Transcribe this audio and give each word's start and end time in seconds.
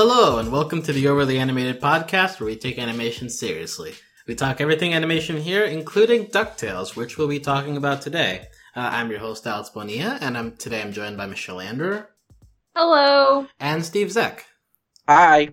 Hello, 0.00 0.38
and 0.38 0.52
welcome 0.52 0.80
to 0.82 0.92
the 0.92 1.08
Overly 1.08 1.38
Animated 1.40 1.80
Podcast, 1.80 2.38
where 2.38 2.46
we 2.46 2.54
take 2.54 2.78
animation 2.78 3.28
seriously. 3.28 3.94
We 4.28 4.36
talk 4.36 4.60
everything 4.60 4.94
animation 4.94 5.38
here, 5.38 5.64
including 5.64 6.26
DuckTales, 6.26 6.94
which 6.94 7.18
we'll 7.18 7.26
be 7.26 7.40
talking 7.40 7.76
about 7.76 8.00
today. 8.00 8.46
Uh, 8.76 8.90
I'm 8.92 9.10
your 9.10 9.18
host, 9.18 9.44
Alex 9.44 9.70
Bonilla, 9.70 10.16
and 10.20 10.38
I'm, 10.38 10.56
today 10.56 10.82
I'm 10.82 10.92
joined 10.92 11.16
by 11.16 11.26
Michelle 11.26 11.60
Ander 11.60 12.10
Hello. 12.76 13.48
and 13.58 13.84
Steve 13.84 14.06
Zeck. 14.06 14.42
Hi. 15.08 15.48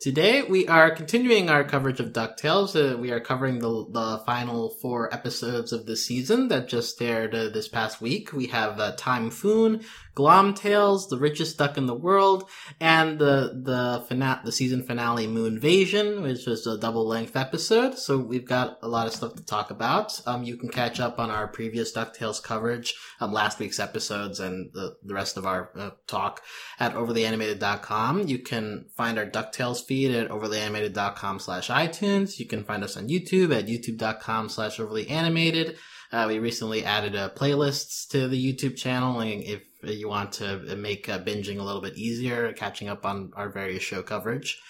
Today 0.00 0.44
we 0.44 0.66
are 0.66 0.90
continuing 0.90 1.50
our 1.50 1.62
coverage 1.62 2.00
of 2.00 2.14
DuckTales. 2.14 2.74
Uh, 2.74 2.96
we 2.96 3.10
are 3.10 3.20
covering 3.20 3.58
the, 3.58 3.84
the 3.90 4.22
final 4.24 4.70
four 4.80 5.12
episodes 5.12 5.74
of 5.74 5.84
the 5.84 5.94
season 5.94 6.48
that 6.48 6.68
just 6.68 7.02
aired 7.02 7.34
uh, 7.34 7.50
this 7.50 7.68
past 7.68 8.00
week. 8.00 8.32
We 8.32 8.46
have 8.46 8.80
uh, 8.80 8.96
Timephoon, 8.96 9.84
Glom 10.20 10.52
The 10.52 11.16
Richest 11.18 11.56
Duck 11.56 11.78
in 11.78 11.86
the 11.86 11.94
World, 11.94 12.46
and 12.78 13.18
the 13.18 13.58
the 13.64 14.04
fina- 14.06 14.42
the 14.44 14.52
season 14.52 14.82
finale 14.82 15.26
Moonvasion, 15.26 16.20
which 16.20 16.44
was 16.44 16.66
a 16.66 16.76
double 16.76 17.08
length 17.08 17.36
episode. 17.36 17.96
So 17.96 18.18
we've 18.18 18.44
got 18.44 18.76
a 18.82 18.88
lot 18.88 19.06
of 19.06 19.14
stuff 19.14 19.34
to 19.36 19.42
talk 19.42 19.70
about. 19.70 20.20
Um, 20.26 20.42
you 20.42 20.58
can 20.58 20.68
catch 20.68 21.00
up 21.00 21.18
on 21.18 21.30
our 21.30 21.48
previous 21.48 21.94
DuckTales 21.94 22.42
coverage, 22.42 22.94
um, 23.18 23.32
last 23.32 23.58
week's 23.58 23.80
episodes, 23.80 24.40
and 24.40 24.70
the, 24.74 24.94
the 25.02 25.14
rest 25.14 25.38
of 25.38 25.46
our 25.46 25.70
uh, 25.74 25.90
talk 26.06 26.42
at 26.78 26.92
overlyanimated.com. 26.92 28.28
You 28.28 28.40
can 28.40 28.90
find 28.94 29.18
our 29.18 29.24
DuckTales 29.24 29.86
feed 29.86 30.10
at 30.10 30.28
overlyanimated.com 30.28 31.38
slash 31.38 31.70
iTunes. 31.70 32.38
You 32.38 32.44
can 32.44 32.62
find 32.62 32.84
us 32.84 32.94
on 32.94 33.08
YouTube 33.08 33.56
at 33.56 33.68
youtube.com 33.68 34.50
slash 34.50 34.76
overlyanimated. 34.76 35.78
Uh, 36.12 36.26
we 36.28 36.38
recently 36.40 36.84
added 36.84 37.16
uh, 37.16 37.30
playlists 37.30 38.06
to 38.08 38.28
the 38.28 38.52
YouTube 38.52 38.76
channel, 38.76 39.20
and 39.20 39.44
if 39.44 39.62
you 39.82 40.08
want 40.08 40.32
to 40.34 40.58
make 40.76 41.08
uh, 41.08 41.18
binging 41.18 41.58
a 41.58 41.62
little 41.62 41.80
bit 41.80 41.96
easier, 41.96 42.52
catching 42.52 42.88
up 42.88 43.04
on 43.06 43.30
our 43.34 43.50
various 43.50 43.82
show 43.82 44.02
coverage. 44.02 44.60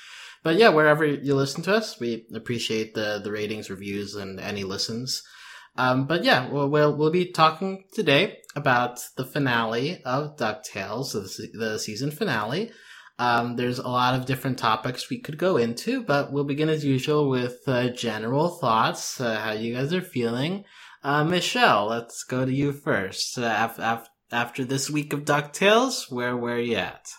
But 0.43 0.57
yeah, 0.57 0.71
wherever 0.71 1.05
you 1.05 1.35
listen 1.35 1.63
to 1.65 1.75
us, 1.75 2.01
we 2.01 2.27
appreciate 2.35 2.95
the 2.95 3.21
the 3.23 3.31
ratings, 3.31 3.71
reviews, 3.71 4.15
and 4.15 4.41
any 4.41 4.65
listens. 4.65 5.23
Um, 5.77 6.07
but 6.07 6.25
yeah, 6.25 6.49
we'll, 6.49 6.69
we'll 6.69 6.97
we'll 6.97 7.11
be 7.11 7.31
talking 7.31 7.85
today 7.93 8.39
about 8.57 9.01
the 9.17 9.25
finale 9.25 10.03
of 10.05 10.37
Ducktales, 10.37 11.13
the, 11.13 11.49
the 11.59 11.79
season 11.79 12.11
finale. 12.11 12.73
Um, 13.19 13.57
there's 13.57 13.79
a 13.79 13.89
lot 13.89 14.15
of 14.15 14.25
different 14.25 14.59
topics 14.59 15.11
we 15.11 15.21
could 15.21 15.37
go 15.37 15.59
into, 15.59 16.03
but 16.03 16.33
we'll 16.33 16.45
begin 16.45 16.71
as 16.71 16.87
usual 16.87 17.29
with 17.29 17.61
uh, 17.67 17.91
general 17.91 18.49
thoughts, 18.49 19.21
uh, 19.21 19.39
how 19.39 19.53
you 19.53 19.75
guys 19.75 19.93
are 19.93 20.01
feeling. 20.01 20.65
Uh, 21.03 21.25
Michelle, 21.25 21.87
let's 21.87 22.25
go 22.25 22.47
to 22.47 22.53
you 22.53 22.73
first. 22.73 23.39
Uh, 23.39 23.55
af- 23.59 23.79
af- 23.79 24.09
after 24.33 24.65
this 24.65 24.89
week 24.91 25.13
of 25.13 25.25
DuckTales, 25.25 26.11
where 26.11 26.37
were 26.37 26.59
you 26.59 26.77
at? 26.77 27.13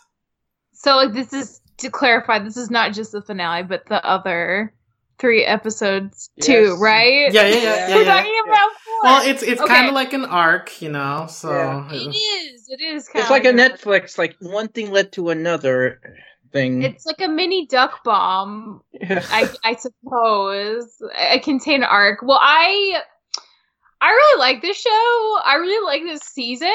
So, 0.74 0.96
like, 0.96 1.14
this 1.14 1.34
is 1.34 1.62
to 1.78 1.90
clarify. 1.90 2.40
This 2.40 2.58
is 2.58 2.70
not 2.72 2.94
just 2.94 3.12
the 3.12 3.22
finale, 3.22 3.64
but 3.64 3.86
the 3.88 4.04
other 4.06 4.74
three 5.20 5.46
episodes 5.46 6.32
too, 6.42 6.76
right? 6.80 7.32
Yeah, 7.32 7.44
yeah, 7.48 7.56
yeah, 7.56 7.62
yeah. 7.90 7.96
We're 7.96 8.04
yeah. 8.04 8.16
talking 8.16 8.36
about 8.46 8.70
four. 8.84 9.04
Well, 9.04 9.30
it's 9.30 9.44
it's 9.44 9.62
Okay. 9.62 9.74
kind 9.74 9.88
of 9.88 9.94
like 9.94 10.14
an 10.14 10.26
arc, 10.26 10.82
you 10.82 10.90
know. 10.90 11.28
So 11.30 11.52
Yeah. 11.52 11.90
it 11.92 12.16
is. 12.16 12.68
It 12.70 12.82
is. 12.82 13.08
Kind 13.08 13.22
It's 13.22 13.30
like 13.30 13.46
a 13.46 13.54
Netflix, 13.54 14.18
like 14.18 14.36
one 14.40 14.68
thing 14.70 14.92
led 14.92 15.12
to 15.14 15.30
another 15.30 16.02
thing. 16.52 16.82
It's 16.82 17.06
like 17.06 17.22
a 17.22 17.28
mini 17.28 17.68
duck 17.68 18.04
bomb, 18.04 18.82
Yeah. 18.94 19.24
I, 19.30 19.50
I 19.64 19.76
suppose. 19.76 20.88
A 21.16 21.40
contained 21.40 21.84
arc. 21.86 22.22
Well, 22.24 22.40
I. 22.42 23.02
I 24.04 24.10
really 24.10 24.40
like 24.40 24.62
this 24.64 24.78
show. 24.78 25.40
I 25.46 25.58
really 25.62 25.86
like 25.86 26.02
this 26.04 26.28
season. 26.28 26.70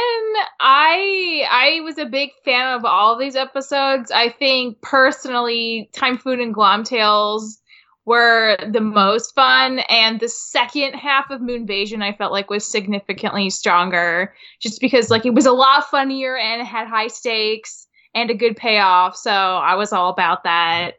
I 0.60 1.44
I 1.50 1.80
was 1.82 1.98
a 1.98 2.06
big 2.06 2.30
fan 2.44 2.74
of 2.74 2.84
all 2.84 3.18
these 3.18 3.34
episodes. 3.34 4.12
I 4.12 4.30
think 4.30 4.80
personally, 4.80 5.90
Timephoon 5.92 6.40
and 6.40 6.54
Glom 6.54 6.84
Tales 6.84 7.60
were 8.04 8.56
the 8.70 8.80
most 8.80 9.34
fun, 9.34 9.80
and 9.88 10.20
the 10.20 10.28
second 10.28 10.94
half 10.94 11.28
of 11.30 11.40
Moonvasion 11.40 12.00
I 12.00 12.12
felt 12.12 12.30
like 12.30 12.48
was 12.48 12.64
significantly 12.64 13.50
stronger, 13.50 14.32
just 14.60 14.80
because 14.80 15.10
like 15.10 15.26
it 15.26 15.34
was 15.34 15.46
a 15.46 15.52
lot 15.52 15.90
funnier 15.90 16.36
and 16.36 16.64
had 16.64 16.86
high 16.86 17.08
stakes 17.08 17.88
and 18.14 18.30
a 18.30 18.34
good 18.34 18.56
payoff. 18.56 19.16
So 19.16 19.32
I 19.32 19.74
was 19.74 19.92
all 19.92 20.10
about 20.10 20.44
that. 20.44 20.92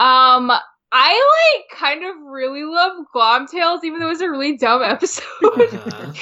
Um, 0.00 0.50
I 0.96 1.58
like 1.58 1.78
kind 1.78 2.04
of 2.04 2.14
really 2.22 2.62
love 2.62 3.04
Glom 3.12 3.48
Tales, 3.48 3.82
even 3.82 3.98
though 3.98 4.06
it 4.06 4.10
was 4.10 4.20
a 4.20 4.30
really 4.30 4.56
dumb 4.56 4.80
episode. 4.84 5.24
Uh-huh. 5.42 6.12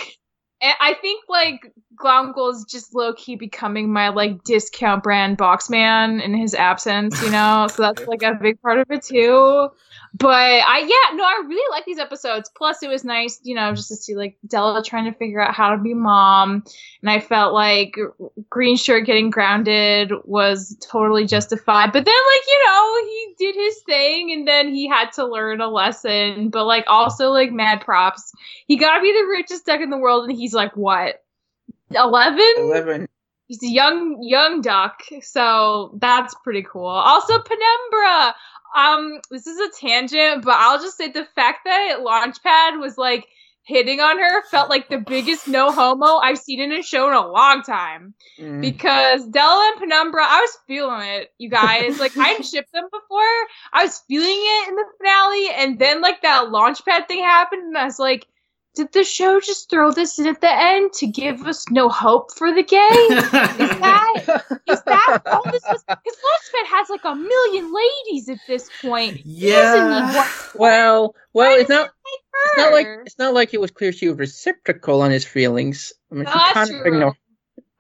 And 0.63 0.75
I 0.81 0.95
think 0.95 1.25
like 1.29 1.61
Glomgold 1.97 2.55
is 2.55 2.65
just 2.69 2.95
low 2.95 3.13
key 3.15 3.37
becoming 3.37 3.93
my 3.93 4.09
like 4.09 4.45
discount 4.45 5.03
brand 5.03 5.37
box 5.37 5.71
man 5.71 6.21
in 6.21 6.35
his 6.35 6.55
absence, 6.55 7.21
you 7.23 7.31
know. 7.31 7.67
so 7.71 7.83
that's 7.83 8.07
like 8.07 8.23
a 8.23 8.35
big 8.35 8.61
part 8.61 8.79
of 8.79 8.91
it 8.91 9.03
too. 9.03 9.69
But 10.15 10.29
I 10.35 10.81
yeah 10.81 11.17
no 11.17 11.25
I 11.25 11.43
really 11.47 11.71
like 11.71 11.85
these 11.85 11.99
episodes. 11.99 12.51
Plus 12.55 12.83
it 12.83 12.89
was 12.89 13.05
nice 13.05 13.41
you 13.43 13.55
know 13.55 13.75
just 13.75 13.89
to 13.89 13.97
see 13.97 14.15
like 14.15 14.37
Della 14.47 14.83
trying 14.85 15.11
to 15.11 15.17
figure 15.19 15.41
out 15.41 15.55
how 15.55 15.75
to 15.75 15.83
be 15.83 15.95
mom, 15.95 16.65
and 17.01 17.11
I 17.11 17.21
felt 17.21 17.55
like 17.55 17.97
Green 18.51 18.77
Shirt 18.77 19.07
getting 19.07 19.31
grounded 19.31 20.13
was 20.25 20.77
totally 20.81 21.27
justified. 21.27 21.93
But 21.93 22.05
then 22.05 22.15
like 22.15 22.43
you 22.47 22.63
know 22.67 23.05
he 23.07 23.35
did 23.39 23.55
his 23.55 23.81
thing 23.87 24.33
and 24.33 24.47
then 24.47 24.69
he 24.69 24.89
had 24.89 25.13
to 25.13 25.27
learn 25.27 25.61
a 25.61 25.69
lesson. 25.69 26.51
But 26.51 26.67
like 26.67 26.85
also 26.89 27.31
like 27.31 27.53
mad 27.53 27.81
props 27.81 28.33
he 28.67 28.77
gotta 28.77 29.03
be 29.03 29.13
the 29.13 29.27
richest 29.29 29.67
duck 29.67 29.81
in 29.81 29.91
the 29.91 29.99
world, 29.99 30.29
and 30.29 30.39
he's 30.39 30.55
like 30.55 30.77
what, 30.77 31.22
eleven? 31.95 32.53
Eleven. 32.59 33.09
He's 33.47 33.63
a 33.63 33.69
young 33.69 34.19
young 34.23 34.63
duck, 34.63 35.03
so 35.21 35.99
that's 36.01 36.35
pretty 36.43 36.63
cool. 36.63 36.87
Also, 36.87 37.39
Penumbra. 37.39 38.35
Um, 38.75 39.21
this 39.31 39.47
is 39.47 39.59
a 39.61 39.81
tangent, 39.81 40.45
but 40.45 40.55
I'll 40.55 40.81
just 40.81 40.97
say 40.97 41.11
the 41.11 41.27
fact 41.35 41.61
that 41.67 41.99
Launchpad 42.01 42.81
was 42.81 42.97
like 42.97 43.27
hitting 43.65 44.01
on 44.01 44.19
her 44.19 44.43
felt 44.51 44.69
like 44.69 44.89
the 44.89 44.99
biggest 44.99 45.47
no 45.47 45.71
homo 45.71 46.17
I've 46.17 46.39
seen 46.39 46.61
in 46.61 46.73
a 46.73 46.83
show 46.83 47.09
in 47.09 47.15
a 47.15 47.27
long 47.27 47.63
time. 47.63 48.15
Mm. 48.39 48.61
Because 48.61 49.27
Della 49.27 49.73
and 49.73 49.81
Penumbra, 49.81 50.23
I 50.25 50.41
was 50.41 50.59
feeling 50.67 51.03
it, 51.03 51.29
you 51.39 51.49
guys. 51.49 51.99
Like 52.01 52.17
I 52.17 52.35
would 52.35 52.47
shipped 52.47 52.73
them 52.73 52.89
before. 52.91 53.21
I 53.73 53.85
was 53.85 54.03
feeling 54.09 54.29
it 54.29 54.69
in 54.69 54.77
the 54.77 54.85
finale, 54.99 55.51
and 55.57 55.79
then 55.79 56.01
like 56.01 56.23
that 56.23 56.47
launchpad 56.47 57.09
thing 57.09 57.23
happened, 57.23 57.63
and 57.63 57.79
I 57.79 57.85
was 57.85 57.99
like, 57.99 58.27
did 58.75 58.93
the 58.93 59.05
show 59.05 59.41
just 59.41 59.69
throw 59.69 59.91
this 59.91 60.19
in 60.19 60.27
at 60.27 60.41
the 60.41 60.51
end 60.51 60.93
to 60.95 61.07
give 61.07 61.43
us 61.47 61.69
no 61.71 61.89
hope 61.89 62.33
for 62.33 62.55
the 62.55 62.63
gay? 62.63 62.79
Is 63.65 63.71
that 63.81 64.13
is 64.69 64.83
that 64.83 65.23
all 65.27 65.43
this 65.51 65.63
was? 65.69 65.83
Because 65.87 65.99
Launchpad 66.05 66.67
has 66.67 66.89
like 66.89 67.05
a 67.05 67.15
million 67.15 67.73
ladies 67.73 68.29
at 68.29 68.39
this 68.47 68.71
point. 68.81 69.17
He 69.17 69.31
need 69.31 69.51
yeah. 69.51 70.13
well, 70.13 70.27
well, 70.55 71.15
Why 71.33 71.59
it's 71.59 71.69
not. 71.69 71.91
It's 72.45 72.57
not 72.57 72.73
like 72.73 72.87
it's 73.07 73.19
not 73.19 73.35
like 73.35 73.55
it 73.55 73.61
was 73.61 73.71
clear 73.71 73.93
she 73.93 74.09
was 74.09 74.19
reciprocal 74.19 75.03
on 75.03 75.11
his 75.11 75.25
feelings. 75.25 75.93
I 76.11 76.15
mean, 76.15 76.27
she 76.27 76.33
that's 76.33 76.53
kind 76.53 76.71
of 76.71 76.77
true. 76.77 76.95
ignored. 76.95 77.17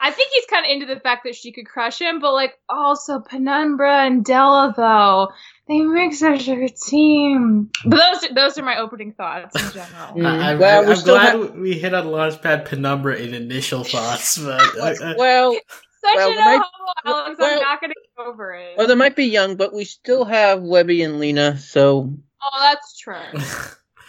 I 0.04 0.10
think 0.10 0.30
he's 0.34 0.46
kind 0.46 0.66
of 0.66 0.70
into 0.70 0.86
the 0.92 0.98
fact 1.00 1.22
that 1.24 1.36
she 1.36 1.52
could 1.52 1.66
crush 1.66 2.00
him, 2.00 2.18
but 2.18 2.32
like 2.32 2.58
also 2.68 3.20
Penumbra 3.20 4.04
and 4.04 4.24
Della 4.24 4.74
though 4.76 5.28
they 5.68 5.78
make 5.78 6.12
such 6.12 6.48
a 6.48 6.56
good 6.56 6.76
team. 6.76 7.70
But 7.86 8.00
those 8.20 8.30
those 8.34 8.58
are 8.58 8.64
my 8.64 8.78
opening 8.78 9.12
thoughts 9.12 9.54
in 9.54 9.70
general. 9.72 10.12
Mm. 10.16 10.26
I, 10.26 10.50
I, 10.50 10.54
Well, 10.56 10.82
I'm 10.82 10.88
we 10.88 10.94
still 10.96 11.14
glad 11.14 11.56
we 11.56 11.72
hit 11.78 11.94
on 11.94 12.06
Launchpad 12.06 12.64
Penumbra 12.66 13.14
in 13.16 13.32
initial 13.32 13.84
thoughts, 13.84 14.36
but 14.38 14.60
uh, 14.76 14.82
uh, 15.02 15.14
Well, 15.16 15.52
Such 15.52 16.16
well, 16.16 16.28
an 16.30 16.34
there 16.36 16.44
might- 16.44 16.62
Alex. 17.06 17.38
well- 17.38 17.54
I'm 17.54 17.60
not 17.60 17.80
gonna 17.80 17.94
get 17.94 18.26
over 18.26 18.54
it. 18.54 18.76
well, 18.76 18.88
they 18.88 18.94
might 18.96 19.14
be 19.16 19.26
young, 19.26 19.54
but 19.56 19.72
we 19.72 19.84
still 19.84 20.24
have 20.24 20.62
Webby 20.62 21.02
and 21.02 21.20
Lena. 21.20 21.56
So, 21.58 22.12
oh, 22.42 22.58
that's 22.60 22.98
true. 22.98 23.14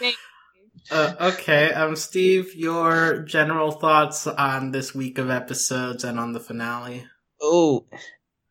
Uh, 0.90 1.14
okay. 1.20 1.72
Um, 1.72 1.96
Steve, 1.96 2.54
your 2.54 3.20
general 3.20 3.70
thoughts 3.70 4.26
on 4.26 4.70
this 4.70 4.94
week 4.94 5.18
of 5.18 5.30
episodes 5.30 6.04
and 6.04 6.18
on 6.18 6.32
the 6.32 6.40
finale? 6.40 7.06
oh, 7.44 7.84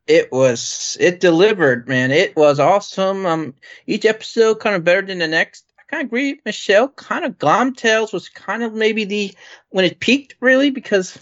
it 0.05 0.31
was 0.31 0.97
it 0.99 1.19
delivered, 1.19 1.87
man. 1.87 2.11
It 2.11 2.35
was 2.35 2.59
awesome. 2.59 3.25
Um, 3.25 3.55
each 3.87 4.05
episode 4.05 4.59
kind 4.59 4.75
of 4.75 4.83
better 4.83 5.01
than 5.01 5.19
the 5.19 5.27
next. 5.27 5.65
I 5.79 5.83
kind 5.83 6.01
of 6.01 6.07
agree, 6.07 6.39
Michelle. 6.45 6.89
Kind 6.89 7.25
of 7.25 7.39
Glom 7.39 7.73
Tales 7.73 8.13
was 8.13 8.29
kind 8.29 8.63
of 8.63 8.73
maybe 8.73 9.05
the 9.05 9.33
when 9.69 9.85
it 9.85 9.99
peaked 9.99 10.35
really 10.39 10.69
because 10.69 11.17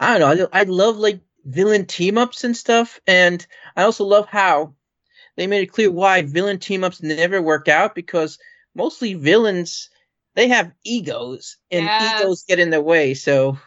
I 0.00 0.18
don't 0.18 0.38
know. 0.38 0.48
I, 0.52 0.60
I 0.60 0.62
love 0.64 0.96
like 0.96 1.20
villain 1.44 1.86
team 1.86 2.18
ups 2.18 2.42
and 2.44 2.56
stuff, 2.56 3.00
and 3.06 3.46
I 3.76 3.82
also 3.82 4.04
love 4.04 4.26
how 4.26 4.74
they 5.36 5.46
made 5.46 5.62
it 5.62 5.72
clear 5.72 5.90
why 5.90 6.22
villain 6.22 6.58
team 6.58 6.84
ups 6.84 7.02
never 7.02 7.42
work 7.42 7.68
out 7.68 7.94
because 7.94 8.38
mostly 8.74 9.14
villains 9.14 9.90
they 10.36 10.48
have 10.48 10.72
egos 10.84 11.58
and 11.72 11.86
Yes. 11.86 12.20
egos 12.20 12.44
get 12.44 12.60
in 12.60 12.70
their 12.70 12.82
way. 12.82 13.14
So 13.14 13.58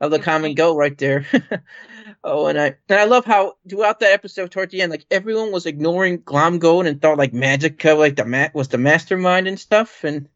of 0.00 0.10
the 0.12 0.20
common 0.20 0.50
point. 0.50 0.58
goal 0.58 0.76
right 0.76 0.98
there. 0.98 1.26
oh, 2.24 2.46
and 2.46 2.58
I 2.60 2.76
and 2.88 3.00
I 3.00 3.04
love 3.04 3.24
how 3.26 3.54
throughout 3.68 4.00
that 4.00 4.12
episode, 4.12 4.50
toward 4.50 4.70
the 4.70 4.82
end, 4.82 4.90
like 4.92 5.06
everyone 5.10 5.52
was 5.52 5.66
ignoring 5.66 6.22
Glom 6.24 6.58
Gold 6.60 6.86
and 6.86 7.02
thought 7.02 7.18
like 7.18 7.32
Magica 7.32 7.98
like 7.98 8.16
the 8.16 8.24
mat 8.24 8.54
was 8.54 8.68
the 8.68 8.78
mastermind 8.78 9.48
and 9.48 9.60
stuff, 9.60 10.04
and 10.04 10.28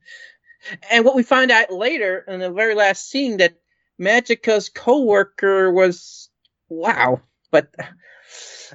and 0.90 1.04
what 1.04 1.16
we 1.16 1.22
find 1.22 1.50
out 1.50 1.72
later 1.72 2.24
in 2.28 2.40
the 2.40 2.50
very 2.52 2.74
last 2.74 3.08
scene 3.08 3.38
that 3.38 3.56
Magica's 4.00 4.68
coworker 4.68 5.72
was 5.72 6.30
wow, 6.68 7.20
but 7.50 7.74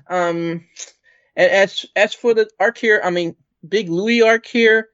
um, 0.10 0.66
And 1.36 1.52
as 1.52 1.86
as 1.96 2.14
for 2.14 2.34
the 2.34 2.50
arc 2.60 2.78
here, 2.78 3.02
I 3.04 3.10
mean, 3.12 3.36
Big 3.68 3.90
Louie 3.90 4.22
arc 4.22 4.46
here? 4.46 4.90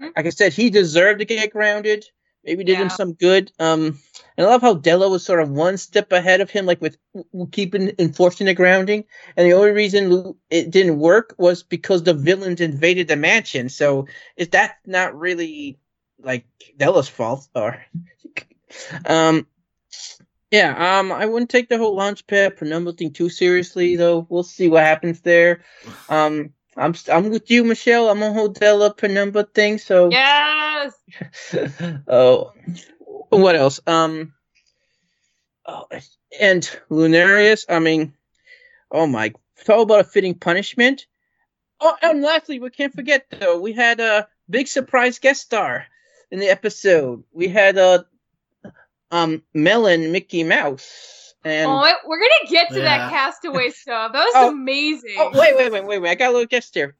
Like 0.00 0.26
I 0.26 0.30
said, 0.30 0.52
he 0.52 0.70
deserved 0.70 1.20
to 1.20 1.24
get 1.24 1.52
grounded. 1.52 2.06
Maybe 2.44 2.64
did 2.64 2.78
him 2.78 2.88
some 2.88 3.12
good. 3.12 3.52
Um, 3.58 3.98
and 4.36 4.46
I 4.46 4.50
love 4.50 4.62
how 4.62 4.74
Della 4.74 5.10
was 5.10 5.24
sort 5.24 5.42
of 5.42 5.50
one 5.50 5.76
step 5.76 6.10
ahead 6.10 6.40
of 6.40 6.50
him, 6.50 6.64
like 6.64 6.80
with 6.80 6.96
keeping 7.52 7.92
enforcing 7.98 8.46
the 8.46 8.54
grounding. 8.54 9.04
And 9.36 9.46
the 9.46 9.52
only 9.52 9.72
reason 9.72 10.34
it 10.48 10.70
didn't 10.70 10.98
work 10.98 11.34
was 11.36 11.62
because 11.62 12.02
the 12.02 12.14
villains 12.14 12.62
invaded 12.62 13.08
the 13.08 13.16
mansion. 13.16 13.68
So 13.68 14.06
is 14.36 14.48
that 14.50 14.76
not 14.86 15.18
really 15.18 15.78
like 16.18 16.46
Della's 16.78 17.10
fault? 17.10 17.46
Or, 17.54 17.84
um, 19.04 19.46
yeah, 20.50 20.98
um, 20.98 21.12
I 21.12 21.26
wouldn't 21.26 21.50
take 21.50 21.68
the 21.68 21.78
whole 21.78 21.94
launch 21.94 22.26
launchpad 22.26 22.56
Penumbra 22.56 22.94
thing 22.94 23.12
too 23.12 23.28
seriously, 23.28 23.96
though. 23.96 24.26
We'll 24.30 24.44
see 24.44 24.68
what 24.68 24.82
happens 24.82 25.20
there. 25.20 25.62
Um, 26.08 26.54
I'm 26.80 26.94
I'm 27.12 27.28
with 27.28 27.50
you, 27.50 27.62
Michelle. 27.62 28.08
I'm 28.08 28.22
on 28.22 28.32
whole 28.32 28.48
Della 28.48 28.94
Penumbra 28.94 29.44
thing. 29.44 29.78
So 29.78 30.10
Yes. 30.10 30.94
oh, 32.08 32.52
what 33.28 33.54
else? 33.54 33.80
Um, 33.86 34.32
oh, 35.66 35.86
and 36.40 36.62
Lunaris. 36.90 37.66
I 37.68 37.80
mean, 37.80 38.14
oh 38.90 39.06
my, 39.06 39.32
talk 39.64 39.82
about 39.82 40.00
a 40.00 40.04
fitting 40.04 40.34
punishment. 40.34 41.06
Oh, 41.80 41.96
and 42.02 42.22
lastly, 42.22 42.58
we 42.60 42.70
can't 42.70 42.94
forget 42.94 43.26
though, 43.30 43.60
we 43.60 43.72
had 43.72 44.00
a 44.00 44.28
big 44.48 44.66
surprise 44.66 45.18
guest 45.18 45.42
star 45.42 45.86
in 46.30 46.40
the 46.40 46.48
episode. 46.48 47.24
We 47.32 47.48
had 47.48 47.76
uh, 47.76 48.04
um, 49.10 49.42
Melon 49.52 50.12
Mickey 50.12 50.44
Mouse, 50.44 51.29
and 51.44 51.70
oh, 51.70 51.94
we're 52.06 52.18
gonna 52.20 52.48
get 52.50 52.68
to 52.70 52.78
Yeah. 52.78 52.84
that 52.84 53.10
castaway 53.10 53.70
stuff. 53.82 54.12
That 54.12 54.24
was 54.24 54.32
Oh. 54.36 54.48
amazing. 54.50 55.14
oh 55.18 55.30
wait, 55.34 55.56
wait, 55.56 55.72
wait, 55.72 55.84
wait, 55.84 55.98
wait! 55.98 56.10
I 56.10 56.14
got 56.14 56.30
a 56.30 56.32
little 56.32 56.46
guest 56.46 56.74
here. 56.74 56.96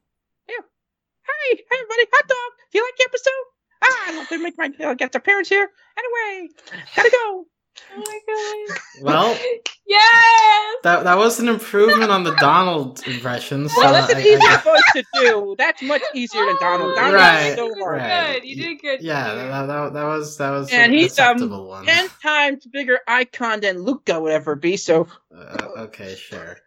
Yeah, 0.49 0.55
hi, 1.23 1.55
hi, 1.71 1.77
everybody, 1.77 2.09
hot 2.13 2.29
dog. 2.29 2.53
Do 2.73 2.79
you 2.79 2.85
like 2.85 2.97
the 2.97 3.05
episode? 3.09 3.45
Ah, 3.83 4.05
I 4.09 4.17
love 4.19 4.29
to 4.29 4.39
make 4.39 4.59
my 4.59 4.71
uh, 4.87 4.95
guest 4.95 5.15
appearance 5.15 5.49
here. 5.49 5.69
Anyway, 5.99 6.49
gotta 6.97 7.11
go. 7.11 7.47
Oh 7.94 7.99
my 7.99 8.69
god. 8.69 8.79
Well, 9.03 9.38
Yes. 9.87 10.77
that 10.85 11.03
that 11.03 11.19
was 11.19 11.41
an 11.41 11.49
improvement 11.49 12.12
on 12.12 12.23
the 12.23 12.35
Donald 12.37 13.05
impression. 13.09 13.69
So 13.69 13.81
Well, 13.81 13.93
that's 13.93 14.12
an 14.12 14.19
I- 14.19 14.38
I 14.41 14.56
voice 14.62 14.82
to 14.94 15.05
do. 15.15 15.55
That's 15.59 15.82
much 15.82 16.03
easier 16.15 16.47
than 16.47 16.56
Donald. 16.61 16.94
Donald 16.94 17.15
Right, 17.15 17.47
is 17.49 17.56
so 17.56 17.67
You 17.67 17.82
hard. 17.82 17.99
right. 17.99 18.35
good. 18.35 18.44
You 18.49 18.56
did 18.56 18.81
good. 18.81 19.03
yeah, 19.03 19.35
that, 19.35 19.67
that, 19.67 19.93
that 19.94 20.05
was 20.05 20.37
that 20.38 20.50
was 20.50 20.71
And 20.71 20.93
an 20.93 20.99
he's, 20.99 21.19
um, 21.19 21.32
acceptable 21.32 21.67
one. 21.69 21.87
Ten 21.87 22.09
times 22.23 22.67
bigger 22.67 23.00
icon 23.09 23.61
than 23.61 23.83
Luca 23.83 24.21
would 24.21 24.31
ever 24.33 24.55
be. 24.55 24.76
So 24.76 25.09
Uh, 25.37 25.67
okay, 25.79 26.15
sure. 26.15 26.59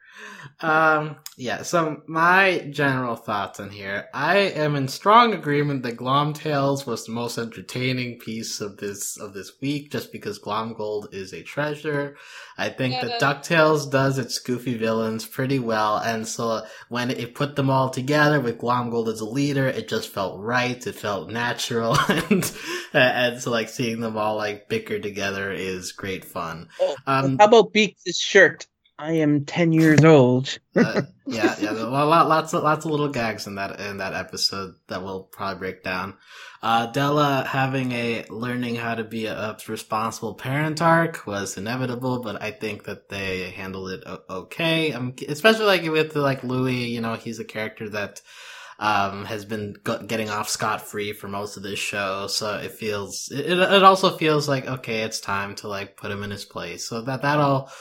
Um, 0.62 1.18
yeah, 1.38 1.64
so 1.64 2.02
my 2.08 2.68
general 2.70 3.16
thoughts 3.16 3.60
on 3.60 3.70
here. 3.70 4.08
I 4.14 4.38
am 4.38 4.76
in 4.76 4.88
strong 4.88 5.34
agreement 5.34 5.84
that 5.84 5.98
Glom 5.98 6.34
Tales 6.34 6.86
was 6.86 7.06
the 7.06 7.12
most 7.12 7.38
entertaining 7.38 8.20
piece 8.20 8.62
of 8.62 8.78
this 8.78 9.18
of 9.18 9.34
this 9.34 9.54
week, 9.62 9.92
just 9.92 10.12
because 10.12 10.38
Glom 10.38 10.74
Gold 10.74 11.10
is 11.12 11.34
a 11.34 11.42
treasure. 11.44 12.16
I 12.58 12.70
think 12.70 12.94
Yeah, 12.94 13.06
that 13.06 13.20
the- 13.20 13.26
DuckTales 13.26 13.90
does 13.90 14.18
its 14.20 14.38
goofy 14.40 14.78
villains 14.78 15.26
pretty 15.26 15.60
well, 15.60 15.98
and 15.98 16.28
so 16.28 16.64
when 16.90 17.10
it 17.10 17.36
put 17.36 17.56
them 17.56 17.70
all 17.70 17.90
together 17.90 18.40
with 18.40 18.60
Glom 18.60 18.90
Gold 18.90 19.10
as 19.10 19.22
a 19.22 19.26
leader, 19.26 19.68
it 19.68 19.88
just 19.88 20.10
felt 20.10 20.40
right, 20.40 20.86
it 20.86 20.96
felt 20.96 21.30
natural, 21.30 21.98
and 22.10 22.52
and 22.94 23.42
so 23.42 23.50
like 23.52 23.70
seeing 23.70 24.02
them 24.02 24.18
all 24.18 24.36
like 24.36 24.70
bicker 24.70 25.00
together 25.00 25.52
is 25.52 25.92
great 25.94 26.26
fun. 26.26 26.70
Oh, 26.80 26.96
Um, 27.08 27.38
how 27.40 27.46
about 27.46 27.74
Beaks' 27.74 28.18
shirt? 28.20 28.68
I 28.98 29.14
am 29.14 29.46
ten 29.46 29.74
years 29.74 30.04
old. 30.04 30.58
uh, 30.76 31.02
yeah, 31.26 31.56
yeah, 31.60 31.72
a 31.72 31.84
lot, 31.86 32.30
lots 32.30 32.54
of 32.54 32.64
lots 32.64 32.86
of 32.86 32.92
little 32.92 33.10
gags 33.10 33.48
in 33.48 33.56
that 33.56 33.80
in 33.80 33.98
that 33.98 34.14
episode 34.14 34.76
that 34.88 35.04
we'll 35.04 35.24
probably 35.24 35.60
break 35.60 35.84
down. 35.84 36.16
Uh, 36.62 36.86
Della 36.88 37.44
having 37.48 37.92
a 37.92 38.26
learning 38.30 38.76
how 38.76 38.96
to 38.96 39.04
be 39.04 39.26
a, 39.26 39.34
a 39.34 39.58
responsible 39.68 40.36
parent 40.36 40.82
arc 40.82 41.26
was 41.26 41.58
inevitable, 41.58 42.22
but 42.22 42.42
I 42.42 42.52
think 42.52 42.86
that 42.86 43.10
they 43.10 43.50
handled 43.52 43.92
it 43.92 44.04
o- 44.06 44.24
okay. 44.30 44.94
Um, 44.94 45.16
especially 45.28 45.66
like 45.66 45.84
with 45.84 46.16
like 46.16 46.44
Louie, 46.44 46.86
you 46.86 47.02
know, 47.02 47.16
he's 47.16 47.40
a 47.40 47.46
character 47.46 47.90
that 47.90 48.22
um 48.80 49.26
has 49.26 49.44
been 49.46 49.76
go- 49.84 50.04
getting 50.04 50.30
off 50.30 50.50
scot 50.50 50.82
free 50.82 51.14
for 51.14 51.28
most 51.28 51.58
of 51.58 51.64
this 51.64 51.80
show, 51.80 52.28
so 52.28 52.56
it 52.58 52.72
feels 52.72 53.30
it, 53.32 53.58
it 53.60 53.84
also 53.84 54.16
feels 54.18 54.48
like 54.48 54.68
okay, 54.68 55.02
it's 55.02 55.20
time 55.20 55.56
to 55.56 55.68
like 55.68 55.98
put 55.98 56.12
him 56.12 56.24
in 56.24 56.32
his 56.32 56.46
place. 56.46 56.88
So 56.88 57.02
that 57.02 57.24
that 57.24 57.40
all 57.40 57.72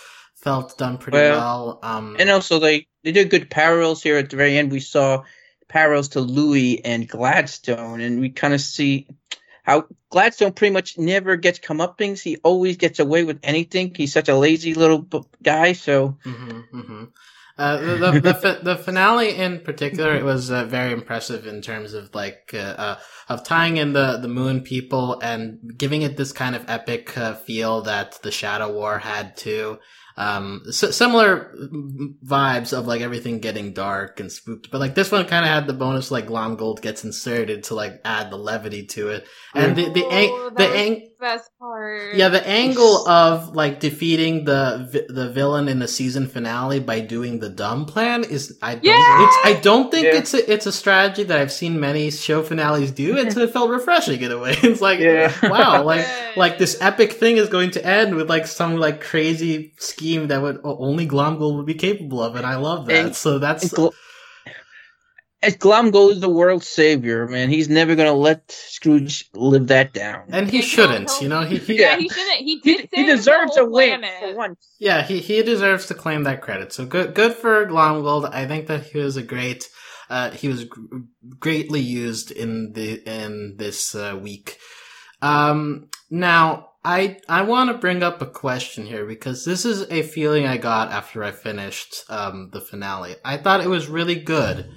felt 0.42 0.76
done 0.78 0.98
pretty 0.98 1.18
well. 1.18 1.28
Well, 1.30 1.80
Um, 1.82 2.16
And 2.18 2.30
also, 2.30 2.58
they 2.58 2.86
they 3.04 3.12
did 3.12 3.30
good 3.30 3.50
parallels 3.50 4.02
here 4.02 4.16
at 4.18 4.30
the 4.30 4.36
very 4.36 4.56
end. 4.58 4.70
We 4.70 4.80
saw 4.80 5.24
parallels 5.68 6.08
to 6.10 6.20
Louie 6.20 6.80
and 6.84 7.08
Gladstone, 7.08 8.00
and 8.00 8.20
we 8.20 8.30
kind 8.30 8.54
of 8.54 8.60
see 8.60 9.08
how 9.62 9.86
Gladstone 10.10 10.52
pretty 10.52 10.72
much 10.72 10.98
never 10.98 11.36
gets 11.36 11.58
comeuppings. 11.58 12.20
He 12.22 12.36
always 12.44 12.76
gets 12.76 12.98
away 12.98 13.24
with 13.24 13.38
anything. 13.42 13.94
He's 13.94 14.12
such 14.12 14.28
a 14.28 14.36
lazy 14.36 14.74
little 14.74 15.06
guy. 15.42 15.72
So 15.72 16.18
hmm 16.24 16.60
hmm 16.72 17.04
Uh, 17.58 17.76
the 17.76 17.96
the, 17.98 18.20
the, 18.20 18.34
fi- 18.34 18.60
the 18.62 18.76
finale 18.76 19.36
in 19.36 19.60
particular, 19.60 20.14
it 20.16 20.24
was 20.24 20.50
uh, 20.50 20.64
very 20.64 20.90
impressive 20.92 21.46
in 21.46 21.60
terms 21.60 21.92
of 21.92 22.14
like 22.14 22.50
uh, 22.54 22.74
uh, 22.86 22.98
of 23.28 23.44
tying 23.44 23.76
in 23.76 23.92
the 23.92 24.16
the 24.18 24.28
moon 24.28 24.62
people 24.62 25.20
and 25.22 25.58
giving 25.76 26.02
it 26.02 26.16
this 26.16 26.32
kind 26.32 26.56
of 26.56 26.64
epic 26.68 27.16
uh, 27.18 27.34
feel 27.34 27.82
that 27.82 28.18
the 28.22 28.30
Shadow 28.30 28.72
War 28.72 28.98
had 28.98 29.36
too. 29.36 29.78
Um, 30.16 30.62
s- 30.68 30.94
similar 30.96 31.54
vibes 32.24 32.76
of 32.76 32.86
like 32.86 33.00
everything 33.00 33.40
getting 33.40 33.72
dark 33.72 34.20
and 34.20 34.30
spooky, 34.30 34.68
but 34.70 34.78
like 34.80 34.94
this 34.94 35.10
one 35.10 35.24
kind 35.26 35.44
of 35.44 35.50
had 35.50 35.66
the 35.66 35.72
bonus 35.72 36.10
like 36.10 36.26
Glom 36.26 36.56
Gold 36.56 36.82
gets 36.82 37.04
inserted 37.04 37.64
to 37.64 37.74
like 37.74 38.00
add 38.04 38.30
the 38.30 38.36
levity 38.36 38.84
to 38.86 39.08
it, 39.08 39.26
and 39.54 39.76
the 39.76 39.90
the 39.90 40.04
Oh, 40.04 40.10
ang- 40.10 40.54
that 40.54 40.56
the 40.58 40.76
ang- 40.76 41.08
best 41.22 41.48
part. 41.58 42.14
yeah, 42.14 42.28
the 42.28 42.46
angle 42.46 43.08
of 43.08 43.54
like 43.56 43.80
defeating 43.80 44.44
the 44.44 45.06
the 45.08 45.30
villain 45.30 45.68
in 45.68 45.78
the 45.78 45.88
season 45.88 46.26
finale 46.28 46.80
by 46.80 47.00
doing 47.00 47.38
the 47.38 47.48
dumb 47.48 47.86
plan 47.86 48.24
is 48.24 48.58
I 48.60 48.74
don't 48.74 48.84
Yeah! 48.84 49.24
it's, 49.24 49.36
I 49.44 49.52
don't 49.62 49.90
think 49.90 50.04
Yeah. 50.06 50.16
it's 50.18 50.34
a, 50.34 50.52
it's 50.52 50.66
a 50.66 50.72
strategy 50.72 51.22
that 51.22 51.38
I've 51.38 51.52
seen 51.52 51.80
many 51.80 52.10
show 52.10 52.42
finales 52.42 52.90
do. 52.90 53.16
It's 53.16 53.36
it 53.36 53.52
felt 53.52 53.70
refreshing 53.70 54.20
in 54.20 54.30
a 54.32 54.38
way. 54.38 54.54
It's 54.62 54.80
like 54.82 54.98
Yeah. 55.00 55.32
wow, 55.48 55.82
like 55.84 56.04
Good. 56.06 56.36
like 56.36 56.58
this 56.58 56.76
epic 56.80 57.12
thing 57.12 57.36
is 57.38 57.48
going 57.48 57.70
to 57.72 57.80
end 57.86 58.14
with 58.16 58.28
like 58.28 58.46
some 58.46 58.76
like 58.76 59.00
crazy 59.00 59.72
scheme 59.78 60.28
that 60.28 60.42
would 60.42 60.58
only 60.64 61.06
Glomgold 61.06 61.56
would 61.56 61.66
be 61.66 61.74
capable 61.88 62.22
of, 62.22 62.36
and 62.36 62.44
I 62.44 62.56
love 62.56 62.86
that. 62.86 63.04
And- 63.06 63.16
so 63.16 63.38
that's 63.38 63.62
And 63.64 63.72
Gl- 63.72 63.92
as 65.42 65.56
Glomgold 65.56 66.12
is 66.12 66.20
the 66.20 66.28
world's 66.28 66.68
savior, 66.68 67.26
man, 67.26 67.48
he's 67.50 67.68
never 67.68 67.94
gonna 67.96 68.12
let 68.12 68.50
Scrooge 68.52 69.28
live 69.34 69.66
that 69.68 69.92
down. 69.92 70.24
and 70.30 70.48
he 70.50 70.62
shouldn't, 70.62 71.10
you 71.20 71.28
know. 71.28 71.42
He, 71.42 71.58
he 71.58 71.80
yeah, 71.80 71.92
Yeah. 71.92 71.98
he 71.98 72.08
shouldn't. 72.08 72.38
He 72.38 72.60
he, 72.62 72.76
did. 72.76 72.88
he 72.92 72.96
save 72.96 73.06
the 73.06 73.16
deserves 73.16 73.56
a 73.56 73.64
win 73.64 74.00
planet. 74.00 74.20
for 74.20 74.36
once. 74.36 74.58
Yeah, 74.78 75.02
he, 75.02 75.18
he 75.20 75.42
deserves 75.42 75.86
to 75.86 75.94
claim 75.94 76.22
that 76.24 76.42
credit. 76.42 76.72
So 76.72 76.86
good 76.86 77.14
good 77.14 77.34
for 77.34 77.66
Glomgold. 77.66 78.32
I 78.32 78.46
think 78.46 78.66
that 78.68 78.84
he 78.84 78.98
was 78.98 79.16
a 79.16 79.22
great 79.22 79.68
uh 80.10 80.30
he 80.30 80.48
was 80.48 80.64
gr- 80.64 80.98
greatly 81.38 81.80
used 81.80 82.30
in 82.30 82.72
the 82.74 83.02
in 83.08 83.56
this 83.58 83.94
uh, 83.94 84.18
week. 84.20 84.58
Um 85.20 85.88
now 86.10 86.68
I 86.84 87.18
I 87.28 87.42
want 87.42 87.70
to 87.70 87.78
bring 87.78 88.02
up 88.02 88.20
a 88.22 88.26
question 88.26 88.86
here 88.86 89.06
because 89.06 89.44
this 89.44 89.64
is 89.64 89.88
a 89.90 90.02
feeling 90.02 90.46
I 90.46 90.56
got 90.56 90.90
after 90.90 91.22
I 91.24 91.30
finished 91.30 92.04
um 92.08 92.50
the 92.52 92.60
finale. 92.60 93.14
I 93.24 93.36
thought 93.38 93.60
it 93.62 93.68
was 93.70 93.88
really 93.88 94.16
good. 94.16 94.68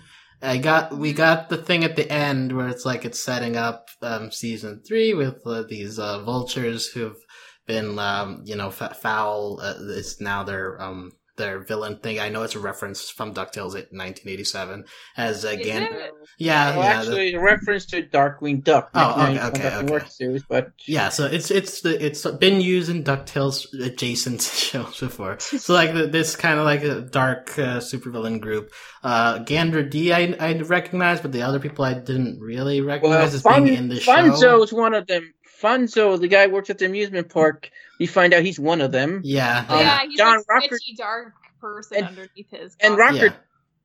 I 0.41 0.57
got 0.57 0.97
we 0.97 1.13
got 1.13 1.49
the 1.49 1.57
thing 1.57 1.83
at 1.83 1.95
the 1.95 2.09
end 2.11 2.55
where 2.55 2.67
it's 2.67 2.85
like 2.85 3.05
it's 3.05 3.19
setting 3.19 3.55
up 3.55 3.89
um 4.01 4.31
season 4.31 4.81
3 4.87 5.13
with 5.13 5.45
uh, 5.45 5.63
these 5.63 5.97
uh, 5.99 6.23
vultures 6.23 6.87
who've 6.87 7.17
been 7.65 7.97
um, 7.99 8.41
you 8.45 8.55
know 8.55 8.67
f- 8.67 8.97
foul 8.97 9.59
uh, 9.61 9.75
it's 9.79 10.21
now 10.21 10.43
their 10.43 10.81
um 10.81 11.11
their 11.37 11.59
villain 11.59 11.97
thing 11.97 12.19
i 12.19 12.29
know 12.29 12.43
it's 12.43 12.55
a 12.55 12.59
reference 12.59 13.09
from 13.09 13.33
ducktales 13.33 13.75
at 13.75 13.91
1987 13.91 14.85
as 15.17 15.37
Is 15.39 15.45
again 15.45 15.83
it? 15.83 16.11
yeah 16.37 16.75
Well, 16.77 16.83
yeah 16.83 16.93
the- 16.93 16.99
actually, 16.99 17.33
a 17.33 17.41
reference 17.41 17.85
to 17.87 18.03
Darkwing 18.03 18.63
Duck. 18.63 18.89
Oh, 18.93 19.11
okay, 19.23 19.39
okay, 19.39 19.47
okay. 19.47 19.81
Network 19.81 20.07
series, 20.07 20.43
but 20.47 20.71
yeah 20.87 21.09
so 21.09 21.25
it's 21.25 21.51
it's 21.51 21.81
the 21.81 22.03
it's 22.05 22.25
been 22.25 22.61
used 22.61 22.89
in 22.89 23.03
ducktales 23.03 23.65
adjacent 23.81 24.41
shows 24.71 24.99
before 24.99 25.39
so 25.39 25.73
like 25.73 25.93
the, 25.93 26.07
this 26.07 26.35
kind 26.35 26.59
of 26.59 26.65
like 26.65 26.83
a 26.83 27.01
dark 27.01 27.51
uh, 27.59 27.77
supervillain 27.79 28.39
group 28.39 28.71
uh 29.03 29.39
Gandra 29.39 29.89
Dee 29.89 30.13
I, 30.13 30.35
I 30.39 30.53
recognize 30.59 31.21
but 31.21 31.31
the 31.31 31.41
other 31.41 31.59
people 31.59 31.85
i 31.85 31.93
didn't 31.93 32.39
really 32.39 32.81
well, 32.81 32.95
recognize 32.95 33.33
as 33.33 33.41
Fun, 33.41 33.65
being 33.65 33.77
in 33.77 33.89
the 33.89 33.99
show 33.99 34.13
Funso's 34.13 34.71
one 34.73 34.93
of 34.93 35.07
them. 35.07 35.33
Funso, 35.61 36.19
the 36.19 36.27
guy 36.27 36.47
who 36.47 36.53
works 36.53 36.69
at 36.69 36.77
the 36.79 36.85
amusement 36.85 37.29
park, 37.29 37.69
we 37.99 38.05
find 38.07 38.33
out 38.33 38.43
he's 38.43 38.59
one 38.59 38.81
of 38.81 38.91
them. 38.91 39.21
yeah 39.23 39.65
Um, 39.69 39.79
yeah 39.79 39.83
yeah, 40.03 40.07
he's 40.09 40.17
John 40.17 40.37
like 40.37 40.47
Rocker- 40.49 40.77
sketchy, 40.77 40.95
dark 40.97 41.33
person 41.61 41.97
And- 41.97 42.07
underneath 42.07 42.49
his. 42.51 42.75
and 42.79 42.97
costume. 42.97 43.21
Rocker 43.23 43.35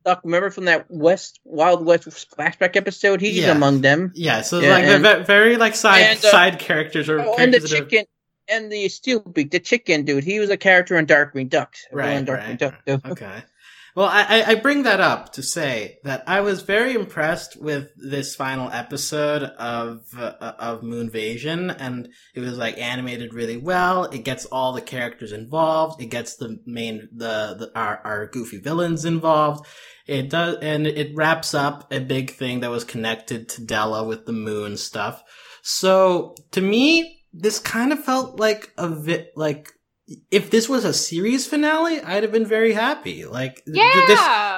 Duck, 0.03 0.21
remember 0.23 0.49
from 0.49 0.65
that 0.65 0.87
West 0.89 1.39
Wild 1.43 1.85
West 1.85 2.07
flashback 2.35 2.75
episode? 2.75 3.21
He's 3.21 3.35
Yeah. 3.37 3.51
among 3.51 3.81
them. 3.81 4.11
yeah 4.15 4.41
so 4.41 4.59
Yeah, 4.59 4.71
like 4.71 4.83
and- 4.85 5.05
they're 5.05 5.23
very 5.23 5.57
like 5.57 5.75
side 5.75 6.01
and, 6.01 6.25
uh, 6.25 6.31
side 6.31 6.59
characters 6.59 7.07
or 7.09 7.19
Oh, 7.19 7.35
and 7.37 7.53
the 7.53 7.59
characters 7.59 7.69
that 7.69 7.77
are- 7.81 7.85
chicken 7.85 8.05
and 8.47 8.71
the 8.71 8.85
Steelbeak, 8.87 9.51
the 9.51 9.59
chicken 9.59 10.03
dude. 10.03 10.23
He 10.23 10.39
was 10.39 10.49
a 10.49 10.57
character 10.57 10.97
in 10.97 11.05
Darkwing 11.05 11.49
Duck. 11.49 11.75
Right, 11.91 12.13
in 12.17 12.25
Darkwing 12.25 12.47
right, 12.47 12.57
Duck. 12.59 12.75
right. 12.87 12.99
Okay. 13.11 13.43
Well, 13.93 14.07
I, 14.09 14.43
I 14.47 14.55
bring 14.55 14.83
that 14.83 15.01
up 15.01 15.33
to 15.33 15.43
say 15.43 15.99
that 16.05 16.23
I 16.25 16.39
was 16.39 16.61
very 16.61 16.93
impressed 16.93 17.61
with 17.61 17.89
this 17.97 18.35
final 18.35 18.69
episode 18.71 19.43
of 19.43 20.05
uh, 20.17 20.53
of 20.57 20.81
Moonvasion, 20.81 21.75
and 21.77 22.07
it 22.33 22.39
was 22.39 22.57
like 22.57 22.77
animated 22.77 23.33
really 23.33 23.57
well. 23.57 24.05
It 24.05 24.23
gets 24.23 24.45
all 24.45 24.71
the 24.71 24.81
characters 24.81 25.33
involved. 25.33 26.01
It 26.01 26.05
gets 26.05 26.37
the 26.37 26.59
main 26.65 27.09
the, 27.11 27.55
the 27.59 27.71
our 27.75 27.99
our 28.05 28.27
goofy 28.27 28.59
villains 28.59 29.03
involved. 29.03 29.65
It 30.07 30.29
does, 30.29 30.57
and 30.61 30.87
it 30.87 31.13
wraps 31.13 31.53
up 31.53 31.91
a 31.91 31.99
big 31.99 32.31
thing 32.31 32.61
that 32.61 32.71
was 32.71 32.85
connected 32.85 33.49
to 33.49 33.65
Della 33.65 34.05
with 34.05 34.25
the 34.25 34.33
moon 34.33 34.77
stuff. 34.77 35.21
So 35.63 36.35
to 36.51 36.61
me, 36.61 37.23
this 37.33 37.59
kind 37.59 37.91
of 37.91 38.03
felt 38.03 38.39
like 38.39 38.71
a 38.77 38.89
bit 38.89 39.31
like 39.35 39.73
if 40.29 40.49
this 40.51 40.67
was 40.69 40.85
a 40.85 40.93
series 40.93 41.47
finale, 41.47 41.99
I'd 42.01 42.23
have 42.23 42.31
been 42.31 42.45
very 42.45 42.73
happy. 42.73 43.25
Like, 43.25 43.63
Yeah. 43.65 44.03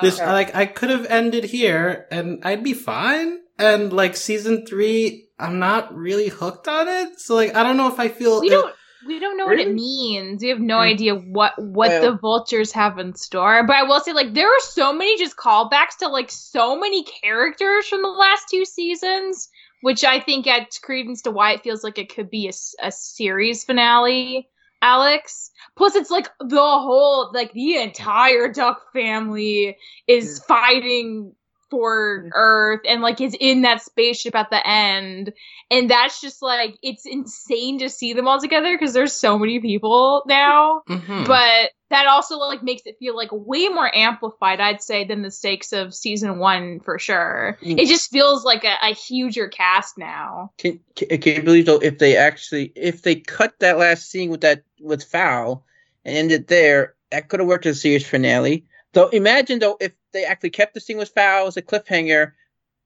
this, 0.02 0.18
this, 0.18 0.20
like, 0.20 0.56
I 0.56 0.66
could 0.66 0.90
have 0.90 1.06
ended 1.08 1.44
here 1.44 2.08
and 2.12 2.42
I'd 2.46 2.64
be 2.64 2.74
fine. 2.74 3.40
And 3.60 3.94
like 3.94 4.16
season 4.16 4.66
three, 4.66 5.28
I'm 5.40 5.60
not 5.60 5.96
really 5.96 6.28
hooked 6.28 6.68
on 6.68 6.88
it. 6.88 7.20
So 7.20 7.36
like, 7.36 7.56
I 7.56 7.62
don't 7.64 7.78
know 7.78 7.88
if 7.88 8.00
I 8.00 8.08
feel. 8.08 8.42
we 8.42 8.50
don't 8.50 8.74
we 9.06 9.20
don't 9.20 9.38
know 9.38 9.46
what 9.48 9.60
it 9.60 9.74
means. 9.74 10.42
We 10.42 10.48
have 10.50 10.60
no 10.62 10.78
Hmm. 10.78 10.84
idea 10.94 11.14
what 11.16 11.54
what 11.58 11.90
Well- 11.90 12.02
the 12.14 12.18
vultures 12.18 12.72
have 12.72 12.98
in 12.98 13.14
store. 13.16 13.64
But 13.68 13.76
I 13.76 13.84
will 13.84 14.00
say, 14.00 14.14
like, 14.14 14.34
there 14.34 14.48
are 14.48 14.60
so 14.62 14.92
many 14.94 15.18
just 15.20 15.36
callbacks 15.36 15.98
to 16.00 16.08
like 16.08 16.32
so 16.32 16.80
many 16.80 17.04
characters 17.04 17.88
from 17.88 18.02
the 18.02 18.08
last 18.08 18.46
two 18.50 18.66
seasons, 18.66 19.50
which 19.82 20.04
I 20.04 20.20
think 20.20 20.48
adds 20.48 20.80
credence 20.80 21.22
to 21.24 21.32
why 21.32 21.52
it 21.52 21.62
feels 21.64 21.84
like 21.84 21.98
it 22.00 22.14
could 22.16 22.30
be 22.32 22.50
a 22.82 22.92
series 22.92 23.64
finale. 23.66 24.48
Alex. 24.84 25.50
Plus, 25.78 25.96
it's 25.96 26.12
like 26.12 26.28
the 26.40 26.58
whole 26.58 27.32
like 27.34 27.52
the 27.54 27.78
entire 27.78 28.52
Duck 28.52 28.82
family 28.94 29.78
is 30.08 30.40
fighting 30.48 31.34
for 31.72 32.30
Earth 32.36 32.82
and 32.88 33.02
like 33.02 33.20
is 33.20 33.36
in 33.40 33.64
that 33.64 33.82
spaceship 33.82 34.36
at 34.36 34.52
the 34.52 34.68
end 34.68 35.34
and 35.72 35.90
that's 35.90 36.22
just 36.22 36.44
like 36.44 36.78
it's 36.84 37.04
insane 37.08 37.80
to 37.80 37.90
see 37.90 38.14
them 38.14 38.28
all 38.28 38.40
together 38.40 38.78
because 38.78 38.94
there's 38.94 39.14
so 39.14 39.40
many 39.40 39.60
people 39.60 40.22
now 40.28 40.84
Mhm. 40.88 41.26
but 41.26 41.72
that 41.94 42.08
also 42.08 42.38
like 42.38 42.64
makes 42.64 42.84
it 42.86 42.98
feel 43.00 43.16
like 43.16 43.30
way 43.32 43.68
more 43.70 43.94
amplified 43.96 44.60
i'd 44.60 44.82
say 44.82 45.04
than 45.06 45.22
the 45.22 45.32
stakes 45.32 45.72
of 45.74 45.94
season 45.94 46.40
one 46.40 46.80
for 46.82 47.00
sure 47.00 47.58
Mm. 47.64 47.80
it 47.80 47.88
just 47.88 48.12
feels 48.12 48.44
like 48.44 48.64
a, 48.64 48.76
a 48.82 48.94
huger 48.94 49.48
cast 49.48 49.98
now 49.98 50.52
Can, 50.58 50.80
can 50.96 51.18
can 51.20 51.36
you 51.36 51.44
believe 51.44 51.66
though 51.66 51.80
if 51.80 52.00
they 52.00 52.18
actually 52.18 52.74
if 52.76 53.04
they 53.04 53.16
cut 53.16 53.54
that 53.60 53.78
last 53.78 54.10
scene 54.10 54.30
with 54.30 54.42
that 54.42 54.64
with 54.82 55.04
Foul 55.04 55.66
and 56.06 56.18
ended 56.18 56.48
there, 56.48 56.96
that 57.12 57.30
could 57.30 57.40
have 57.40 57.48
worked 57.48 57.66
as 57.66 57.78
a 57.78 57.80
series 57.80 58.08
finale. 58.08 58.66
Though 58.94 59.08
imagine 59.10 59.60
though 59.60 59.78
if 59.80 59.94
they 60.12 60.26
actually 60.26 60.52
kept 60.52 60.74
the 60.74 60.80
scene 60.80 60.98
with 60.98 61.10
Foul 61.10 61.48
as 61.48 61.58
a 61.58 61.62
cliffhanger, 61.62 62.34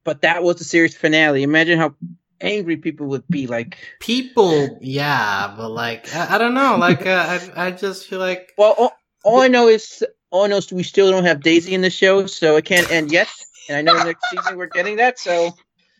but 0.03 0.21
that 0.21 0.43
was 0.43 0.57
the 0.57 0.63
series 0.63 0.95
finale. 0.95 1.43
Imagine 1.43 1.79
how 1.79 1.95
angry 2.39 2.77
people 2.77 3.07
would 3.07 3.27
be. 3.27 3.47
Like, 3.47 3.77
people, 3.99 4.77
yeah, 4.81 5.53
but 5.57 5.69
like, 5.69 6.13
I, 6.15 6.35
I 6.35 6.37
don't 6.37 6.53
know. 6.53 6.77
Like, 6.77 7.05
uh, 7.05 7.39
I, 7.55 7.67
I 7.67 7.71
just 7.71 8.07
feel 8.07 8.19
like, 8.19 8.53
well, 8.57 8.93
all, 9.23 9.41
I 9.41 9.47
know 9.47 9.67
is 9.67 10.03
all 10.31 10.43
I 10.43 10.47
know 10.47 10.57
is 10.57 10.71
we 10.71 10.83
still 10.83 11.11
don't 11.11 11.25
have 11.25 11.41
Daisy 11.41 11.73
in 11.73 11.81
the 11.81 11.89
show, 11.89 12.25
so 12.27 12.57
it 12.57 12.65
can't 12.65 12.89
end 12.91 13.11
yet. 13.11 13.29
And 13.69 13.77
I 13.77 13.81
know 13.81 14.01
next 14.03 14.23
season 14.29 14.57
we're 14.57 14.67
getting 14.67 14.97
that. 14.97 15.19
So 15.19 15.51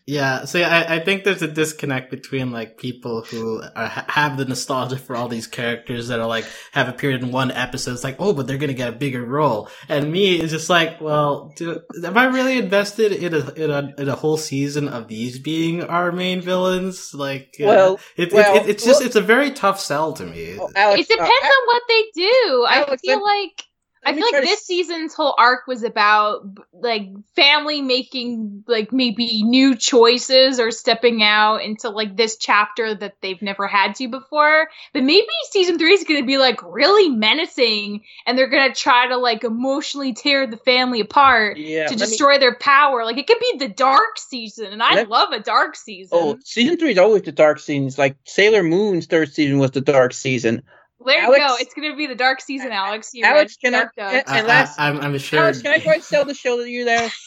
Yeah, 0.08 0.46
so 0.46 0.58
I, 0.62 0.94
I 0.96 1.00
think 1.00 1.24
there's 1.24 1.42
a 1.42 1.46
disconnect 1.48 2.10
between 2.10 2.50
like 2.50 2.78
people 2.78 3.20
who 3.24 3.62
are, 3.76 3.88
have 3.88 4.38
the 4.38 4.46
nostalgia 4.46 4.96
for 4.96 5.14
all 5.14 5.28
these 5.28 5.46
characters 5.46 6.08
that 6.08 6.18
are 6.18 6.26
like 6.26 6.46
have 6.72 6.88
appeared 6.88 7.22
in 7.22 7.30
one 7.30 7.50
episode. 7.50 7.92
It's 7.92 8.04
like, 8.04 8.16
oh, 8.18 8.32
but 8.32 8.46
they're 8.46 8.56
gonna 8.56 8.72
get 8.72 8.88
a 8.88 8.92
bigger 8.92 9.22
role, 9.22 9.68
and 9.86 10.10
me 10.10 10.40
is 10.40 10.50
just 10.50 10.70
like, 10.70 10.98
well, 11.02 11.52
do, 11.56 11.82
am 12.02 12.16
I 12.16 12.24
really 12.24 12.56
invested 12.56 13.12
in 13.12 13.34
a, 13.34 13.50
in 13.52 13.70
a 13.70 13.94
in 13.98 14.08
a 14.08 14.14
whole 14.14 14.38
season 14.38 14.88
of 14.88 15.08
these 15.08 15.38
being 15.38 15.82
our 15.84 16.10
main 16.10 16.40
villains? 16.40 17.12
Like, 17.12 17.56
uh, 17.60 17.66
Well, 17.66 18.00
it, 18.16 18.32
well, 18.32 18.56
it, 18.56 18.66
it's 18.66 18.84
just 18.86 19.00
well- 19.00 19.06
it's 19.08 19.16
a 19.16 19.20
very 19.20 19.50
tough 19.50 19.78
sell 19.78 20.14
to 20.14 20.24
me. 20.24 20.56
oh, 20.58 20.70
Alex, 20.74 21.02
it 21.02 21.08
depends 21.08 21.30
uh, 21.30 21.46
on 21.46 21.66
what 21.66 21.82
they 21.86 22.02
do 22.14 22.66
i 22.66 22.96
feel 23.02 23.22
let- 23.22 23.22
like 23.22 23.64
I 24.08 24.12
feel 24.14 24.24
like 24.32 24.42
this 24.42 24.60
s- 24.60 24.66
season's 24.66 25.14
whole 25.14 25.34
arc 25.38 25.66
was 25.66 25.82
about 25.82 26.42
like 26.72 27.08
family 27.36 27.82
making 27.82 28.64
like 28.66 28.92
maybe 28.92 29.42
new 29.42 29.74
choices 29.76 30.58
or 30.60 30.70
stepping 30.70 31.22
out 31.22 31.62
into 31.62 31.88
like 31.90 32.16
this 32.16 32.36
chapter 32.36 32.94
that 32.94 33.14
they've 33.20 33.40
never 33.42 33.66
had 33.66 33.94
to 33.96 34.08
before. 34.08 34.68
But 34.92 35.02
maybe 35.04 35.26
season 35.50 35.78
three 35.78 35.92
is 35.92 36.04
going 36.04 36.20
to 36.20 36.26
be 36.26 36.38
like 36.38 36.60
really 36.62 37.08
menacing 37.08 38.02
and 38.26 38.36
they're 38.38 38.48
going 38.48 38.72
to 38.72 38.78
try 38.78 39.08
to 39.08 39.16
like 39.16 39.44
emotionally 39.44 40.12
tear 40.12 40.46
the 40.46 40.56
family 40.56 41.00
apart 41.00 41.56
yeah, 41.56 41.86
to 41.86 41.94
let 41.94 42.00
me- 42.00 42.06
destroy 42.06 42.38
their 42.38 42.54
power. 42.56 43.04
Like 43.04 43.18
it 43.18 43.26
could 43.26 43.40
be 43.40 43.58
the 43.58 43.68
dark 43.68 44.18
season 44.18 44.66
and 44.66 44.82
I 44.82 44.94
Let- 44.94 45.08
love 45.08 45.32
a 45.32 45.40
dark 45.40 45.76
season. 45.76 46.18
Oh, 46.20 46.38
season 46.44 46.76
three 46.78 46.92
is 46.92 46.98
always 46.98 47.22
the 47.22 47.32
dark 47.32 47.58
seasons. 47.58 47.98
Like 47.98 48.16
Sailor 48.24 48.62
Moon's 48.62 49.06
third 49.06 49.32
season 49.32 49.58
was 49.58 49.72
the 49.72 49.80
dark 49.80 50.12
season. 50.12 50.62
There 51.04 51.22
you 51.22 51.36
go. 51.36 51.56
It's 51.58 51.74
going 51.74 51.90
to 51.90 51.96
be 51.96 52.06
the 52.06 52.14
dark 52.14 52.40
season, 52.40 52.72
Alex. 52.72 53.10
You 53.14 53.24
Alex, 53.24 53.56
can 53.56 53.74
I- 53.74 53.78
Dark 53.78 53.92
and- 53.98 54.24
I, 54.26 54.42
last- 54.42 54.78
I, 54.78 54.88
am 54.90 55.00
I'm 55.00 55.18
sure. 55.18 55.40
Alex, 55.40 55.62
can 55.62 55.72
I 55.72 55.78
try 55.78 55.98
to 55.98 56.02
sell 56.02 56.24
the 56.24 56.34
show 56.34 56.56
to 56.56 56.68
you 56.68 56.84
there? 56.84 57.10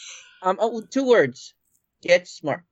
Um, 0.44 0.56
oh, 0.60 0.80
two 0.80 1.06
words: 1.06 1.54
get 2.02 2.26
smart. 2.26 2.64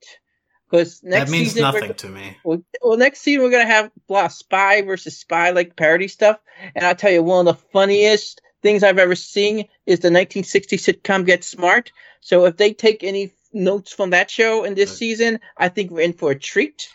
Because 0.68 1.04
next 1.04 1.30
that 1.30 1.32
means 1.32 1.48
season, 1.50 1.62
nothing 1.62 1.94
to 1.94 2.08
me. 2.08 2.36
Well, 2.42 2.64
well, 2.82 2.96
next 2.98 3.20
season 3.20 3.44
we're 3.44 3.50
gonna 3.52 3.64
have 3.64 3.92
blah 4.08 4.26
spy 4.26 4.82
versus 4.82 5.16
spy 5.16 5.50
like 5.50 5.76
parody 5.76 6.08
stuff, 6.08 6.40
and 6.74 6.84
I'll 6.84 6.96
tell 6.96 7.12
you 7.12 7.22
one 7.22 7.46
of 7.46 7.54
the 7.56 7.62
funniest 7.72 8.40
things 8.60 8.82
I've 8.82 8.98
ever 8.98 9.14
seen 9.14 9.58
is 9.86 10.00
the 10.00 10.08
1960 10.10 10.78
sitcom 10.78 11.24
Get 11.24 11.44
Smart. 11.44 11.92
So 12.20 12.44
if 12.46 12.56
they 12.56 12.72
take 12.72 13.04
any 13.04 13.32
notes 13.52 13.92
from 13.92 14.10
that 14.10 14.32
show 14.32 14.64
in 14.64 14.74
this 14.74 14.90
Okay. 14.90 14.96
season, 14.96 15.38
I 15.56 15.68
think 15.68 15.92
we're 15.92 16.00
in 16.00 16.12
for 16.12 16.32
a 16.32 16.38
treat. 16.38 16.88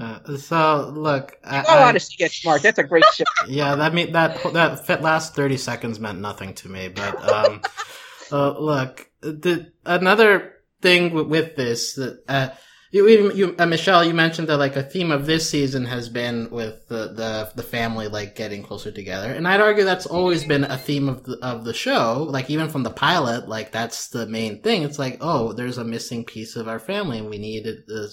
Uh, 0.00 0.36
so 0.36 0.92
look, 0.94 1.38
I, 1.44 1.64
Oh, 1.68 1.78
I- 1.84 1.92
Get 2.18 2.32
Smart. 2.32 2.62
That's 2.62 2.78
a 2.78 2.84
great 2.84 3.04
show. 3.14 3.24
Yeah, 3.48 3.74
that 3.76 3.94
mean 3.94 4.12
that 4.12 4.42
that 4.52 5.02
last 5.02 5.34
thirty 5.34 5.56
seconds 5.56 6.00
meant 6.00 6.20
nothing 6.20 6.54
to 6.54 6.68
me. 6.68 6.88
But 6.88 7.32
um, 7.32 7.60
uh, 8.32 8.58
look, 8.58 9.08
the 9.20 9.72
another 9.84 10.54
thing 10.82 11.12
with, 11.14 11.28
with 11.28 11.56
this 11.56 11.94
that 11.94 12.22
uh, 12.28 12.48
you, 12.92 13.08
you, 13.08 13.32
you 13.32 13.54
uh, 13.58 13.66
Michelle, 13.66 14.04
you 14.04 14.14
mentioned 14.14 14.48
that 14.48 14.56
like 14.58 14.76
a 14.76 14.82
theme 14.82 15.10
of 15.10 15.26
this 15.26 15.48
season 15.50 15.84
has 15.84 16.08
been 16.08 16.50
with 16.50 16.88
the, 16.88 17.08
the 17.12 17.50
the 17.54 17.62
family 17.62 18.08
like 18.08 18.36
getting 18.36 18.62
closer 18.62 18.90
together, 18.90 19.32
and 19.32 19.46
I'd 19.46 19.60
argue 19.60 19.84
that's 19.84 20.06
always 20.06 20.44
been 20.44 20.64
a 20.64 20.78
theme 20.78 21.08
of 21.08 21.24
the 21.24 21.38
of 21.42 21.64
the 21.64 21.74
show. 21.74 22.26
Like 22.28 22.48
even 22.50 22.68
from 22.68 22.82
the 22.82 22.90
pilot, 22.90 23.48
like 23.48 23.70
that's 23.72 24.08
the 24.08 24.26
main 24.26 24.62
thing. 24.62 24.82
It's 24.82 24.98
like, 24.98 25.18
oh, 25.20 25.52
there's 25.52 25.78
a 25.78 25.84
missing 25.84 26.24
piece 26.24 26.56
of 26.56 26.68
our 26.68 26.78
family, 26.78 27.18
and 27.18 27.28
we 27.30 27.38
need 27.38 27.66
it 27.66 27.84
uh, 27.94 28.06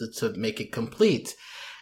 to, 0.00 0.30
to 0.32 0.38
make 0.38 0.60
it 0.60 0.72
complete. 0.72 1.34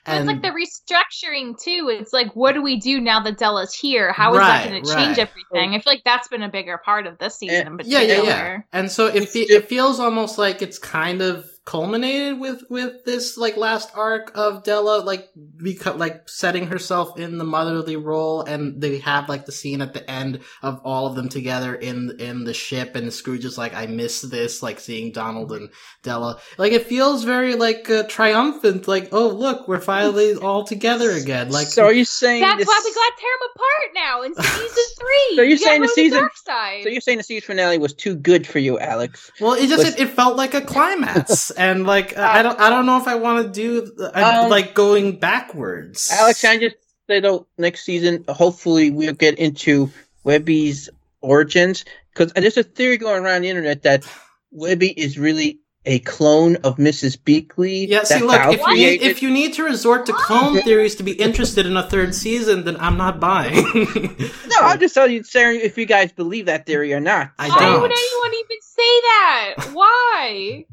But 0.08 0.18
it's 0.18 0.26
like 0.26 0.42
the 0.42 0.48
restructuring 0.48 1.60
too. 1.62 1.90
It's 1.92 2.12
like, 2.12 2.34
what 2.34 2.52
do 2.52 2.62
we 2.62 2.80
do 2.80 3.00
now 3.00 3.20
that 3.24 3.36
Della's 3.36 3.74
here? 3.74 4.10
How 4.12 4.32
is 4.32 4.38
that 4.38 4.68
going 4.68 4.82
to 4.82 4.94
change 4.94 5.18
right. 5.18 5.28
everything? 5.28 5.74
I 5.74 5.80
feel 5.80 5.92
like 5.92 6.02
that's 6.04 6.28
been 6.28 6.42
a 6.42 6.48
bigger 6.48 6.78
part 6.82 7.06
of 7.06 7.18
this 7.18 7.34
eh, 7.34 7.48
season. 7.48 7.66
in 7.66 7.80
yeah, 7.84 8.00
yeah, 8.00 8.22
yeah. 8.22 8.58
And 8.72 8.90
so 8.90 9.06
it 9.06 9.28
fe- 9.28 9.46
it 9.48 9.68
feels 9.68 10.00
almost 10.00 10.38
like 10.38 10.62
it's 10.62 10.78
kind 10.78 11.20
of 11.20 11.44
culminated 11.68 12.40
with 12.40 12.62
with 12.70 13.04
this 13.04 13.36
like 13.36 13.58
last 13.58 13.90
arc 13.94 14.32
of 14.34 14.64
Della 14.64 15.02
like 15.04 15.28
beco- 15.62 15.98
like 15.98 16.26
setting 16.26 16.66
herself 16.68 17.18
in 17.18 17.36
the 17.36 17.44
motherly 17.44 17.94
role, 17.96 18.40
and 18.40 18.80
they 18.80 18.96
have 19.00 19.28
like 19.28 19.44
the 19.44 19.52
scene 19.52 19.82
at 19.82 19.92
the 19.92 20.10
end 20.10 20.40
of 20.62 20.80
all 20.82 21.06
of 21.06 21.14
them 21.14 21.28
together 21.28 21.74
in 21.74 22.16
in 22.18 22.44
the 22.44 22.54
ship, 22.54 22.96
and 22.96 23.12
Scrooge 23.12 23.44
is 23.44 23.58
like, 23.58 23.74
"I 23.74 23.84
miss 23.84 24.22
this," 24.22 24.62
like 24.62 24.80
seeing 24.80 25.12
Donald 25.12 25.52
and 25.52 25.68
Della. 26.02 26.40
Like 26.56 26.72
it 26.72 26.86
feels 26.86 27.24
very 27.24 27.54
like 27.54 27.90
uh, 27.90 28.04
triumphant, 28.08 28.88
like, 28.88 29.10
"Oh 29.12 29.28
look, 29.28 29.68
we're 29.68 29.78
finally 29.80 30.36
all 30.36 30.64
together 30.64 31.10
again." 31.10 31.50
Like 31.50 31.66
so 31.66 31.84
are 31.84 31.92
you 31.92 32.06
saying 32.06 32.40
That's 32.40 32.60
this, 32.60 32.66
why 32.66 32.80
we 32.82 32.94
got 32.94 33.16
to 33.16 33.20
tear 33.20 33.36
them 33.40 33.48
apart 33.54 33.94
now 33.94 34.22
in 34.22 34.34
season 34.58 34.84
three. 34.98 35.36
So 35.36 35.42
you're 35.42 35.44
You 35.44 35.58
gotta 35.58 35.64
saying 35.66 35.82
the 35.82 35.88
season- 35.88 36.18
dark 36.20 36.36
side. 36.38 36.82
So 36.84 36.88
you're 36.88 37.02
saying 37.02 37.18
the 37.18 37.24
series 37.24 37.44
finale 37.44 37.76
was 37.76 37.92
too 37.92 38.14
good 38.16 38.46
for 38.46 38.58
you, 38.58 38.78
Alex? 38.78 39.30
Well, 39.38 39.52
it 39.52 39.66
just 39.68 39.84
Was- 39.84 39.94
it, 39.94 40.00
it 40.00 40.08
felt 40.08 40.36
like 40.36 40.54
a 40.54 40.62
climax, 40.62 41.50
and 41.58 41.86
like 41.86 42.16
I 42.16 42.42
don't 42.42 42.58
I 42.58 42.70
don't 42.70 42.86
know 42.86 42.98
if 42.98 43.08
I 43.08 43.16
want 43.16 43.46
to 43.46 43.52
do 43.52 43.92
uh, 44.00 44.42
Um, 44.44 44.50
like 44.50 44.74
going 44.74 45.18
backwards. 45.18 46.10
Alex, 46.12 46.40
can 46.40 46.56
I 46.56 46.58
just 46.58 46.76
say 47.08 47.20
though, 47.20 47.46
next 47.58 47.84
season, 47.84 48.24
hopefully 48.28 48.90
we'll 48.90 49.14
get 49.14 49.38
into 49.38 49.90
Webby's 50.24 50.88
origins 51.20 51.84
because 52.12 52.32
there's 52.32 52.56
a 52.56 52.62
theory 52.62 52.96
going 52.96 53.24
around 53.24 53.42
the 53.42 53.48
internet 53.48 53.82
that 53.82 54.06
Webby 54.50 54.98
is 54.98 55.18
really 55.18 55.58
a 55.84 56.00
clone 56.00 56.56
of 56.56 56.76
Mrs. 56.76 57.16
Beakley. 57.16 57.88
yeah, 57.88 58.02
see, 58.02 58.20
look, 58.20 58.38
if 58.52 58.60
you, 58.60 58.74
need, 58.74 59.00
if 59.00 59.22
you 59.22 59.30
need 59.30 59.54
to 59.54 59.64
resort 59.64 60.04
to 60.06 60.12
clone 60.12 60.60
theories 60.60 60.96
to 60.96 61.02
be 61.02 61.12
interested 61.12 61.64
in 61.64 61.76
a 61.78 61.82
third 61.82 62.14
season, 62.14 62.64
then 62.64 62.76
I'm 62.78 62.98
not 62.98 63.20
buying. 63.20 63.54
no, 63.64 64.56
I'm 64.60 64.78
just 64.78 64.94
telling 64.94 65.12
you, 65.12 65.22
saying 65.22 65.60
if 65.62 65.78
you 65.78 65.86
guys 65.86 66.12
believe 66.12 66.46
that 66.46 66.66
theory 66.66 66.92
or 66.92 67.00
not. 67.00 67.30
I 67.38 67.48
Why 67.48 67.58
don't. 67.58 67.80
would 67.80 67.90
anyone 67.90 68.34
even 68.34 68.56
say 68.60 69.00
that? 69.00 69.54
Why? 69.72 70.66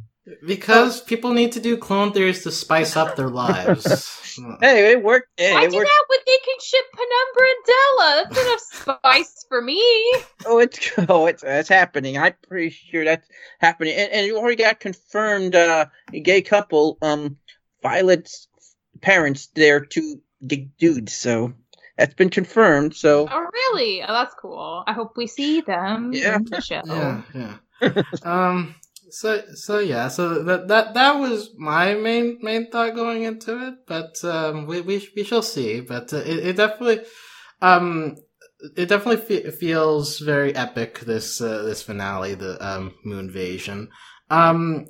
Because 0.46 1.02
people 1.02 1.34
need 1.34 1.52
to 1.52 1.60
do 1.60 1.78
clone 1.78 2.12
theories 2.12 2.44
to 2.44 2.52
spice 2.52 2.96
up 2.96 3.16
their 3.16 3.30
lives. 3.30 4.12
Hey, 4.60 4.92
it 4.92 5.02
worked. 5.02 5.30
Hey, 5.38 5.54
Why 5.54 5.64
it 5.64 5.72
do 5.72 5.78
worked. 5.78 5.88
that 5.88 6.06
when 6.10 6.20
they 6.28 6.38
can 6.44 6.56
ship 6.62 6.86
Penumbra 6.92 7.48
and 7.48 7.66
Della? 7.66 8.26
That's 8.30 8.84
enough 8.84 9.00
spice 9.02 9.46
for 9.48 9.62
me. 9.62 9.82
Oh, 10.46 10.60
it's 10.60 10.92
oh, 11.08 11.26
it's 11.28 11.42
it's 11.42 11.70
happening. 11.70 12.18
I'm 12.18 12.34
pretty 12.46 12.70
sure 12.72 13.06
that's 13.06 13.26
happening, 13.60 13.94
and, 13.96 14.12
and 14.12 14.28
you 14.28 14.38
already 14.38 14.62
got 14.62 14.82
confirmed. 14.82 15.56
Uh, 15.56 15.86
a 16.12 16.20
gay 16.20 16.42
couple, 16.42 16.98
um, 17.02 17.38
Violet's 17.82 18.50
parents, 19.00 19.48
they're 19.56 19.80
two 19.80 20.20
gay 20.46 20.68
dudes, 20.80 21.14
so 21.14 21.54
that's 21.98 22.14
been 22.16 22.30
confirmed. 22.30 22.94
So 22.94 23.30
Oh, 23.32 23.48
really? 23.54 24.04
Oh, 24.04 24.12
that's 24.12 24.36
cool. 24.36 24.84
I 24.86 24.92
hope 24.92 25.16
we 25.16 25.28
see 25.28 25.62
them 25.62 26.12
Yeah. 26.12 26.36
in 26.36 26.44
the 26.44 26.60
show. 26.60 26.82
Yeah, 26.86 27.22
yeah. 27.82 28.02
um. 28.24 28.76
So 29.16 29.42
so 29.54 29.80
yeah. 29.80 30.10
So 30.10 30.44
that 30.44 30.68
that 30.68 30.94
that 30.94 31.14
was 31.14 31.52
my 31.58 31.94
main 31.96 32.40
main 32.42 32.70
thought 32.70 32.96
going 32.96 33.24
into 33.24 33.66
it, 33.66 33.76
but 33.88 34.14
um, 34.26 34.68
we 34.68 34.82
we 34.82 35.08
we 35.16 35.24
shall 35.24 35.42
see. 35.42 35.80
But 35.80 36.12
uh, 36.14 36.18
it, 36.18 36.48
it 36.48 36.56
definitely 36.58 37.06
um. 37.62 38.18
It 38.76 38.90
definitely 38.90 39.24
fe- 39.26 39.52
feels 39.52 40.20
very 40.20 40.54
epic. 40.56 41.00
This 41.00 41.40
uh, 41.40 41.64
this 41.64 41.82
finale, 41.82 42.36
the 42.36 42.58
um, 42.66 42.96
moon 43.06 43.20
invasion. 43.28 43.90
Um, 44.30 44.88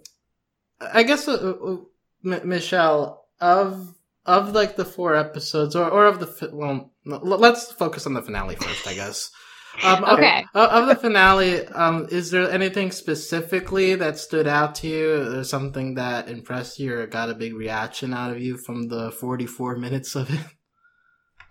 I 0.82 1.04
guess 1.04 1.28
uh, 1.28 1.34
uh, 1.34 1.78
M- 2.26 2.48
Michelle 2.50 3.28
of 3.40 3.94
of 4.26 4.54
like 4.54 4.76
the 4.76 4.86
four 4.86 5.16
episodes, 5.16 5.76
or 5.76 5.88
or 5.88 6.06
of 6.06 6.20
the 6.20 6.28
fi- 6.28 6.50
well, 6.52 6.92
let's 7.06 7.72
focus 7.74 8.08
on 8.08 8.16
the 8.16 8.24
finale 8.24 8.56
first. 8.56 8.88
I 8.88 8.96
guess. 8.96 9.30
Um, 9.84 10.04
Okay. 10.06 10.46
Of, 10.54 10.70
of 10.70 10.88
the 10.88 10.96
finale, 10.96 11.68
um, 11.68 12.08
is 12.10 12.32
there 12.32 12.50
anything 12.50 12.92
specifically 12.92 13.96
that 13.96 14.18
stood 14.18 14.48
out 14.48 14.76
to 14.76 14.88
you, 14.88 15.40
or 15.40 15.44
something 15.44 15.96
that 15.96 16.30
impressed 16.30 16.80
you, 16.80 16.98
or 16.98 17.08
got 17.08 17.30
a 17.30 17.36
big 17.36 17.54
reaction 17.54 18.14
out 18.14 18.32
of 18.32 18.40
you 18.40 18.58
from 18.58 18.88
the 18.88 19.12
forty-four 19.12 19.76
minutes 19.86 20.16
of 20.16 20.30
it? 20.34 20.40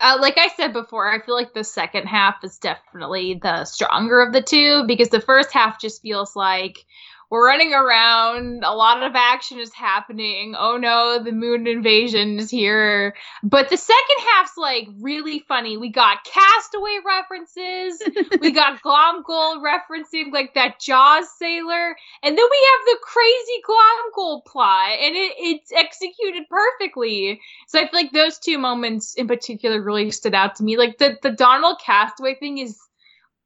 Uh, 0.01 0.19
like 0.21 0.37
I 0.37 0.49
said 0.49 0.73
before, 0.73 1.11
I 1.11 1.25
feel 1.25 1.35
like 1.35 1.55
the 1.55 1.65
second 1.65 2.07
half 2.07 2.37
is 2.43 2.59
definitely 2.59 3.41
the 3.43 3.65
stronger 3.65 4.21
of 4.21 4.33
the 4.33 4.43
two 4.43 4.85
because 4.87 5.09
the 5.09 5.21
first 5.21 5.53
half 5.53 5.81
just 5.81 6.03
feels 6.03 6.37
like 6.37 6.85
we're 7.31 7.47
running 7.47 7.73
around, 7.73 8.65
a 8.65 8.75
lot 8.75 9.03
of 9.03 9.13
action 9.15 9.59
is 9.59 9.73
happening. 9.73 10.55
Oh 10.57 10.77
no, 10.77 11.23
the 11.23 11.33
moon 11.33 11.67
invasion 11.67 12.39
is 12.39 12.51
here. 12.51 13.15
But 13.43 13.71
the 13.71 13.77
second 13.77 14.25
half's 14.33 14.57
like 14.57 14.89
really 15.01 15.45
funny. 15.49 15.77
We 15.77 15.91
got 15.91 16.25
castaway 16.25 16.99
references, 17.05 18.03
we 18.41 18.53
got 18.53 18.83
Glomgold 18.83 19.63
referencing 19.63 20.33
like 20.33 20.55
that 20.55 20.81
Jaws 20.81 21.27
sailor, 21.39 21.97
and 22.23 22.39
then 22.39 22.47
we 22.51 22.69
have 22.71 22.87
the 22.87 22.99
crazy 23.03 23.63
Glomgold 23.69 24.45
plot, 24.45 24.99
and 25.01 25.15
it, 25.15 25.35
it's 25.39 25.73
executed 25.73 26.45
perfectly. 26.49 27.41
So 27.67 27.79
I 27.79 27.83
feel 27.83 28.01
like 28.01 28.13
those 28.13 28.39
two 28.39 28.59
moments 28.59 29.15
in 29.15 29.27
particular 29.27 29.83
really 29.83 30.11
stood 30.11 30.35
out 30.35 30.57
to 30.57 30.65
me. 30.65 30.77
Like 30.77 30.99
the 30.99 31.17
the 31.23 31.31
Donald 31.31 31.81
Castaway 31.85 32.35
thing 32.35 32.59
is 32.59 32.79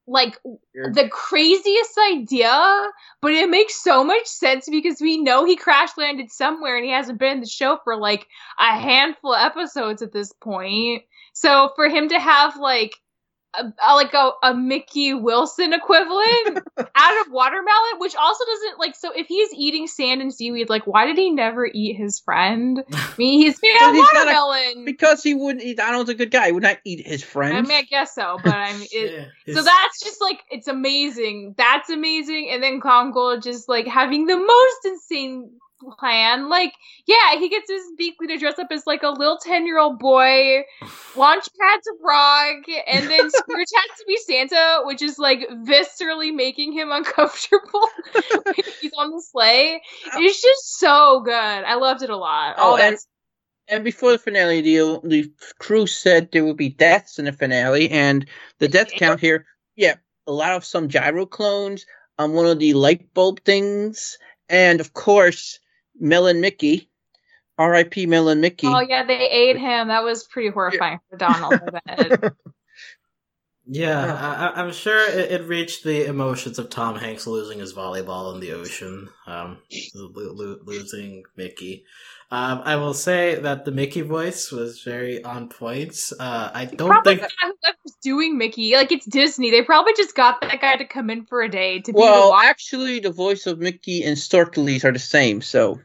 like 0.08 0.38
Sure. 0.74 0.92
the 0.92 1.08
craziest 1.08 1.98
idea, 2.12 2.88
but 3.20 3.32
it 3.32 3.50
makes 3.50 3.82
so 3.82 4.02
much 4.04 4.26
sense 4.26 4.68
because 4.68 5.00
we 5.00 5.18
know 5.22 5.44
he 5.44 5.56
crash 5.56 5.90
landed 5.96 6.30
somewhere 6.30 6.76
and 6.76 6.84
he 6.84 6.90
hasn't 6.90 7.18
been 7.18 7.32
in 7.34 7.40
the 7.40 7.46
show 7.46 7.78
for 7.84 7.96
like 7.96 8.26
a 8.58 8.78
handful 8.78 9.34
of 9.34 9.40
episodes 9.44 10.02
at 10.02 10.12
this 10.12 10.32
point. 10.32 11.02
So 11.34 11.70
for 11.76 11.88
him 11.88 12.08
to 12.08 12.18
have 12.18 12.56
like 12.56 12.92
a, 13.60 13.72
a- 13.86 13.94
like 13.94 14.14
a, 14.14 14.30
a 14.42 14.54
Mickey 14.54 15.14
Wilson 15.14 15.72
equivalent 15.72 16.58
out 16.94 17.20
of 17.26 17.32
watermelon, 17.32 17.98
which 17.98 18.14
also 18.16 18.44
doesn't 18.44 18.78
like. 18.78 18.94
So 18.96 19.10
if 19.14 19.26
he's 19.26 19.52
eating 19.54 19.86
sand 19.86 20.20
and 20.20 20.32
seaweed, 20.32 20.68
like 20.68 20.86
why 20.86 21.06
did 21.06 21.16
he 21.18 21.30
never 21.30 21.66
eat 21.72 21.94
his 21.96 22.18
friend? 22.20 22.82
I 22.92 23.12
mean, 23.18 23.40
he's 23.40 23.60
made 23.62 23.76
out 23.80 23.90
of 23.90 23.94
Because 23.94 24.10
he's 24.10 24.12
not 24.14 24.22
a- 24.28 24.34
watermelon. 24.38 24.84
because 24.84 25.22
he 25.22 25.34
wouldn't, 25.34 25.62
he, 25.64 25.74
Donald's 25.74 26.10
a 26.10 26.14
good 26.14 26.30
guy. 26.30 26.46
He 26.46 26.52
would 26.52 26.62
not 26.62 26.78
eat 26.84 27.06
his 27.06 27.22
friend. 27.22 27.52
I 27.52 27.56
friends. 27.56 27.68
mean, 27.68 27.78
I 27.78 27.82
guess 27.82 28.14
so, 28.14 28.38
but 28.44 28.54
I 28.54 28.72
mean, 28.76 28.86
it, 28.92 29.28
Yeah, 29.46 29.54
so 29.54 29.62
that's 29.62 30.00
just 30.02 30.20
like 30.20 30.40
it's 30.50 30.68
amazing. 30.68 31.54
That's 31.56 31.90
amazing. 31.90 32.50
And 32.52 32.62
then 32.62 32.80
Kongol 32.80 33.42
just 33.42 33.68
like 33.68 33.86
having 33.86 34.26
the 34.26 34.36
most 34.36 34.84
insane 34.84 35.50
plan. 35.98 36.48
Like, 36.48 36.72
yeah, 37.06 37.38
he 37.38 37.48
gets 37.48 37.70
his 37.70 37.82
Beakley 37.98 38.28
to 38.28 38.38
dress 38.38 38.58
up 38.58 38.68
as 38.70 38.86
like 38.86 39.02
a 39.02 39.10
little 39.10 39.38
ten 39.38 39.66
year 39.66 39.78
old 39.78 39.98
boy. 39.98 40.62
Launchpad 41.14 41.82
to 41.82 41.94
Prague, 42.02 42.64
and 42.86 43.08
then 43.10 43.30
Scrooge 43.30 43.68
has 43.74 43.98
to 43.98 44.04
be 44.06 44.16
Santa, 44.18 44.82
which 44.84 45.02
is 45.02 45.18
like 45.18 45.40
viscerally 45.64 46.34
making 46.34 46.72
him 46.72 46.90
uncomfortable 46.92 47.88
when 48.12 48.54
he's 48.80 48.92
on 48.96 49.10
the 49.10 49.22
sleigh. 49.22 49.80
Oh. 50.12 50.18
It's 50.20 50.40
just 50.42 50.78
so 50.78 51.20
good. 51.24 51.32
I 51.32 51.74
loved 51.74 52.02
it 52.02 52.10
a 52.10 52.16
lot. 52.16 52.56
Oh, 52.58 52.74
and- 52.76 52.94
that's 52.94 53.06
And 53.68 53.84
before 53.84 54.12
the 54.12 54.18
finale, 54.18 54.60
the 54.60 55.00
the 55.04 55.32
crew 55.58 55.86
said 55.86 56.30
there 56.32 56.44
would 56.44 56.56
be 56.56 56.70
deaths 56.70 57.18
in 57.18 57.24
the 57.26 57.32
finale, 57.32 57.90
and 57.90 58.26
the 58.58 58.68
death 58.68 58.90
count 58.92 59.20
here, 59.20 59.46
yeah, 59.76 59.96
a 60.26 60.32
lot 60.32 60.52
of 60.52 60.64
some 60.64 60.88
gyro 60.88 61.26
clones 61.26 61.84
on 62.18 62.32
one 62.32 62.46
of 62.46 62.58
the 62.58 62.74
light 62.74 63.12
bulb 63.14 63.40
things, 63.44 64.18
and 64.48 64.80
of 64.80 64.92
course, 64.92 65.60
Melon 66.00 66.40
Mickey, 66.40 66.88
R.I.P. 67.58 68.06
Melon 68.06 68.40
Mickey. 68.40 68.66
Oh 68.66 68.80
yeah, 68.80 69.04
they 69.04 69.18
ate 69.30 69.58
him. 69.58 69.88
That 69.88 70.04
was 70.04 70.24
pretty 70.24 70.48
horrifying 70.50 70.98
for 71.10 71.16
Donald. 71.16 71.60
Yeah, 73.70 74.06
Yeah. 74.06 74.14
I, 74.14 74.46
I- 74.46 74.62
I'm 74.62 74.72
sure 74.72 74.98
it, 75.10 75.30
it 75.30 75.44
reached 75.46 75.84
the 75.84 76.06
emotions 76.06 76.58
of 76.58 76.70
Tom 76.70 76.96
Hanks 76.96 77.26
losing 77.26 77.58
his 77.58 77.74
volleyball 77.74 78.32
in 78.34 78.40
the 78.40 78.52
ocean, 78.52 79.10
um, 79.26 79.58
lo- 79.94 80.10
lo- 80.32 80.58
losing 80.64 81.24
Mickey. 81.36 81.84
Um, 82.30 82.60
I 82.64 82.76
will 82.76 82.94
say 82.94 83.36
that 83.36 83.64
the 83.64 83.70
Mickey 83.70 84.02
voice 84.02 84.50
was 84.52 84.82
very 84.82 85.22
on 85.24 85.48
point. 85.50 85.96
Uh, 86.18 86.50
I 86.52 86.64
don't 86.66 86.88
probably 86.88 87.16
think. 87.16 87.28
the 87.28 87.34
guy 87.42 87.52
whoever's 87.62 87.96
doing 88.02 88.36
Mickey, 88.38 88.74
like 88.74 88.92
it's 88.92 89.06
Disney. 89.06 89.50
They 89.50 89.62
probably 89.62 89.92
just 89.96 90.14
got 90.14 90.40
that 90.42 90.60
guy 90.60 90.76
to 90.76 90.84
come 90.86 91.08
in 91.10 91.24
for 91.26 91.40
a 91.42 91.48
day 91.50 91.80
to 91.80 91.92
be 91.92 91.92
the 91.92 91.98
well, 91.98 92.30
watch. 92.30 92.44
actually, 92.46 93.00
the 93.00 93.10
voice 93.10 93.46
of 93.46 93.58
Mickey 93.58 94.02
and 94.04 94.16
Storkules 94.16 94.84
are 94.84 94.92
the 94.92 94.98
same, 94.98 95.40
so 95.42 95.74
they 95.74 95.82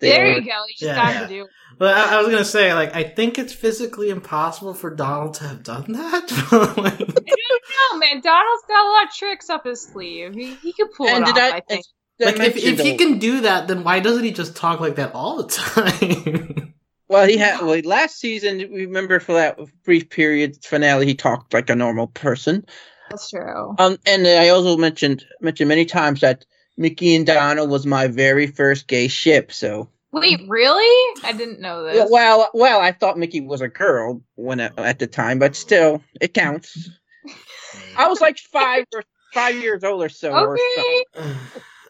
There 0.00 0.24
are- 0.24 0.28
you 0.34 0.40
go. 0.40 0.46
You 0.46 0.72
just 0.72 0.82
Yeah, 0.82 0.94
got 0.96 1.14
yeah. 1.14 1.20
to 1.22 1.28
do. 1.28 1.44
it. 1.44 1.50
But 1.78 1.94
I, 1.96 2.16
I 2.16 2.18
was 2.22 2.28
gonna 2.30 2.44
say, 2.44 2.72
like, 2.74 2.94
I 2.94 3.02
think 3.02 3.38
it's 3.38 3.52
physically 3.52 4.08
impossible 4.10 4.72
for 4.74 4.94
Donald 4.94 5.34
to 5.34 5.44
have 5.44 5.62
done 5.62 5.92
that. 5.92 6.30
Like, 6.76 6.98
No 7.00 7.98
man, 7.98 8.20
Donald's 8.20 8.62
got 8.68 8.86
a 8.86 8.90
lot 8.90 9.04
of 9.04 9.10
tricks 9.14 9.50
up 9.50 9.64
his 9.64 9.82
sleeve. 9.82 10.34
He, 10.34 10.54
he 10.54 10.72
could 10.72 10.90
pull 10.96 11.08
And 11.08 11.22
it 11.28 11.34
did 11.34 11.36
off. 11.42 11.52
I, 11.54 11.56
I 11.56 11.60
think. 11.60 11.84
like 12.20 12.38
if, 12.40 12.56
if 12.56 12.80
he 12.80 12.96
can 12.96 13.18
do 13.18 13.42
that, 13.42 13.68
then 13.68 13.84
why 13.84 14.00
doesn't 14.00 14.24
he 14.24 14.30
just 14.32 14.56
talk 14.56 14.80
like 14.80 14.96
that 14.96 15.14
all 15.14 15.42
the 15.42 15.48
time? 15.48 16.74
Well, 17.08 17.26
he 17.28 17.36
had 17.36 17.60
well 17.60 17.78
last 17.84 18.18
season. 18.18 18.58
Remember 18.72 19.20
for 19.20 19.34
that 19.34 19.58
brief 19.84 20.08
period 20.10 20.56
finale, 20.64 21.06
he 21.06 21.14
talked 21.14 21.52
like 21.54 21.70
a 21.70 21.76
normal 21.76 22.06
person. 22.08 22.64
That's 23.10 23.30
true. 23.30 23.74
Um, 23.78 23.96
and 24.06 24.26
I 24.26 24.48
also 24.48 24.76
mentioned 24.76 25.24
mentioned 25.40 25.68
many 25.68 25.84
times 25.84 26.20
that 26.22 26.44
Mickey 26.76 27.14
and 27.16 27.26
Donald 27.26 27.70
was 27.70 27.86
my 27.86 28.06
very 28.08 28.46
first 28.46 28.86
gay 28.86 29.08
ship. 29.08 29.52
So, 29.52 29.88
Wait, 30.12 30.40
really? 30.48 31.20
I 31.24 31.32
didn't 31.32 31.60
know 31.60 31.84
this. 31.84 32.08
well, 32.10 32.48
well, 32.54 32.80
I 32.80 32.92
thought 32.92 33.18
Mickey 33.18 33.40
was 33.40 33.60
a 33.60 33.68
girl 33.68 34.22
when 34.34 34.60
at, 34.60 34.78
at 34.78 34.98
the 34.98 35.06
time, 35.06 35.38
but 35.38 35.56
still, 35.56 36.02
it 36.20 36.34
counts. 36.34 36.90
I 37.96 38.08
was 38.08 38.20
like 38.20 38.38
five 38.38 38.84
or 38.94 39.04
five 39.34 39.56
years 39.56 39.84
old 39.84 40.02
or 40.02 40.08
so. 40.08 40.32
Or 40.32 40.54
okay, 40.54 41.04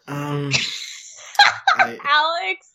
um, 0.09 0.51
I, 1.77 1.99
Alex. 2.05 2.66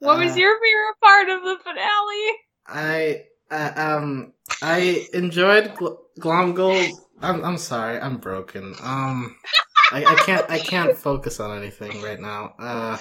What 0.00 0.18
was 0.18 0.32
Uh, 0.32 0.38
your 0.38 0.54
favorite 0.60 1.00
part 1.02 1.28
of 1.30 1.42
the 1.42 1.56
finale? 1.64 2.36
I 2.66 3.24
uh, 3.50 3.72
um 3.76 4.32
I 4.62 5.08
enjoyed 5.14 5.74
Gl- 5.74 5.98
Glomgold. 6.20 7.00
I'm 7.20 7.44
I'm 7.44 7.58
sorry, 7.58 7.98
I'm 7.98 8.18
broken. 8.18 8.74
Um, 8.80 9.36
I, 9.92 10.04
I 10.04 10.14
can't 10.16 10.50
I 10.50 10.58
can't 10.58 10.96
focus 10.96 11.40
on 11.40 11.56
anything 11.56 12.02
right 12.02 12.20
now. 12.20 12.54
Uh, 12.58 12.98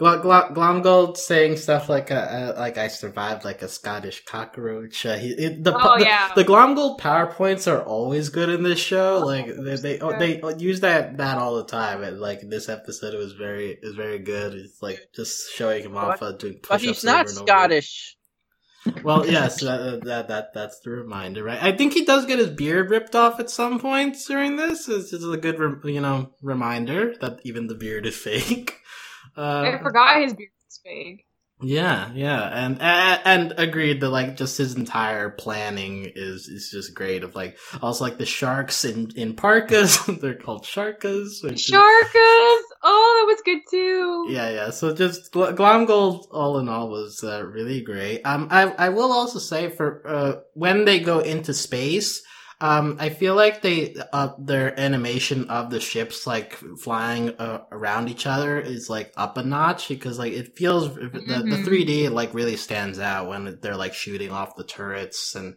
Gl- 0.00 0.22
Gl- 0.22 0.54
Glomgold 0.54 1.16
saying 1.16 1.56
stuff 1.58 1.88
like 1.88 2.10
uh, 2.10 2.14
uh, 2.14 2.54
like 2.58 2.78
I 2.78 2.88
survived 2.88 3.44
like 3.44 3.60
a 3.62 3.68
Scottish 3.68 4.24
cockroach. 4.24 5.04
Uh, 5.04 5.16
he, 5.16 5.28
it, 5.32 5.62
the, 5.62 5.76
Oh, 5.76 5.98
the, 5.98 6.04
yeah. 6.04 6.32
the 6.34 6.44
Glomgold 6.44 6.98
powerpoints 6.98 7.70
are 7.70 7.82
always 7.82 8.30
good 8.30 8.48
in 8.48 8.62
this 8.62 8.78
show. 8.80 9.22
Like 9.24 9.46
they 9.46 9.76
they, 9.76 9.98
Sure. 9.98 10.18
they 10.18 10.40
use 10.58 10.80
that 10.80 11.18
that 11.18 11.38
all 11.38 11.56
the 11.56 11.64
time. 11.66 12.02
And 12.02 12.18
like 12.20 12.40
this 12.40 12.68
episode, 12.68 13.14
was 13.14 13.32
very 13.34 13.78
was 13.82 13.94
very 13.94 14.18
good. 14.18 14.54
It's 14.54 14.80
like 14.82 14.98
just 15.14 15.52
showing 15.52 15.84
him 15.84 15.96
off 15.96 16.22
uh, 16.22 16.32
doing 16.32 16.54
But 16.54 16.62
push-ups 16.80 16.82
he's 16.84 17.04
not 17.04 17.26
over 17.26 17.30
and 17.30 17.38
over. 17.38 17.46
Scottish. 17.46 18.16
Well, 19.04 19.26
yes, 19.26 19.60
that, 19.60 20.02
that 20.04 20.28
that 20.28 20.54
that's 20.54 20.80
the 20.80 20.90
reminder, 20.90 21.44
right? 21.44 21.62
I 21.62 21.70
think 21.76 21.92
he 21.92 22.04
does 22.04 22.26
get 22.26 22.38
his 22.40 22.50
beard 22.50 22.90
ripped 22.90 23.14
off 23.14 23.38
at 23.38 23.48
some 23.50 23.78
points 23.78 24.26
during 24.26 24.56
this. 24.56 24.88
It's 24.88 25.10
just 25.10 25.24
a 25.24 25.36
good, 25.36 25.56
you 25.84 26.00
know, 26.00 26.30
reminder 26.42 27.14
that 27.20 27.40
even 27.44 27.68
the 27.68 27.74
beard 27.76 28.06
is 28.06 28.16
fake. 28.28 28.78
Uh, 29.36 29.72
I 29.74 29.78
forgot 29.82 30.20
his 30.22 30.34
beard 30.34 30.50
was 30.66 30.80
fake. 30.84 31.24
yeah, 31.62 32.10
yeah, 32.12 32.42
and, 32.42 32.80
and 32.82 33.20
and 33.24 33.54
agreed 33.56 34.00
that 34.00 34.10
like 34.10 34.36
just 34.36 34.58
his 34.58 34.74
entire 34.74 35.30
planning 35.30 36.10
is 36.16 36.48
is 36.48 36.68
just 36.72 36.92
great. 36.92 37.22
Of 37.22 37.36
like 37.36 37.56
also 37.80 38.02
like 38.04 38.18
the 38.18 38.26
sharks 38.26 38.84
in 38.84 39.12
in 39.14 39.34
parkas, 39.34 40.04
they're 40.20 40.34
called 40.34 40.64
sharkas. 40.64 41.42
which 41.44 41.70
Sharkas! 41.70 42.61
Oh, 42.84 43.16
that 43.26 43.32
was 43.32 43.42
good 43.44 43.60
too. 43.70 44.26
Yeah, 44.30 44.50
yeah. 44.50 44.70
So 44.70 44.94
just 44.94 45.32
Gl- 45.32 45.54
Glomgold, 45.56 46.26
all 46.32 46.58
in 46.58 46.68
all, 46.68 46.88
was 46.90 47.22
uh, 47.22 47.44
really 47.44 47.80
great. 47.80 48.22
Um, 48.22 48.48
I 48.50 48.62
I 48.78 48.88
will 48.88 49.12
also 49.12 49.38
say 49.38 49.68
for 49.70 50.02
uh, 50.06 50.40
when 50.54 50.84
they 50.84 50.98
go 51.00 51.20
into 51.20 51.54
space, 51.54 52.22
um, 52.62 52.96
I 53.00 53.08
feel 53.10 53.34
like 53.34 53.60
they 53.60 53.94
uh, 54.12 54.30
their 54.38 54.78
animation 54.78 55.50
of 55.50 55.68
the 55.70 55.80
ships 55.80 56.26
like 56.26 56.54
flying 56.80 57.30
uh, 57.30 57.64
around 57.72 58.08
each 58.08 58.26
other 58.26 58.60
is 58.60 58.88
like 58.88 59.12
up 59.16 59.36
a 59.36 59.42
notch 59.42 59.88
because 59.88 60.18
like 60.18 60.32
it 60.32 60.56
feels 60.56 60.94
the 60.94 61.00
the 61.10 61.58
Mhm. 61.58 61.64
3D 61.66 62.10
like 62.10 62.32
really 62.34 62.56
stands 62.56 62.98
out 62.98 63.28
when 63.28 63.58
they're 63.60 63.76
like 63.76 63.94
shooting 63.94 64.30
off 64.30 64.56
the 64.56 64.64
turrets 64.64 65.34
and 65.34 65.56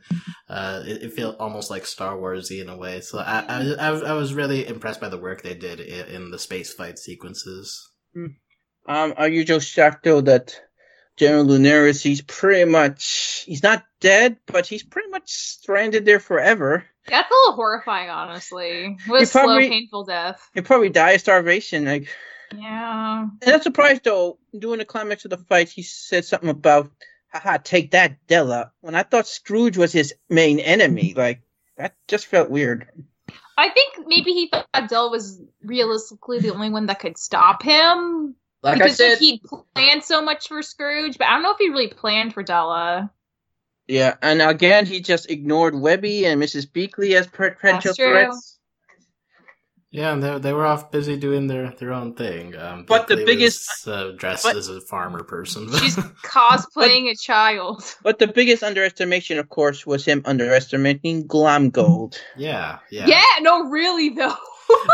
uh, 0.49 0.81
it, 0.85 1.03
it 1.03 1.13
feels 1.13 1.35
almost 1.39 1.69
like 1.69 1.85
Star 1.85 2.17
Warsy 2.17 2.59
in 2.61 2.69
a 2.69 2.77
way. 2.77 3.01
So 3.01 3.19
I 3.19 3.45
I, 3.79 3.91
was- 3.91 4.03
I 4.03 4.13
was 4.13 4.33
really 4.33 4.67
impressed 4.67 4.99
by 4.99 5.09
the 5.09 5.17
work 5.19 5.43
they 5.43 5.53
did 5.55 5.79
in, 5.79 6.05
in 6.07 6.31
the 6.31 6.39
space 6.39 6.73
fight 6.73 6.97
sequences. 6.99 7.91
Um, 8.87 9.13
are 9.17 9.29
you 9.29 9.43
just 9.45 9.69
shocked 9.69 10.03
though 10.03 10.21
that 10.21 10.59
General 11.17 11.45
Lunaris, 11.45 12.01
he's 12.01 12.21
pretty 12.21 12.69
much 12.69 13.43
he's 13.45 13.63
not 13.63 13.85
dead, 14.01 14.37
but 14.47 14.65
he's 14.67 14.83
pretty 14.83 15.09
much 15.09 15.29
stranded 15.31 16.03
there 16.05 16.19
forever. 16.19 16.83
That's 17.07 17.29
a 17.29 17.33
little 17.33 17.55
horrifying, 17.55 18.09
honestly. 18.09 18.97
What 19.07 19.17
a 19.17 19.19
You 19.21 19.25
slow, 19.25 19.59
painful 19.59 20.05
death. 20.05 20.49
He'll 20.53 20.63
probably 20.63 20.89
die 20.89 21.11
of 21.11 21.21
starvation. 21.21 21.85
Like, 21.85 22.07
Yeah. 22.55 23.25
and 23.41 23.53
I'm 23.53 23.61
surprised 23.61 24.03
though. 24.03 24.39
During 24.57 24.79
the 24.79 24.85
climax 24.85 25.25
of 25.25 25.31
the 25.31 25.37
fight, 25.37 25.69
he 25.69 25.83
said 25.83 26.25
something 26.25 26.49
about, 26.49 26.89
"Haha, 27.31 27.57
take 27.63 27.91
that, 27.91 28.25
Della." 28.27 28.71
When 28.81 28.95
I 28.95 29.03
thought 29.03 29.27
Scrooge 29.27 29.77
was 29.77 29.91
his 29.91 30.13
main 30.29 30.59
enemy, 30.59 31.13
like 31.15 31.41
that 31.77 31.95
just 32.07 32.25
felt 32.27 32.49
weird. 32.49 32.87
I 33.57 33.69
think 33.69 34.07
maybe 34.07 34.31
he 34.31 34.47
thought 34.49 34.89
Della 34.89 35.09
was 35.09 35.41
realistically 35.63 36.39
the 36.39 36.53
only 36.53 36.69
one 36.69 36.87
that 36.87 36.99
could 36.99 37.17
stop 37.17 37.63
him. 37.63 38.35
Like 38.63 38.75
because 38.79 38.93
I 38.93 38.95
said, 38.95 39.09
like, 39.11 39.19
he 39.19 39.41
planned 39.75 40.03
so 40.03 40.21
much 40.21 40.47
for 40.47 40.61
Scrooge, 40.61 41.17
but 41.17 41.27
I 41.27 41.33
don't 41.33 41.43
know 41.43 41.51
if 41.51 41.57
he 41.59 41.69
really 41.69 41.87
planned 41.87 42.33
for 42.33 42.41
Della. 42.43 43.11
Yeah. 43.87 44.15
And 44.21 44.41
again, 44.41 44.85
he 44.85 44.99
just 45.01 45.29
ignored 45.29 45.75
Webby 45.75 46.25
and 46.25 46.41
Mrs. 46.41 46.65
Beakley 46.69 47.13
as 47.15 47.27
potential 47.27 47.89
That's 47.89 47.97
true. 47.97 48.11
threats. 48.11 48.51
Yeah, 49.91 50.11
and 50.11 50.21
they 50.21 50.37
they 50.39 50.51
were 50.51 50.65
off 50.65 50.91
busy 50.91 51.15
doing 51.15 51.47
their 51.47 51.71
their 51.79 51.93
own 51.93 52.15
thing. 52.15 52.53
Um, 52.57 52.83
But 52.85 53.07
the 53.07 53.15
biggest- 53.15 53.85
was, 53.85 53.93
uh, 53.93 54.11
dressed 54.17 54.43
but- 54.43 54.57
as 54.57 54.67
a 54.67 54.81
farmer 54.81 55.23
person. 55.23 55.71
She's 55.77 55.95
cosplaying 56.25 57.09
a 57.09 57.15
child. 57.15 57.81
But 58.03 58.19
the 58.19 58.27
biggest 58.27 58.61
underestimation, 58.61 59.39
of 59.39 59.47
course, 59.47 59.85
was 59.85 60.03
him 60.03 60.21
underestimating 60.25 61.27
Glomgold. 61.29 62.17
yeah, 62.35 62.79
yeah. 62.91 63.05
Yeah, 63.07 63.23
no, 63.41 63.69
really 63.69 64.09
though. 64.09 64.35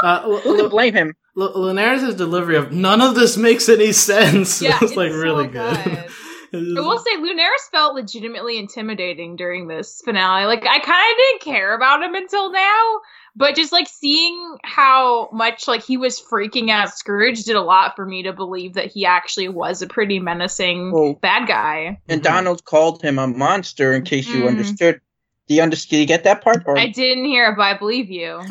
Uh, 0.03 0.21
L- 0.25 0.37
Who 0.41 0.55
can 0.57 0.65
L- 0.65 0.69
blame 0.69 0.93
him? 0.93 1.13
L- 1.39 1.53
Lunaris' 1.55 2.15
delivery 2.15 2.57
of 2.57 2.71
none 2.71 3.01
of 3.01 3.15
this 3.15 3.37
makes 3.37 3.69
any 3.69 3.93
sense. 3.93 4.61
Yeah, 4.61 4.77
was 4.81 4.95
like 4.95 5.07
it's 5.07 5.15
so 5.15 5.21
really 5.21 5.47
good. 5.47 6.05
Good. 6.51 6.63
It 6.63 6.77
I 6.77 6.81
will 6.81 6.99
say 6.99 7.15
Lunaris 7.17 7.69
felt 7.71 7.95
legitimately 7.95 8.57
intimidating 8.57 9.35
during 9.35 9.67
this 9.67 10.01
finale. 10.03 10.45
Like 10.45 10.65
I 10.65 10.79
kind 10.79 11.11
of 11.11 11.17
didn't 11.17 11.41
care 11.41 11.73
about 11.75 12.03
him 12.03 12.13
until 12.15 12.51
now, 12.51 12.99
but 13.35 13.55
just 13.55 13.71
like 13.71 13.87
seeing 13.87 14.57
how 14.63 15.29
much 15.31 15.67
like 15.67 15.83
he 15.83 15.97
was 15.97 16.21
freaking 16.21 16.69
out 16.69 16.93
Scrooge 16.93 17.43
did 17.43 17.55
a 17.55 17.61
lot 17.61 17.95
for 17.95 18.05
me 18.05 18.23
to 18.23 18.33
believe 18.33 18.73
that 18.73 18.91
he 18.91 19.05
actually 19.05 19.47
was 19.49 19.81
a 19.81 19.87
pretty 19.87 20.19
menacing 20.19 20.91
Oh. 20.93 21.13
bad 21.15 21.47
guy. 21.47 21.99
And 22.09 22.21
Mhm. 22.21 22.25
Donald 22.25 22.65
called 22.65 23.01
him 23.01 23.17
a 23.17 23.27
monster. 23.27 23.93
In 23.93 24.03
case 24.03 24.27
you 24.27 24.41
Mhm. 24.41 24.47
understood, 24.49 25.01
do 25.47 25.55
you 25.55 25.61
understand? 25.61 25.91
Did 25.91 25.99
you 26.01 26.05
get 26.07 26.23
that 26.25 26.41
part? 26.41 26.63
Or 26.65 26.77
I 26.77 26.87
didn't 26.87 27.25
hear 27.25 27.49
it, 27.49 27.55
but 27.55 27.63
I 27.63 27.77
believe 27.77 28.09
you. 28.09 28.41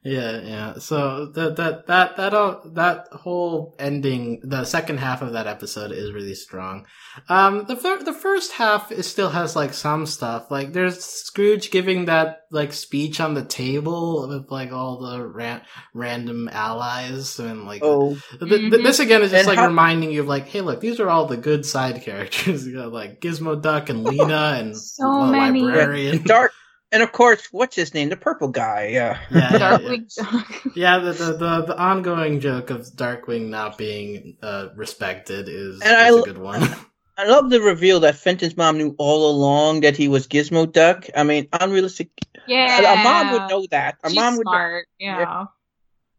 Yeah, 0.07 0.39
yeah. 0.41 0.73
So 0.77 1.25
that 1.33 1.55
that 1.55 1.87
that 1.87 2.17
that 2.17 2.33
all, 2.35 2.61
that 2.75 3.07
whole 3.11 3.75
ending, 3.79 4.39
the 4.43 4.63
second 4.63 4.99
half 4.99 5.23
of 5.23 5.33
that 5.33 5.47
episode 5.47 5.91
is 5.91 6.13
really 6.13 6.35
strong. 6.35 6.85
Um, 7.27 7.65
the 7.67 7.75
fir- 7.75 8.03
the 8.03 8.13
first 8.13 8.51
half 8.51 8.91
is 8.91 9.07
still 9.07 9.29
has 9.31 9.55
like 9.55 9.73
some 9.73 10.05
stuff. 10.05 10.51
Like 10.51 10.73
there's 10.73 11.03
Scrooge 11.03 11.71
giving 11.71 12.05
that 12.05 12.41
like 12.51 12.71
speech 12.71 13.19
on 13.19 13.33
the 13.33 13.43
table 13.43 14.27
with 14.27 14.51
like 14.51 14.71
all 14.71 14.99
the 14.99 15.25
ran- 15.27 15.63
random 15.95 16.49
allies 16.51 17.39
and 17.39 17.65
like 17.65 17.81
oh, 17.83 18.09
Th- 18.37 18.47
th- 18.47 18.61
Mhm. 18.71 18.83
this 18.83 18.99
again 18.99 19.23
is 19.23 19.31
just 19.31 19.39
And 19.39 19.47
like 19.47 19.57
how- 19.57 19.65
reminding 19.65 20.11
you 20.11 20.21
of 20.21 20.27
like, 20.27 20.45
hey, 20.47 20.61
look, 20.61 20.81
these 20.81 20.99
are 20.99 21.09
all 21.09 21.25
the 21.25 21.35
good 21.37 21.65
side 21.65 22.03
characters. 22.03 22.67
You 22.67 22.75
got 22.75 22.93
like 22.93 23.21
Gizmo 23.21 23.59
Duck 23.59 23.89
and 23.89 24.03
Lena 24.11 24.57
and 24.59 24.77
So 24.77 25.25
the 25.25 25.31
many. 25.31 25.61
librarian. 25.63 26.21
dark. 26.23 26.51
And 26.95 27.03
of 27.03 27.11
course, 27.11 27.49
what's 27.51 27.75
his 27.75 27.93
name? 27.93 28.07
The 28.07 28.15
purple 28.15 28.47
guy. 28.47 28.87
Yeah. 28.93 29.19
Yeah, 29.29 29.51
yeah, 29.51 29.51
yeah. 29.51 29.77
Darkwing. 29.77 30.71
Yeah, 30.77 30.99
the, 30.99 31.11
the 31.11 31.25
the 31.33 31.61
the 31.67 31.77
ongoing 31.77 32.39
joke 32.39 32.69
of 32.69 32.85
Darkwing 32.95 33.49
not 33.49 33.77
being 33.77 34.37
uh, 34.41 34.69
respected 34.77 35.49
is, 35.49 35.81
And 35.81 35.97
I 35.97 36.07
is 36.07 36.15
a 36.15 36.17
l- 36.19 36.23
good 36.23 36.37
one. 36.37 36.61
I 37.17 37.25
love 37.27 37.49
the 37.49 37.59
reveal 37.59 37.99
that 38.01 38.15
Fenton's 38.15 38.55
mom 38.55 38.77
knew 38.77 38.95
all 38.97 39.29
along 39.29 39.81
that 39.81 39.97
he 39.97 40.07
was 40.07 40.25
Gizmo 40.25 40.71
Duck. 40.71 41.07
I 41.13 41.23
mean, 41.23 41.49
unrealistic. 41.51 42.11
yeah, 42.47 42.93
A 42.93 43.03
mom 43.03 43.33
would 43.33 43.49
know 43.49 43.67
that. 43.71 43.97
A 44.03 44.09
She's 44.09 44.15
mom 44.15 44.37
would. 44.37 44.45
Know. 44.45 44.51
smart. 44.51 44.87
Yeah. 44.97 45.45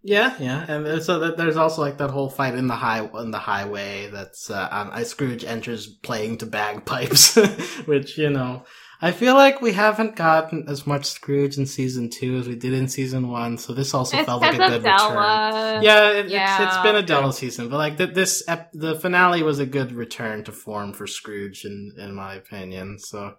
yeah, 0.03 0.35
yeah, 0.39 0.71
and 0.71 1.03
so 1.03 1.31
there's 1.31 1.57
also 1.57 1.81
like 1.81 1.97
that 1.99 2.11
whole 2.11 2.29
fight 2.29 2.55
in 2.55 2.67
the 2.67 2.77
high 2.77 3.01
in 3.23 3.31
the 3.31 3.39
highway. 3.39 4.09
That's 4.13 4.51
uh, 4.51 4.69
on, 4.71 4.91
uh, 4.91 5.05
Scrooge 5.05 5.43
enters 5.45 5.87
playing 5.87 6.37
to 6.39 6.47
bagpipes, 6.47 7.35
which 7.87 8.19
you 8.19 8.29
know. 8.29 8.65
I 9.01 9.13
feel 9.13 9.35
like 9.35 9.61
we 9.61 9.73
haven't 9.73 10.17
gotten 10.17 10.69
as 10.69 10.87
much 10.87 11.05
Scrooge 11.05 11.59
in 11.59 11.67
season 11.67 12.09
two 12.09 12.37
as 12.39 12.49
we 12.49 12.57
did 12.57 12.73
in 12.73 12.89
season 12.89 13.29
one, 13.29 13.59
so 13.59 13.75
this 13.75 13.93
also 13.93 14.17
It's 14.17 14.27
felt 14.27 14.41
like 14.41 14.55
a 14.55 14.57
good 14.57 14.83
return. 14.85 15.83
Yeah, 15.83 16.11
it, 16.11 16.17
It's, 16.17 16.25
it's 16.27 16.33
Yeah. 16.33 16.83
been 16.83 16.97
a 16.97 17.03
Della 17.03 17.33
season, 17.33 17.69
but 17.69 17.77
like 17.77 17.99
th- 17.99 18.15
this, 18.15 18.43
ep- 18.49 18.73
the 18.73 18.95
finale 18.99 19.43
was 19.43 19.59
a 19.59 19.67
good 19.67 19.93
return 19.93 20.45
to 20.45 20.53
form 20.53 20.95
for 20.95 21.07
Scrooge, 21.07 21.65
in 21.67 21.93
in 21.99 22.15
my 22.15 22.35
opinion. 22.37 22.99
So 22.99 23.35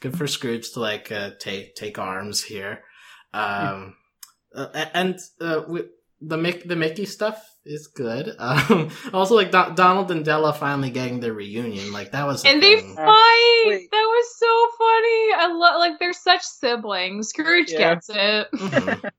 good 0.00 0.16
for 0.16 0.26
Scrooge 0.26 0.72
to 0.72 0.80
like 0.80 1.12
uh, 1.12 1.32
take 1.38 1.74
take 1.74 1.98
arms 1.98 2.42
here, 2.44 2.82
um, 3.34 3.96
uh, 4.54 4.68
and 4.94 5.18
uh, 5.40 5.62
we, 5.68 5.82
the 6.22 6.36
Mick 6.36 6.66
the 6.66 6.76
Mickey 6.76 7.04
stuff 7.04 7.51
is 7.64 7.86
good. 7.86 8.34
Um, 8.38 8.90
also, 9.12 9.34
like 9.36 9.50
Don- 9.50 9.74
Donald 9.74 10.10
and 10.10 10.24
Della 10.24 10.52
finally 10.52 10.90
getting 10.90 11.20
their 11.20 11.32
reunion, 11.32 11.92
like 11.92 12.12
that 12.12 12.26
was 12.26 12.44
a 12.44 12.48
And 12.48 12.62
they 12.62 12.76
fight. 12.80 13.62
wait. 13.66 13.90
That 13.90 14.06
was 14.08 14.38
so 14.38 14.68
funny. 14.78 15.32
I 15.34 15.52
love 15.52 15.78
like 15.78 15.98
they're 15.98 16.12
such 16.12 16.42
siblings. 16.42 17.28
Scrooge 17.28 17.70
Yeah. 17.72 17.94
gets 17.94 18.10
it. 18.10 18.48
Mhm. 18.54 19.10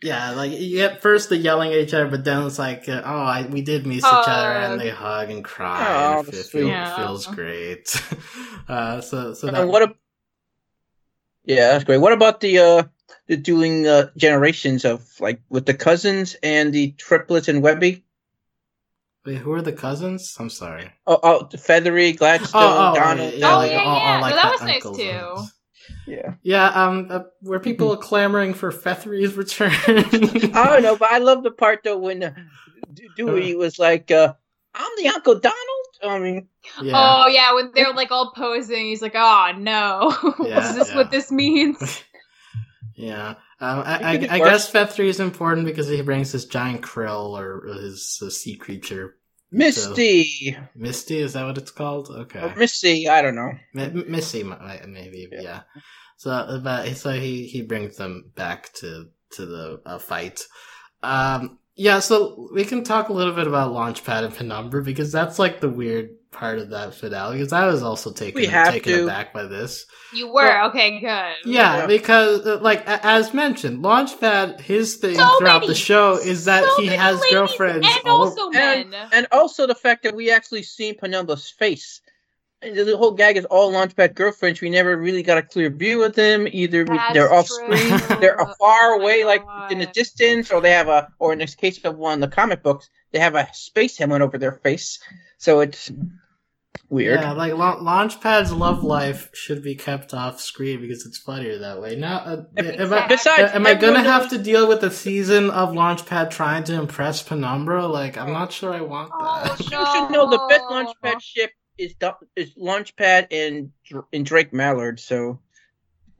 Yeah, 0.00 0.30
like 0.30 0.52
you 0.52 0.76
get 0.76 1.02
first 1.02 1.28
the 1.28 1.36
yelling 1.36 1.72
at 1.72 1.78
each 1.80 1.92
other, 1.92 2.06
but 2.06 2.22
then 2.24 2.46
it's 2.46 2.56
like, 2.58 2.88
uh, 2.88 3.02
oh, 3.04 3.18
I, 3.18 3.46
we 3.46 3.62
did 3.62 3.84
miss 3.84 3.98
each 3.98 4.04
other, 4.04 4.52
and 4.52 4.80
they 4.80 4.90
hug 4.90 5.28
and 5.28 5.42
cry. 5.42 6.14
Oh, 6.14 6.20
and 6.20 6.28
it, 6.28 6.46
feel- 6.46 6.68
Yeah. 6.68 6.94
feels 6.96 7.26
great. 7.26 8.00
uh, 8.68 9.00
so, 9.00 9.34
so 9.34 9.48
that 9.48 9.62
And 9.62 9.68
what? 9.68 9.82
A, 9.82 9.94
yeah, 11.48 11.72
that's 11.72 11.84
great. 11.84 11.98
What 11.98 12.12
about 12.12 12.40
the 12.40 12.58
uh 12.60 12.82
the 13.26 13.36
dueling 13.36 13.86
uh, 13.86 14.10
generations 14.16 14.84
of 14.84 15.02
like 15.20 15.40
with 15.50 15.66
the 15.66 15.74
cousins 15.74 16.36
and 16.42 16.72
the 16.72 16.92
triplets 16.92 17.48
and 17.48 17.62
Webby? 17.62 18.04
wait, 19.26 19.36
who 19.38 19.52
are 19.52 19.60
the 19.62 19.72
cousins? 19.72 20.36
I'm 20.38 20.48
sorry. 20.48 20.90
Oh, 21.06 21.18
oh, 21.22 21.48
the 21.50 21.58
Fethry, 21.58 22.16
Gladstone, 22.16 22.62
Oh, 22.62 22.92
oh, 22.92 22.94
Donald. 22.94 23.34
yeah, 23.34 23.52
Oh, 23.52 23.56
like, 23.58 23.72
yeah, 23.72 23.82
all, 23.84 23.98
all 23.98 24.20
like 24.22 24.34
No, 24.34 24.40
that 24.40 24.52
was 24.52 24.60
nice, 24.62 24.82
too. 24.82 24.90
and- 25.02 25.48
yeah. 26.06 26.34
Yeah, 26.42 26.68
um, 26.68 27.08
uh, 27.10 27.20
were 27.42 27.60
people 27.60 27.92
are 27.92 27.96
clamoring 28.10 28.54
for 28.54 28.70
Fethry's 28.72 29.34
return? 29.34 29.72
I 29.86 30.64
don't 30.70 30.82
know, 30.82 30.96
but 30.96 31.10
I 31.12 31.18
love 31.18 31.42
the 31.42 31.50
part 31.50 31.80
though 31.84 31.98
when 31.98 32.22
uh, 32.22 32.32
Dewey 33.16 33.54
was 33.54 33.78
like, 33.78 34.10
uh, 34.10 34.32
"I'm 34.74 34.90
the 34.96 35.08
Uncle 35.08 35.38
Donald." 35.38 35.87
I 36.02 36.18
mean, 36.18 36.48
yeah. 36.82 36.92
Oh 36.94 37.26
yeah, 37.28 37.54
when 37.54 37.72
they're 37.74 37.92
like 37.92 38.10
all 38.10 38.32
posing, 38.32 38.86
he's 38.86 39.02
like, 39.02 39.14
"Oh 39.14 39.52
no, 39.56 40.14
Yeah, 40.46 40.70
is 40.70 40.76
this 40.76 40.88
yeah. 40.90 40.96
what 40.96 41.10
this 41.10 41.30
means?" 41.30 42.02
Yeah, 42.94 43.34
um, 43.60 43.82
I, 43.86 43.96
It 43.96 44.04
I, 44.04 44.18
could 44.18 44.30
I 44.30 44.38
worse. 44.40 44.48
guess 44.50 44.72
Fethry 44.72 45.06
is 45.08 45.20
important 45.20 45.66
because 45.66 45.88
he 45.88 46.02
brings 46.02 46.32
this 46.32 46.46
giant 46.46 46.82
krill 46.82 47.38
or 47.38 47.64
his 47.80 48.18
uh, 48.20 48.28
sea 48.28 48.56
creature. 48.56 49.16
Misty, 49.52 50.56
Misty, 50.74 51.18
is 51.18 51.32
that 51.34 51.46
what 51.46 51.56
it's 51.58 51.70
called? 51.70 52.08
Okay. 52.10 52.40
or 52.40 52.54
Missy, 52.56 53.08
I 53.08 53.22
don't 53.22 53.36
know. 53.36 53.52
M- 53.76 54.04
Missy, 54.10 54.42
mi- 54.42 54.56
mi- 54.60 54.86
maybe, 54.88 55.28
yeah. 55.30 55.62
So, 56.16 56.60
but 56.62 56.92
so 56.96 57.12
he 57.12 57.46
he 57.46 57.62
brings 57.62 57.96
them 57.96 58.32
back 58.34 58.72
to 58.74 59.06
to 59.32 59.46
the 59.46 59.80
uh, 59.86 59.98
fight. 59.98 60.42
Um, 61.02 61.58
yeah. 61.78 62.00
So 62.00 62.48
we 62.52 62.64
can 62.64 62.84
talk 62.84 63.08
a 63.08 63.12
little 63.14 63.32
bit 63.32 63.46
about 63.46 63.72
Launchpad 63.72 64.24
and 64.24 64.34
Penumbra 64.34 64.82
because 64.82 65.10
that's 65.12 65.38
like 65.38 65.60
the 65.60 65.70
weird 65.70 66.10
part 66.30 66.58
of 66.58 66.70
that 66.70 66.94
finale. 66.94 67.38
Because 67.38 67.52
I 67.54 67.66
was 67.66 67.82
also 67.82 68.12
taken 68.12 68.42
taken 68.42 68.92
to. 68.92 69.04
aback 69.04 69.32
by 69.32 69.44
this. 69.44 69.86
You 70.14 70.32
were 70.32 70.64
okay, 70.68 71.00
good. 71.00 71.06
Yeah, 71.06 71.34
Yeah. 71.78 71.86
because 71.86 72.46
uh, 72.46 72.58
like 72.60 72.86
as 72.86 73.32
mentioned, 73.32 73.82
Launchpad 73.84 74.60
his 74.60 74.96
thing 74.96 75.14
So 75.16 75.38
throughout 75.38 75.60
many- 75.62 75.68
the 75.68 75.74
show 75.74 76.14
is 76.18 76.44
that 76.44 76.64
So 76.64 76.82
he 76.82 76.88
has 76.88 77.20
girlfriends 77.30 77.86
and 77.86 78.06
all 78.06 78.24
also 78.28 78.50
men. 78.50 78.94
And 79.12 79.26
also 79.32 79.66
the 79.66 79.74
fact 79.74 80.02
that 80.04 80.14
we 80.14 80.30
actually 80.30 80.62
seen 80.64 80.96
Penumbra's 80.96 81.48
face. 81.50 82.00
The 82.60 82.96
whole 82.96 83.12
gag 83.12 83.36
is 83.36 83.44
all 83.46 83.72
Launchpad 83.72 84.14
girlfriends. 84.14 84.60
We 84.60 84.70
never 84.70 84.96
really 84.96 85.22
got 85.22 85.38
a 85.38 85.42
clear 85.42 85.70
view 85.70 86.02
of 86.04 86.14
them. 86.14 86.48
Either 86.50 86.84
we, 86.84 86.96
That's 86.96 87.14
they're 87.14 87.32
off 87.32 87.46
true. 87.46 87.76
screen, 87.76 88.20
they're 88.20 88.34
a 88.36 88.54
far 88.58 88.94
Oh 88.94 89.00
away, 89.00 89.24
like 89.24 89.42
in 89.70 89.78
the 89.78 89.86
distance, 89.86 90.50
or 90.50 90.60
they 90.60 90.72
have 90.72 90.88
a, 90.88 91.08
or 91.18 91.32
in 91.32 91.38
this 91.38 91.54
case 91.54 91.82
of 91.84 91.96
one 91.96 92.22
of 92.22 92.30
the 92.30 92.34
comic 92.34 92.62
books, 92.62 92.90
they 93.12 93.18
have 93.18 93.34
a 93.34 93.48
space 93.52 93.96
helmet 93.96 94.22
over 94.22 94.38
their 94.38 94.52
face. 94.52 94.98
So 95.38 95.60
it's 95.60 95.90
weird. 96.90 97.20
Yeah, 97.20 97.32
like 97.32 97.54
La- 97.54 97.78
Launchpad's 97.78 98.52
love 98.52 98.82
life 98.82 99.30
should 99.34 99.62
be 99.62 99.74
kept 99.76 100.12
off 100.12 100.40
screen 100.40 100.80
because 100.80 101.06
it's 101.06 101.18
funnier 101.18 101.58
that 101.58 101.80
way. 101.80 101.94
Now, 101.96 102.18
uh, 102.18 102.42
am, 102.56 102.92
I, 102.92 103.06
Besides, 103.06 103.52
am 103.52 103.66
I 103.66 103.74
gonna 103.74 104.02
have 104.02 104.30
to 104.30 104.38
deal 104.38 104.66
with 104.66 104.82
a 104.82 104.90
season 104.90 105.50
of 105.50 105.70
Launchpad 105.70 106.30
trying 106.30 106.64
to 106.64 106.74
impress 106.74 107.22
Penumbra? 107.22 107.86
Like, 107.86 108.18
I'm 108.18 108.32
not 108.32 108.52
sure 108.52 108.74
I 108.74 108.80
want 108.80 109.10
Oh, 109.14 109.42
that. 109.44 109.60
You 109.60 109.66
should 109.66 110.10
know 110.10 110.28
the 110.28 110.44
best 110.48 110.64
Launchpad 110.64 111.22
ship 111.22 111.50
is 111.78 111.94
is 112.36 112.54
Launchpad 112.56 113.28
and 113.30 113.70
and 114.12 114.26
Drake 114.26 114.52
Mallard. 114.52 115.00
So, 115.00 115.40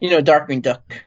you 0.00 0.10
know, 0.10 0.22
Darkwing 0.22 0.62
Duck. 0.62 1.04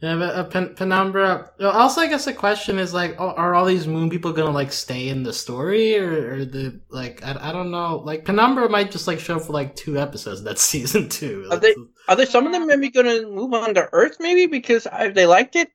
Yeah, 0.00 0.16
but 0.16 0.34
uh, 0.34 0.44
Pen- 0.44 0.74
Penumbra. 0.74 1.50
Also, 1.62 2.02
I 2.02 2.08
guess 2.08 2.26
the 2.26 2.34
question 2.34 2.78
is 2.78 2.92
like, 2.92 3.18
are 3.18 3.54
all 3.54 3.64
these 3.64 3.86
Moon 3.86 4.10
people 4.10 4.32
gonna 4.32 4.50
like 4.50 4.70
stay 4.70 5.08
in 5.08 5.22
the 5.22 5.32
story, 5.32 5.96
or, 5.98 6.34
or 6.34 6.44
the 6.44 6.78
like? 6.90 7.24
I, 7.24 7.48
I 7.48 7.52
don't 7.52 7.70
know. 7.70 8.02
Like 8.04 8.24
Penumbra 8.26 8.68
might 8.68 8.90
just 8.90 9.06
like 9.06 9.18
show 9.18 9.36
up 9.36 9.42
for 9.42 9.52
like 9.54 9.74
two 9.76 9.98
episodes. 9.98 10.42
That's 10.42 10.60
season 10.74 11.08
two. 11.08 11.48
Are 11.50 11.56
they- 11.56 11.74
Are 12.08 12.16
there 12.16 12.26
some 12.26 12.46
of 12.46 12.52
them 12.52 12.66
maybe 12.66 12.90
going 12.90 13.06
to 13.06 13.30
move 13.30 13.54
on 13.54 13.72
to 13.74 13.88
Earth? 13.92 14.16
Maybe 14.20 14.44
because 14.46 14.86
I, 14.86 15.08
they 15.08 15.24
liked 15.24 15.56
it. 15.56 15.70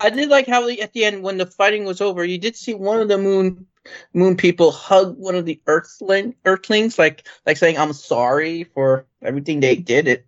I 0.00 0.10
did 0.10 0.28
like 0.28 0.48
how 0.48 0.66
they, 0.66 0.80
at 0.80 0.92
the 0.92 1.04
end 1.04 1.22
when 1.22 1.38
the 1.38 1.46
fighting 1.46 1.84
was 1.84 2.00
over, 2.00 2.24
you 2.24 2.38
did 2.38 2.56
see 2.56 2.74
one 2.74 3.00
of 3.00 3.06
the 3.06 3.18
moon 3.18 3.66
moon 4.14 4.36
people 4.36 4.70
hug 4.70 5.16
one 5.18 5.34
of 5.34 5.44
the 5.44 5.60
Earthling 5.66 6.34
Earthlings, 6.44 6.98
like 6.98 7.26
like 7.46 7.56
saying 7.56 7.78
I'm 7.78 7.92
sorry 7.92 8.64
for 8.64 9.06
everything 9.22 9.60
they 9.60 9.76
did. 9.76 10.08
It 10.08 10.26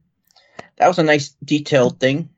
that 0.77 0.89
was 0.89 0.99
a 0.99 1.03
nice 1.03 1.37
detailed 1.45 2.01
thing. 2.01 2.29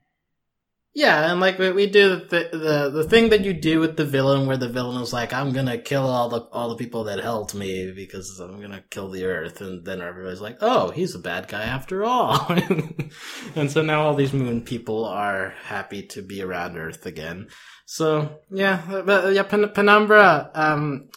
Yeah, 0.96 1.30
and 1.30 1.40
like 1.40 1.58
we, 1.58 1.86
do 1.88 2.16
the, 2.16 2.48
the 2.50 2.90
the 2.90 3.04
thing 3.04 3.28
that 3.28 3.44
you 3.44 3.52
do 3.52 3.80
with 3.80 3.98
the 3.98 4.06
villain, 4.06 4.46
where 4.46 4.56
the 4.56 4.70
villain 4.70 5.02
is 5.02 5.12
like, 5.12 5.34
"I'm 5.34 5.52
gonna 5.52 5.76
kill 5.76 6.08
all 6.08 6.30
the 6.30 6.40
all 6.50 6.70
the 6.70 6.82
people 6.82 7.04
that 7.04 7.20
helped 7.20 7.54
me 7.54 7.92
because 7.92 8.40
I'm 8.40 8.62
gonna 8.62 8.82
kill 8.88 9.10
the 9.10 9.26
Earth," 9.26 9.60
and 9.60 9.84
then 9.84 10.00
everybody's 10.00 10.40
like, 10.40 10.56
"Oh, 10.62 10.88
he's 10.88 11.14
a 11.14 11.18
bad 11.18 11.48
guy 11.48 11.64
after 11.64 12.02
all," 12.02 12.46
and 13.54 13.70
so 13.70 13.82
now 13.82 14.04
all 14.04 14.14
these 14.14 14.32
Moon 14.32 14.62
people 14.62 15.04
are 15.04 15.52
happy 15.64 16.02
to 16.02 16.22
be 16.22 16.40
around 16.40 16.78
Earth 16.78 17.04
again. 17.04 17.48
So 17.84 18.40
yeah, 18.50 19.02
but 19.04 19.34
yeah, 19.34 19.42
Pen- 19.42 19.68
Penumbra. 19.68 20.50
Um, 20.54 21.10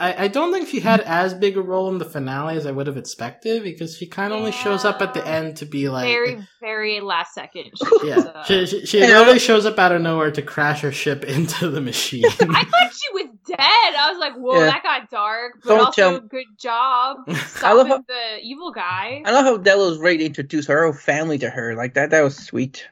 I, 0.00 0.24
I 0.24 0.28
don't 0.28 0.52
think 0.52 0.68
she 0.68 0.78
had 0.78 1.00
as 1.00 1.34
big 1.34 1.56
a 1.56 1.60
role 1.60 1.88
in 1.88 1.98
the 1.98 2.04
finale 2.04 2.56
as 2.56 2.66
I 2.66 2.70
would 2.70 2.86
have 2.86 2.96
expected 2.96 3.64
because 3.64 3.96
she 3.96 4.06
kind 4.06 4.32
of 4.32 4.38
only 4.38 4.52
shows 4.52 4.84
up 4.84 5.02
at 5.02 5.12
the 5.12 5.26
end 5.26 5.56
to 5.56 5.66
be 5.66 5.88
like 5.88 6.06
very, 6.06 6.38
very 6.60 7.00
last 7.00 7.34
second. 7.34 7.72
yeah, 8.04 8.44
she, 8.44 8.64
she, 8.66 8.86
she 8.86 9.02
And 9.02 9.10
literally 9.12 9.40
shows 9.40 9.66
up 9.66 9.76
out 9.78 9.90
of 9.90 10.00
nowhere 10.00 10.30
to 10.30 10.40
crash 10.42 10.82
her 10.82 10.92
ship 10.92 11.24
into 11.36 11.68
the 11.68 11.80
machine. 11.80 12.24
I 12.26 12.30
thought 12.64 12.92
she 12.92 13.12
was 13.12 13.26
dead. 13.46 13.58
I 13.58 14.10
was 14.10 14.18
like, 14.20 14.34
whoa, 14.34 14.60
Yeah. 14.60 14.66
that 14.66 14.82
got 14.84 15.10
dark. 15.10 15.54
But 15.64 15.68
Don't 15.68 15.86
also, 15.86 16.20
good 16.20 16.46
job 16.58 17.16
I 17.26 17.32
love 17.32 17.86
stopping 17.86 17.88
how- 17.88 17.98
the 18.06 18.38
evil 18.42 18.70
guy. 18.70 19.22
I 19.24 19.32
love 19.32 19.44
how 19.46 19.56
Della's 19.56 19.98
ready 19.98 20.18
to 20.18 20.24
introduce 20.26 20.66
her 20.68 20.84
whole 20.84 20.92
family 20.92 21.38
to 21.38 21.50
her 21.50 21.74
like 21.74 21.94
that. 21.94 22.10
That 22.10 22.22
was 22.22 22.36
sweet. 22.36 22.86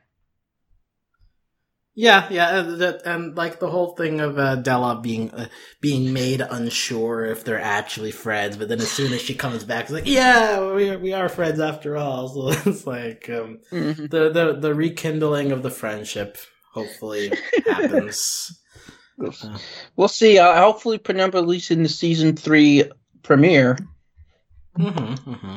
Yeah, 1.97 2.29
yeah, 2.31 2.59
and, 2.61 2.79
that, 2.81 3.03
and 3.07 3.37
like 3.37 3.59
the 3.59 3.71
whole 3.71 3.97
thing 3.97 4.21
of 4.21 4.39
uh, 4.39 4.57
Della 4.57 5.01
being 5.01 5.31
uh, 5.33 5.49
being 5.81 6.13
made 6.13 6.43
unsure 6.43 7.25
if 7.25 7.43
they're 7.43 7.61
actually 7.61 8.11
friends, 8.13 8.57
but 8.57 8.69
then 8.69 8.79
as 8.81 8.91
soon 8.91 9.13
as 9.15 9.23
she 9.23 9.35
comes 9.35 9.65
back, 9.65 9.85
it's 9.85 9.93
like, 9.93 10.07
yeah, 10.07 10.73
we 10.75 10.91
are, 10.91 10.99
we 10.99 11.13
are 11.15 11.29
friends 11.29 11.59
after 11.59 11.97
all. 11.97 12.29
So 12.37 12.71
it's 12.71 12.87
like 12.87 13.29
um, 13.31 13.61
Mhm. 13.73 14.11
the 14.11 14.31
the 14.31 14.59
the 14.61 14.75
rekindling 14.75 15.51
of 15.53 15.63
the 15.63 15.71
friendship 15.71 16.37
hopefully 16.73 17.33
happens. 17.67 18.53
Uh, 19.19 19.59
We'll 19.97 20.09
see. 20.09 20.39
Uh, 20.39 20.61
hopefully, 20.61 20.99
Penumbra 20.99 21.41
release 21.41 21.71
in 21.71 21.83
the 21.83 21.89
season 21.89 22.37
three 22.37 22.85
premiere. 23.23 23.79
Mm-hmm, 24.79 25.31
mm-hmm. 25.31 25.57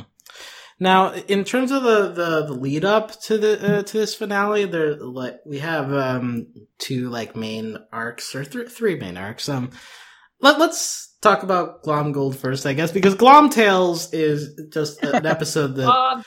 Now, 0.79 1.13
in 1.13 1.43
terms 1.43 1.71
of 1.71 1.83
the, 1.83 2.09
the, 2.09 2.45
the 2.47 2.53
lead 2.53 2.85
up 2.85 3.19
to 3.23 3.37
the 3.37 3.79
uh, 3.79 3.83
to 3.83 3.97
this 3.97 4.15
finale, 4.15 4.65
there 4.65 4.95
like 4.95 5.39
we 5.45 5.59
have 5.59 5.91
um 5.91 6.47
two 6.77 7.09
like 7.09 7.35
main 7.35 7.77
arcs 7.91 8.33
or 8.33 8.45
th- 8.45 8.69
three 8.69 8.97
main 8.97 9.17
arcs. 9.17 9.49
Um, 9.49 9.71
let 10.39 10.57
let's 10.57 11.17
talk 11.21 11.43
about 11.43 11.83
Glomgold 11.83 12.35
first, 12.35 12.65
I 12.65 12.73
guess, 12.73 12.91
because 12.91 13.15
Glom 13.15 13.49
Tales 13.49 14.13
is 14.13 14.57
just 14.71 15.03
an 15.03 15.25
episode 15.25 15.75
that 15.75 16.23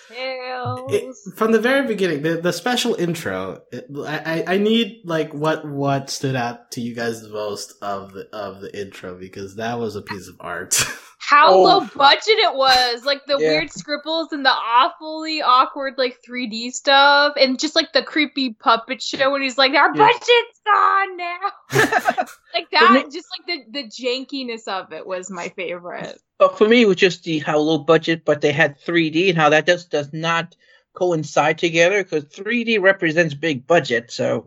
it, 0.88 1.15
from 1.37 1.53
the 1.53 1.61
very 1.61 1.87
beginning, 1.87 2.23
the, 2.23 2.41
the 2.41 2.53
special 2.53 2.95
intro. 2.95 3.62
It, 3.73 3.87
I, 3.97 4.19
I 4.19 4.45
I 4.55 4.59
need 4.59 5.03
like 5.05 5.33
what 5.33 5.67
what 5.67 6.11
stood 6.11 6.37
out 6.37 6.73
to 6.73 6.81
you 6.81 6.95
guys 6.95 7.23
the 7.23 7.31
most 7.31 7.75
of 7.83 8.12
the 8.12 8.29
of 8.33 8.61
the 8.61 8.79
intro 8.79 9.19
because 9.19 9.57
that 9.57 9.79
was 9.79 9.97
a 9.97 10.03
piece 10.03 10.29
of 10.29 10.37
art. 10.41 10.79
How 11.25 11.55
Oh. 11.55 11.63
low 11.63 11.81
budget 11.95 12.25
it 12.27 12.55
was. 12.55 13.05
Like 13.05 13.25
the 13.27 13.39
Yeah. 13.39 13.49
weird 13.51 13.73
scribbles 13.73 14.33
and 14.33 14.45
the 14.45 14.51
awfully 14.51 15.41
awkward 15.41 15.95
like 15.97 16.19
3D 16.27 16.73
stuff 16.73 17.35
and 17.41 17.59
just 17.61 17.77
like 17.77 17.93
the 17.93 18.03
creepy 18.03 18.55
puppet 18.55 19.01
show 19.01 19.31
when 19.31 19.41
he's 19.41 19.57
like, 19.57 19.73
our 19.73 19.95
Yeah. 19.95 20.09
budget's 20.09 20.61
gone 20.67 21.17
now. 21.17 21.39
like 22.55 22.69
For 22.77 22.93
me- 22.93 23.03
that, 23.03 23.11
just 23.13 23.29
like 23.39 23.47
the, 23.47 23.83
the 23.83 23.89
jankiness 23.89 24.67
of 24.67 24.93
it 24.93 25.07
was 25.07 25.31
my 25.31 25.49
favorite. 25.51 26.19
But 26.39 26.59
for 26.59 26.67
me, 26.69 26.83
it 26.83 26.87
was 26.89 26.97
just 26.97 27.23
the 27.23 27.39
how 27.39 27.59
low 27.59 27.79
budget, 27.79 28.25
but 28.25 28.41
they 28.41 28.51
had 28.53 28.81
3D 28.81 29.29
and 29.29 29.39
how 29.39 29.49
that 29.51 29.65
does 29.65 29.85
does 29.85 30.13
not 30.13 30.57
coincide 30.95 31.57
together 31.59 32.03
because 32.03 32.25
3D 32.25 32.81
represents 32.81 33.33
big 33.35 33.67
budget. 33.67 34.11
So 34.11 34.45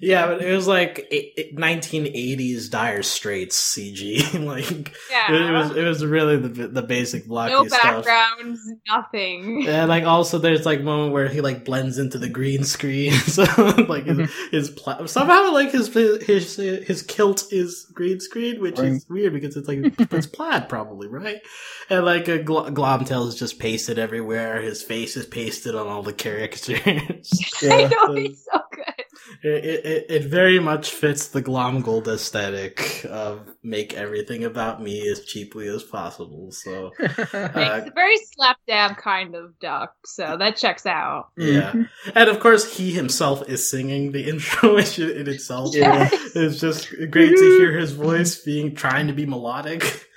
Yeah, 0.00 0.26
but 0.26 0.42
it 0.42 0.52
was 0.54 0.66
like 0.66 0.98
it, 1.10 1.32
it, 1.36 1.56
1980s 1.56 2.70
Dire 2.70 3.02
Straits 3.02 3.74
CG. 3.76 4.44
like 4.46 4.92
Yeah. 5.10 5.32
it, 5.32 5.52
was, 5.52 5.76
it 5.76 5.84
was 5.84 6.04
really 6.04 6.36
the 6.36 6.68
the 6.68 6.82
basic 6.82 7.26
blocky 7.26 7.52
no 7.52 7.66
stuff. 7.68 8.04
backgrounds, 8.04 8.60
nothing. 8.88 9.66
And 9.68 9.88
like 9.88 10.04
also, 10.04 10.38
there's 10.38 10.66
like 10.66 10.80
moment 10.80 11.12
where 11.12 11.28
he 11.28 11.40
like 11.40 11.64
blends 11.64 11.98
into 11.98 12.18
the 12.18 12.28
green 12.28 12.64
screen. 12.64 13.12
so 13.12 13.42
like 13.88 14.04
his, 14.06 14.18
mm-hmm. 14.18 14.50
his 14.56 14.70
pla- 14.70 15.06
somehow 15.06 15.52
like 15.52 15.70
his 15.70 15.88
his 15.92 16.56
his 16.56 17.02
kilt 17.02 17.44
is 17.52 17.90
green 17.94 18.20
screen, 18.20 18.60
which 18.60 18.78
Right. 18.78 18.88
is 18.92 19.06
weird 19.08 19.32
because 19.32 19.56
it's 19.56 19.68
like 19.68 19.78
it's 20.10 20.26
plaid 20.26 20.68
probably 20.68 21.08
right. 21.08 21.40
And 21.88 22.04
like 22.04 22.28
a 22.28 22.38
gl- 22.40 22.74
Glomtail 22.74 23.28
is 23.28 23.36
just 23.36 23.58
pasted 23.58 23.98
everywhere. 23.98 24.60
His 24.60 24.82
face 24.82 25.16
is 25.16 25.26
pasted 25.26 25.74
on 25.74 25.86
all 25.86 26.02
the 26.02 26.12
characters. 26.12 26.80
I 26.86 27.62
Yeah. 27.62 27.88
know 27.88 28.14
he's 28.14 28.44
so 28.52 28.60
good. 28.74 29.04
It, 29.42 29.84
it, 29.84 30.06
it 30.08 30.24
very 30.24 30.58
much 30.58 30.90
fits 30.90 31.28
the 31.28 31.42
Glomgold 31.42 32.06
aesthetic 32.06 33.04
of 33.08 33.48
make 33.62 33.94
everything 33.94 34.44
about 34.44 34.80
me 34.82 35.08
as 35.08 35.24
cheaply 35.24 35.66
as 35.68 35.82
possible. 35.82 36.52
So, 36.52 36.92
uh, 37.00 37.08
it's 37.32 37.88
a 37.88 37.92
very 37.94 38.16
slapdash 38.34 38.96
kind 38.98 39.34
of 39.34 39.58
duck, 39.58 39.92
so 40.04 40.36
that 40.38 40.56
checks 40.56 40.86
out. 40.86 41.28
yeah. 41.36 41.72
And 42.14 42.28
of 42.28 42.40
course, 42.40 42.76
he 42.76 42.92
himself 42.92 43.48
is 43.48 43.68
singing 43.68 44.12
the 44.12 44.28
intro, 44.28 44.74
which 44.76 44.98
in 44.98 45.10
in 45.10 45.28
itself 45.28 45.74
Yeah. 45.74 46.08
is 46.34 46.60
just 46.60 46.90
great 47.10 47.36
to 47.36 47.56
hear 47.58 47.72
his 47.78 47.92
voice 47.92 48.42
being 48.42 48.74
trying 48.74 49.06
to 49.08 49.12
be 49.12 49.26
melodic. 49.26 50.06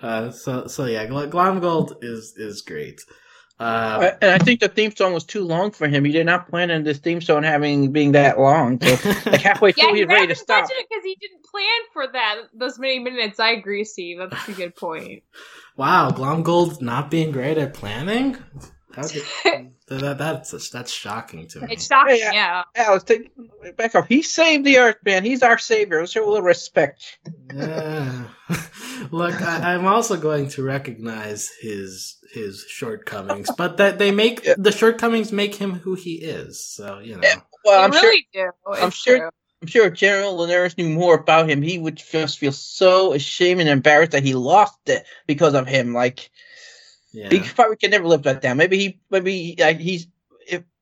Uh, 0.00 0.30
so, 0.30 0.66
so 0.66 0.86
yeah, 0.86 1.04
Gl- 1.06 1.28
Glomgold 1.30 2.02
is 2.02 2.32
is 2.38 2.62
great. 2.62 3.02
Uh, 3.64 4.12
and 4.22 4.32
I 4.32 4.38
think 4.38 4.60
the 4.60 4.68
theme 4.68 4.94
song 4.96 5.14
was 5.14 5.24
too 5.24 5.44
long 5.44 5.72
for 5.72 5.88
him. 5.88 6.04
He 6.04 6.12
did 6.12 6.26
not 6.26 6.48
plan 6.50 6.70
on 6.70 6.84
this 6.84 6.98
theme 6.98 7.22
song 7.22 7.44
having 7.44 7.92
being 7.92 8.12
that 8.12 8.38
long. 8.38 8.80
So 8.80 9.00
like 9.30 9.42
halfway 9.42 9.72
Yeah, 9.76 9.84
through, 9.84 9.94
he 9.94 10.00
he's 10.00 10.08
ready 10.08 10.28
to 10.28 10.34
didn't 10.34 10.42
stop. 10.42 10.70
mention 10.70 10.76
it 10.78 10.86
because 10.90 11.04
he 11.04 11.16
didn't 11.20 11.44
plan 11.44 11.80
for 11.92 12.06
that 12.12 12.36
those 12.54 12.78
many 12.78 13.00
minutes. 13.00 13.40
I 13.40 13.50
agree, 13.52 13.84
Steve. 13.84 14.18
That's 14.18 14.48
a 14.48 14.54
good 14.54 14.76
point. 14.76 15.24
wow, 15.76 16.10
Glomgold 16.12 16.80
not 16.82 17.10
being 17.10 17.32
great 17.32 17.58
at 17.58 17.74
planning. 17.74 18.38
How 18.94 19.02
did- 19.02 19.22
that, 19.88 20.00
that, 20.00 20.18
that's 20.18 20.70
that's 20.70 20.92
shocking 20.92 21.46
to 21.48 21.60
me. 21.60 21.68
It's 21.72 21.86
shocking, 21.86 22.16
Hey, 22.16 22.26
I- 22.28 22.32
yeah. 22.32 22.62
Alex, 22.76 23.04
take 23.04 23.30
it 23.64 23.76
back 23.76 23.94
up. 23.94 24.06
He 24.08 24.22
saved 24.22 24.64
the 24.64 24.78
earth, 24.78 24.96
man. 25.04 25.24
He's 25.24 25.42
our 25.42 25.58
savior. 25.58 26.00
Let's 26.00 26.12
show 26.12 26.26
a 26.26 26.28
little 26.28 26.42
respect. 26.44 27.02
Yeah. 27.54 28.24
Look, 29.10 29.40
I, 29.42 29.74
I'm 29.74 29.86
also 29.86 30.16
going 30.16 30.48
to 30.50 30.62
recognize 30.62 31.50
his 31.60 32.16
his 32.32 32.64
shortcomings, 32.68 33.48
but 33.56 33.76
that 33.78 33.98
they 33.98 34.10
make 34.10 34.44
Yeah. 34.44 34.54
the 34.58 34.72
shortcomings 34.72 35.32
make 35.32 35.54
him 35.54 35.74
who 35.74 35.94
he 35.94 36.14
is. 36.14 36.64
So 36.64 36.98
you 37.00 37.14
know, 37.14 37.20
Yeah. 37.22 37.36
Well, 37.64 37.82
I'm 37.82 37.92
sure. 37.92 38.02
really 38.02 38.26
do. 38.32 38.50
I'm 38.72 38.88
It's 38.88 38.96
sure- 38.96 39.18
true. 39.18 39.30
I'm 39.62 39.68
sure 39.68 39.86
if 39.86 39.94
General 39.94 40.36
Lunaris 40.36 40.76
knew 40.76 40.90
more 40.90 41.14
about 41.14 41.48
him, 41.48 41.62
he 41.62 41.78
would 41.78 41.96
just 41.96 42.38
feel 42.38 42.52
so 42.52 43.14
ashamed 43.14 43.60
and 43.60 43.68
embarrassed 43.70 44.12
that 44.12 44.22
he 44.22 44.34
lost 44.34 44.76
it 44.90 45.06
because 45.26 45.54
of 45.54 45.66
him. 45.66 45.94
Like 45.94 46.28
yeah, 47.14 47.28
he 47.30 47.40
probably 47.40 47.76
can 47.76 47.90
never 47.90 48.06
live 48.06 48.24
that 48.24 48.42
down. 48.42 48.56
Maybe 48.56 48.78
he, 48.78 49.00
maybe 49.10 49.56
he's 49.78 50.08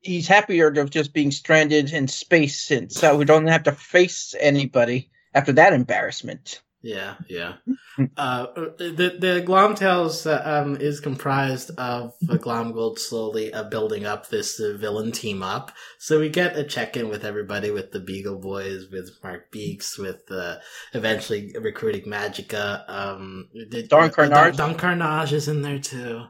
he's 0.00 0.26
happier 0.26 0.68
of 0.68 0.90
just 0.90 1.12
being 1.12 1.30
stranded 1.30 1.92
in 1.92 2.08
space, 2.08 2.70
and 2.70 2.90
so 2.90 3.16
we 3.16 3.24
don't 3.24 3.46
have 3.46 3.64
to 3.64 3.72
face 3.72 4.34
anybody 4.38 5.10
after 5.34 5.52
that 5.52 5.72
embarrassment. 5.72 6.62
Yeah, 6.82 7.14
yeah. 7.28 7.54
Uh, 8.16 8.46
the 8.78 9.16
the 9.18 9.44
Glomtails 9.46 10.26
uh, 10.26 10.40
um, 10.62 10.76
is 10.76 10.98
comprised 10.98 11.70
of 11.78 12.14
uh, 12.26 12.36
Glomgold 12.38 12.98
slowly 12.98 13.52
uh, 13.52 13.64
building 13.64 14.06
up 14.06 14.28
this 14.30 14.58
uh, 14.58 14.74
villain 14.78 15.12
team 15.12 15.42
up. 15.42 15.72
So 15.98 16.18
we 16.18 16.30
get 16.30 16.56
a 16.56 16.64
check 16.64 16.96
in 16.96 17.10
with 17.10 17.22
everybody, 17.22 17.70
with 17.70 17.92
the 17.92 18.00
Beagle 18.00 18.38
Boys, 18.38 18.86
with 18.90 19.10
Mark 19.22 19.50
Beaks, 19.50 19.98
with 19.98 20.22
uh, 20.30 20.56
eventually 20.94 21.54
recruiting 21.60 22.10
Magica. 22.10 22.88
Um, 22.88 23.50
did, 23.68 23.90
Don 23.90 24.04
uh, 24.04 24.08
Carnage. 24.08 24.56
Don, 24.56 24.70
Don 24.70 24.78
Carnage 24.78 25.34
is 25.34 25.48
in 25.48 25.60
there 25.60 25.78
too. 25.78 26.24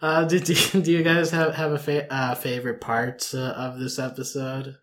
uh, 0.00 0.24
did, 0.24 0.44
do, 0.44 0.54
do 0.80 0.92
you 0.92 1.02
guys 1.02 1.32
have 1.32 1.56
have 1.56 1.72
a 1.72 1.78
fa- 1.78 2.12
uh, 2.14 2.36
favorite 2.36 2.80
part 2.80 3.28
uh, 3.34 3.38
of 3.38 3.80
this 3.80 3.98
episode? 3.98 4.76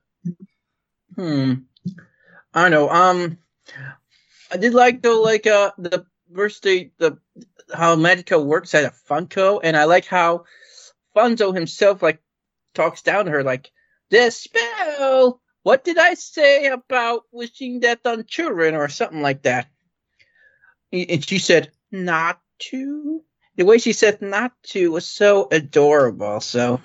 Hmm. 1.15 1.53
I 2.53 2.63
don't 2.63 2.71
know. 2.71 2.89
Um, 2.89 3.37
I 4.51 4.57
did 4.57 4.73
like 4.73 5.01
though, 5.01 5.21
like 5.21 5.47
uh, 5.47 5.71
the 5.77 6.05
birthday, 6.29 6.91
the 6.97 7.17
how 7.73 7.95
Magica 7.95 8.43
works 8.43 8.73
at 8.75 8.85
a 8.85 8.93
Funso, 9.09 9.59
and 9.63 9.75
I 9.75 9.85
like 9.85 10.05
how 10.05 10.45
Funso 11.15 11.53
himself 11.53 12.01
like 12.01 12.19
talks 12.73 13.01
down 13.01 13.25
to 13.25 13.31
her, 13.31 13.43
like 13.43 13.71
the 14.09 14.29
spell. 14.31 15.41
What 15.63 15.83
did 15.83 15.97
I 15.97 16.13
say 16.13 16.67
about 16.67 17.23
wishing 17.31 17.79
death 17.79 18.05
on 18.05 18.25
children 18.25 18.75
or 18.75 18.87
something 18.87 19.21
like 19.21 19.43
that? 19.43 19.67
And 20.91 21.25
she 21.25 21.39
said, 21.39 21.71
"Not 21.91 22.39
to." 22.69 23.23
The 23.55 23.65
way 23.65 23.79
she 23.79 23.93
said 23.93 24.21
"not 24.21 24.51
to" 24.67 24.91
was 24.91 25.07
so 25.07 25.47
adorable. 25.51 26.39
So 26.39 26.81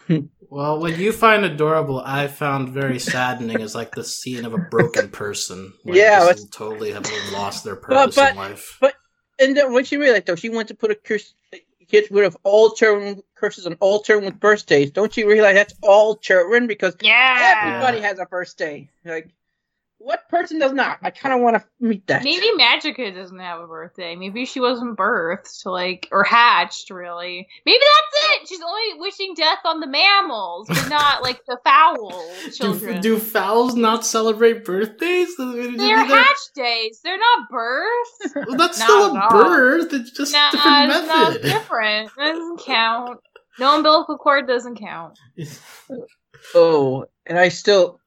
Well, 0.51 0.81
what 0.81 0.99
you 0.99 1.13
find 1.13 1.45
adorable, 1.45 2.03
I 2.05 2.27
found 2.27 2.71
very 2.71 2.99
saddening 2.99 3.61
is 3.61 3.75
like 3.75 3.93
the 3.95 4.03
scene 4.05 4.45
of 4.45 4.53
a 4.53 4.59
broken 4.59 5.09
person. 5.09 5.73
Like, 5.85 5.97
Yeah, 5.97 6.27
just 6.33 6.53
totally 6.53 6.91
have 6.93 7.07
lost 7.33 7.65
their 7.65 7.77
purpose 7.87 8.17
but- 8.17 8.31
in 8.33 8.37
life. 8.37 8.77
but- 8.81 8.95
And 9.39 9.57
then 9.57 9.73
what 9.73 9.87
she 9.87 9.97
realized 9.97 10.27
though, 10.27 10.35
she 10.37 10.49
wanted 10.51 10.69
to 10.69 10.75
put 10.75 10.91
a 10.91 10.95
curse, 10.97 11.35
get 11.89 12.11
rid 12.11 12.25
of 12.27 12.37
all 12.43 12.73
children 12.73 13.23
curses 13.37 13.65
on 13.67 13.75
all 13.81 14.03
children 14.03 14.27
with 14.27 14.39
birthdays. 14.41 14.91
Don't 14.91 15.17
you 15.17 15.27
realize 15.29 15.55
that's 15.55 15.75
all 15.83 16.17
children 16.17 16.67
because 16.67 16.95
Yeah. 17.01 17.63
everybody 17.65 18.01
has 18.01 18.19
a 18.19 18.27
birthday. 18.27 18.91
Like, 19.05 19.31
what 20.03 20.27
person 20.31 20.59
does 20.59 20.73
not? 20.73 20.99
I 21.03 21.11
kind 21.11 21.35
of 21.35 21.43
want 21.43 21.57
to 21.57 21.65
meet 21.79 22.07
that. 22.07 22.25
Maybe 22.25 22.47
Magica 22.59 23.15
doesn't 23.15 23.39
have 23.39 23.61
a 23.61 23.67
birthday. 23.67 24.17
Maybe 24.17 24.47
she 24.47 24.59
wasn't 24.59 24.97
birthed, 24.97 25.67
like, 25.67 26.09
or 26.11 26.25
hatched, 26.25 26.89
really. 26.89 27.47
Maybe 27.67 27.79
that's 27.79 28.25
it. 28.43 28.49
She's 28.49 28.63
only 28.63 28.99
wishing 28.99 29.35
death 29.35 29.59
on 29.67 29.81
the 29.81 29.87
mammals, 29.87 30.69
but 30.69 30.89
not 30.89 31.23
like 31.23 31.45
the 31.47 31.59
foul 31.65 32.11
Do, 32.45 32.51
children. 32.51 33.01
do 33.03 33.19
fowls 33.19 33.75
not 33.75 34.07
celebrate 34.07 34.65
birthdays? 34.65 35.37
Did 35.37 35.55
you 35.55 35.71
do 35.73 35.77
They're 35.77 36.03
hatch 36.03 36.39
days. 36.55 37.01
They're 37.05 37.19
not 37.19 37.51
births. 37.51 38.35
Well, 38.35 38.57
that's 38.57 38.79
Not 38.79 38.87
still 38.87 39.17
a 39.17 39.29
birth. 39.29 39.93
It's 39.93 40.13
just 40.13 40.33
nah, 40.33 40.49
a 40.49 40.53
different 40.53 40.93
it's 40.93 41.07
not 41.09 41.43
different. 41.43 42.11
That 42.17 42.33
doesn't 42.33 42.61
count. 42.61 43.21
No 43.59 43.77
umbilical 43.77 44.17
cord 44.17 44.47
doesn't 44.49 44.77
count. 44.77 45.19
Oh, 46.55 47.05
and 47.27 47.39
I 47.39 47.49
still, 47.49 48.00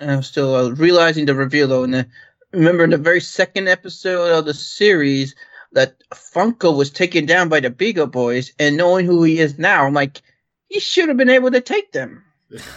I'm 0.00 0.22
still 0.22 0.54
uh, 0.54 0.70
realizing 0.70 1.26
the 1.26 1.34
reveal 1.34 1.68
though. 1.68 1.84
And 1.84 1.94
the, 1.94 2.06
remember 2.52 2.84
in 2.84 2.90
the 2.90 2.98
very 2.98 3.20
second 3.20 3.68
episode 3.68 4.30
of 4.38 4.44
the 4.44 4.54
series 4.54 5.34
that 5.72 5.96
Funso 6.12 6.76
was 6.76 6.90
taken 6.90 7.26
down 7.26 7.48
by 7.48 7.60
the 7.60 7.70
Beagle 7.70 8.08
Boys, 8.08 8.52
and 8.58 8.76
knowing 8.76 9.06
who 9.06 9.22
he 9.22 9.38
is 9.38 9.58
now, 9.58 9.86
I'm 9.86 9.94
like, 9.94 10.20
he 10.68 10.80
should 10.80 11.08
have 11.08 11.16
been 11.16 11.30
able 11.30 11.50
to 11.50 11.60
take 11.60 11.92
them. 11.92 12.24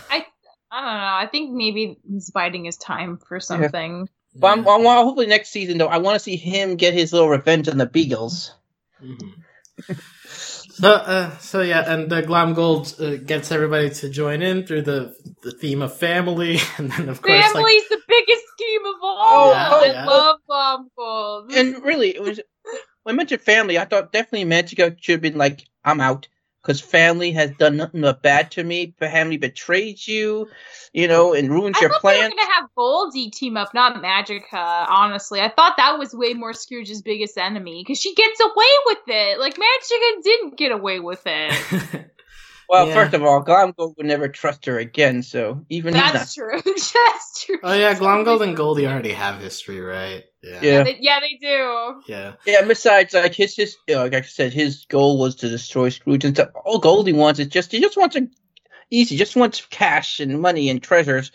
I 0.09 0.25
I 0.71 0.81
don't 0.81 0.97
know. 0.97 1.27
I 1.27 1.27
think 1.31 1.51
maybe 1.53 1.97
he's 2.09 2.31
biding 2.31 2.65
his 2.65 2.77
time 2.77 3.17
for 3.17 3.39
something. 3.39 4.09
But 4.35 4.47
I'm, 4.47 4.67
I 4.67 4.77
want 4.77 5.05
hopefully 5.05 5.27
next 5.27 5.49
season 5.49 5.77
though, 5.77 5.87
I 5.87 5.97
want 5.97 6.15
to 6.15 6.19
see 6.19 6.35
him 6.35 6.75
get 6.75 6.95
his 6.95 7.13
little 7.13 7.29
revenge 7.29 7.67
on 7.69 7.77
the 7.77 7.85
Beagles. 7.85 8.51
Mhm. 9.03 9.33
So, 10.73 10.89
uh, 10.89 11.37
so 11.37 11.61
yeah, 11.61 11.93
and 11.93 12.11
uh, 12.11 12.23
Glomgold 12.23 12.99
uh, 12.99 13.17
gets 13.23 13.51
everybody 13.51 13.91
to 13.91 14.09
join 14.09 14.41
in 14.41 14.65
through 14.65 14.81
the 14.81 15.15
the 15.43 15.51
theme 15.51 15.83
of 15.83 15.95
family, 15.95 16.57
and 16.77 16.91
then 16.91 17.09
of 17.09 17.21
course, 17.21 17.43
like, 17.43 17.53
Family's 17.53 17.87
the 17.89 18.01
biggest 18.07 18.43
scheme 18.53 18.85
of 18.87 18.95
all. 19.03 19.51
Oh, 19.53 19.81
I 19.81 19.85
yeah. 19.85 20.05
love 20.05 20.39
Glomgold. 20.49 21.55
And 21.55 21.83
really, 21.83 22.15
it 22.15 22.23
was 22.23 22.39
when 23.03 23.13
I 23.13 23.17
mentioned 23.17 23.41
family, 23.41 23.77
I 23.77 23.85
thought 23.85 24.11
definitely 24.11 24.49
Magica 24.49 24.97
should 24.99 25.13
have 25.13 25.21
been 25.21 25.37
like, 25.37 25.63
I'm 25.85 26.01
out. 26.01 26.27
Because 26.63 26.79
family 26.79 27.31
has 27.33 27.51
done 27.51 27.75
nothing 27.75 27.99
but 28.01 28.21
bad 28.21 28.49
to 28.51 28.63
me. 28.63 28.93
Family 28.97 29.35
betrayed 29.35 30.07
you, 30.07 30.47
you 30.93 31.09
know, 31.09 31.33
and 31.33 31.49
ruined 31.51 31.75
I 31.77 31.81
your 31.81 31.89
thought 31.89 32.01
they 32.03 32.07
were 32.07 32.19
plans. 32.19 32.33
gonna 32.37 32.53
have 32.53 32.69
Goldie 32.77 33.29
team 33.31 33.57
up, 33.57 33.73
not 33.73 34.01
Magica. 34.01 34.85
Honestly, 34.89 35.41
I 35.41 35.49
thought 35.49 35.73
that 35.75 35.99
was 35.99 36.13
way 36.13 36.33
more 36.33 36.53
Scrooge's 36.53 37.01
biggest 37.01 37.37
enemy 37.37 37.83
because 37.85 37.99
she 37.99 38.15
gets 38.15 38.39
away 38.39 38.71
with 38.85 38.99
it. 39.07 39.39
Like 39.39 39.55
Magica 39.55 40.23
didn't 40.23 40.57
get 40.57 40.71
away 40.71 40.99
with 41.01 41.21
it. 41.25 42.05
Well, 42.69 42.87
Yeah. 42.87 42.93
first 42.93 43.13
of 43.13 43.23
all, 43.23 43.43
Glomgold 43.43 43.97
would 43.97 44.05
never 44.05 44.29
trust 44.29 44.65
her 44.67 44.79
again, 44.79 45.21
so 45.21 45.65
even 45.69 45.93
he's 45.93 46.01
not. 46.01 46.13
That's 46.13 46.33
true. 46.33 46.61
That's 46.65 47.45
true. 47.45 47.59
oh 47.61 47.73
yeah, 47.73 47.93
Glomgold 47.93 48.41
and 48.41 48.55
Goldie 48.55 48.87
already 48.87 49.11
have 49.11 49.41
history, 49.41 49.81
right? 49.81 50.23
Yeah, 50.43 50.59
Yeah. 50.63 50.83
They- 50.83 50.97
yeah, 51.01 51.19
they 51.21 51.37
do. 51.41 52.01
yeah. 52.07 52.33
Yeah, 52.45 52.63
besides, 52.67 53.13
like 53.13 53.33
his, 53.33 53.55
his, 53.55 53.77
you 53.87 53.95
know, 53.95 54.03
like 54.03 54.13
I 54.15 54.21
said, 54.21 54.53
his 54.53 54.85
goal 54.85 55.19
was 55.19 55.35
to 55.37 55.49
destroy 55.49 55.89
Scrooge, 55.89 56.25
and 56.25 56.35
stuff. 56.35 56.49
all 56.65 56.79
Goldie 56.79 57.13
wants 57.13 57.39
is 57.39 57.47
just 57.47 57.71
he 57.71 57.81
just 57.81 57.97
wants 57.97 58.15
a 58.17 58.27
easy, 58.91 59.17
just 59.17 59.35
wants 59.35 59.65
cash 59.69 60.19
and 60.19 60.41
money 60.41 60.69
and 60.69 60.81
treasures. 60.81 61.31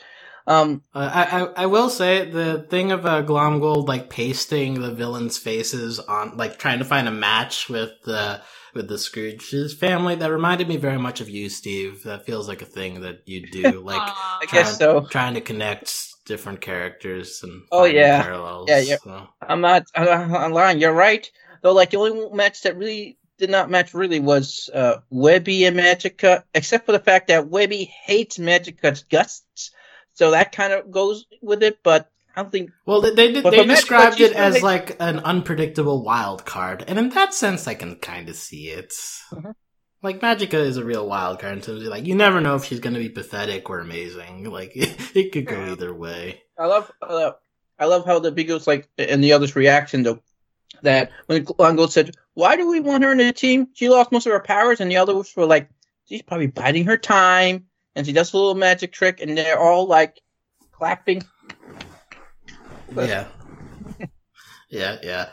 Um, 0.46 0.82
Uh, 0.94 1.10
I, 1.12 1.42
I 1.42 1.64
I 1.64 1.66
will 1.66 1.90
say 1.90 2.28
the 2.30 2.66
thing 2.70 2.92
of 2.92 3.06
uh, 3.06 3.22
Glomgold 3.22 3.86
like 3.88 4.10
pasting 4.10 4.80
the 4.80 4.92
villains' 4.94 5.38
faces 5.38 5.98
on, 6.00 6.36
like 6.36 6.58
trying 6.58 6.78
to 6.80 6.84
find 6.86 7.06
a 7.08 7.12
match 7.12 7.68
with 7.68 7.92
the 8.04 8.40
with 8.74 8.88
the 8.88 8.98
Scrooge's 8.98 9.74
family. 9.74 10.14
That 10.16 10.32
reminded 10.32 10.68
me 10.68 10.76
very 10.78 10.98
much 10.98 11.20
of 11.20 11.28
you, 11.28 11.48
Steve. 11.50 12.02
That 12.04 12.26
feels 12.26 12.48
like 12.48 12.62
a 12.62 12.66
thing 12.66 13.02
that 13.02 13.22
you 13.26 13.46
do, 13.50 13.80
like 13.84 14.02
I 14.42 14.46
guess 14.46 14.78
so. 14.78 15.02
trying 15.02 15.34
to 15.34 15.40
connect 15.42 15.94
different 16.28 16.60
characters 16.60 17.40
and 17.42 17.62
Oh, 17.72 17.84
yeah. 17.84 18.22
parallels. 18.22 18.68
Yeah, 18.68 18.78
yeah. 18.80 18.96
so. 19.02 19.26
I'm 19.42 19.60
not, 19.60 19.84
I'm 19.96 20.30
not 20.30 20.52
lying. 20.52 20.78
You're 20.78 20.92
right. 20.92 21.28
Though, 21.62 21.72
like 21.72 21.90
the 21.90 21.96
only 21.96 22.28
match 22.36 22.62
that 22.62 22.76
really 22.76 23.18
did 23.38 23.50
not 23.50 23.70
match 23.70 23.94
really 23.94 24.20
was 24.20 24.70
uh, 24.72 24.98
Webby 25.10 25.64
and 25.64 25.76
Magica, 25.76 26.44
except 26.54 26.86
for 26.86 26.92
the 26.92 26.98
fact 27.00 27.28
that 27.28 27.48
Webby 27.48 27.84
hates 27.84 28.38
Magica's 28.38 29.02
gusts, 29.04 29.72
so 30.12 30.30
that 30.32 30.52
kind 30.52 30.72
of 30.72 30.90
goes 30.90 31.24
with 31.42 31.62
it. 31.62 31.78
But 31.82 32.10
I 32.36 32.42
don't 32.42 32.52
think 32.52 32.70
Well, 32.86 33.00
they 33.00 33.14
they, 33.14 33.40
they 33.40 33.64
described 33.66 34.20
it 34.20 34.32
as 34.34 34.62
like 34.62 34.96
an 35.00 35.18
unpredictable 35.20 36.02
wild 36.04 36.44
card, 36.44 36.84
and 36.86 36.98
in 36.98 37.08
that 37.10 37.34
sense, 37.34 37.66
I 37.66 37.74
can 37.74 37.96
kind 37.96 38.28
of 38.28 38.36
see 38.36 38.68
it. 38.68 38.92
Mhm. 39.32 39.54
Like 40.02 40.20
Magica 40.20 40.54
is 40.54 40.76
a 40.76 40.84
real 40.84 41.06
wild 41.08 41.40
card 41.40 41.54
in 41.54 41.60
terms 41.60 41.82
of 41.82 41.88
like 41.88 42.06
you 42.06 42.14
never 42.14 42.40
know 42.40 42.54
if 42.54 42.64
she's 42.64 42.80
going 42.80 42.94
to 42.94 43.00
be 43.00 43.08
pathetic 43.08 43.68
or 43.68 43.80
amazing. 43.80 44.44
Like 44.50 44.72
it, 44.74 45.32
could 45.32 45.46
go 45.46 45.60
either 45.72 45.92
way. 45.92 46.42
I 46.58 46.66
love, 46.66 46.90
uh, 47.02 47.32
I 47.78 47.84
love 47.86 48.06
how 48.06 48.18
the 48.18 48.30
Beagles 48.32 48.66
like 48.66 48.88
and 48.96 49.22
the 49.22 49.32
others' 49.32 49.56
reaction 49.56 50.02
though. 50.02 50.20
That 50.82 51.10
when 51.26 51.44
Glomgold 51.44 51.90
said, 51.90 52.14
"Why 52.34 52.54
do 52.56 52.68
we 52.68 52.78
want 52.80 53.02
her 53.02 53.10
in 53.10 53.18
the 53.18 53.32
team? 53.32 53.68
She 53.74 53.88
lost 53.88 54.12
most 54.12 54.26
of 54.26 54.32
her 54.32 54.40
powers," 54.40 54.80
and 54.80 54.90
the 54.90 54.98
others 54.98 55.34
were 55.34 55.46
like, 55.46 55.68
"She's 56.08 56.22
probably 56.22 56.46
biding 56.46 56.84
her 56.84 56.96
time, 56.96 57.66
and 57.96 58.06
she 58.06 58.12
does 58.12 58.32
a 58.32 58.36
little 58.36 58.54
magic 58.54 58.92
trick," 58.92 59.20
and 59.20 59.36
they're 59.36 59.58
all 59.58 59.86
like 59.86 60.20
clapping. 60.72 61.24
But- 62.92 63.08
Yeah, 63.08 63.26
yeah, 64.70 64.98
yeah. 65.02 65.28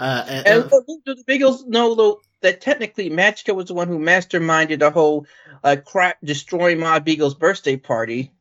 Uh, 0.00 0.24
and, 0.26 0.46
And 0.46 0.62
and- 0.62 0.70
do 0.70 1.00
do 1.04 1.14
the 1.14 1.24
Beagles 1.24 1.66
know 1.66 1.94
though 1.94 2.20
that 2.40 2.62
technically 2.62 3.10
Magica 3.10 3.54
was 3.54 3.66
the 3.66 3.74
one 3.74 3.86
who 3.86 3.98
masterminded 3.98 4.78
the 4.78 4.90
whole 4.90 5.26
uh, 5.62 5.76
crap 5.84 6.16
destroying 6.24 6.80
Ma 6.80 6.98
Beagle's 6.98 7.34
birthday 7.34 7.76
party? 7.76 8.32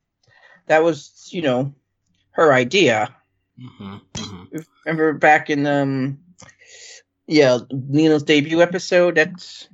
That 0.67 0.84
was, 0.84 1.28
you 1.32 1.41
know, 1.41 1.74
her 2.32 2.54
idea. 2.54 3.13
Mhm, 3.60 4.02
mhm. 4.13 4.65
Remember 4.86 5.13
back 5.13 5.50
in 5.50 5.67
um, 5.67 6.19
yeah, 7.28 7.60
Lena's 7.69 8.24
debut 8.24 8.62
episode. 8.62 9.15
That's 9.15 9.67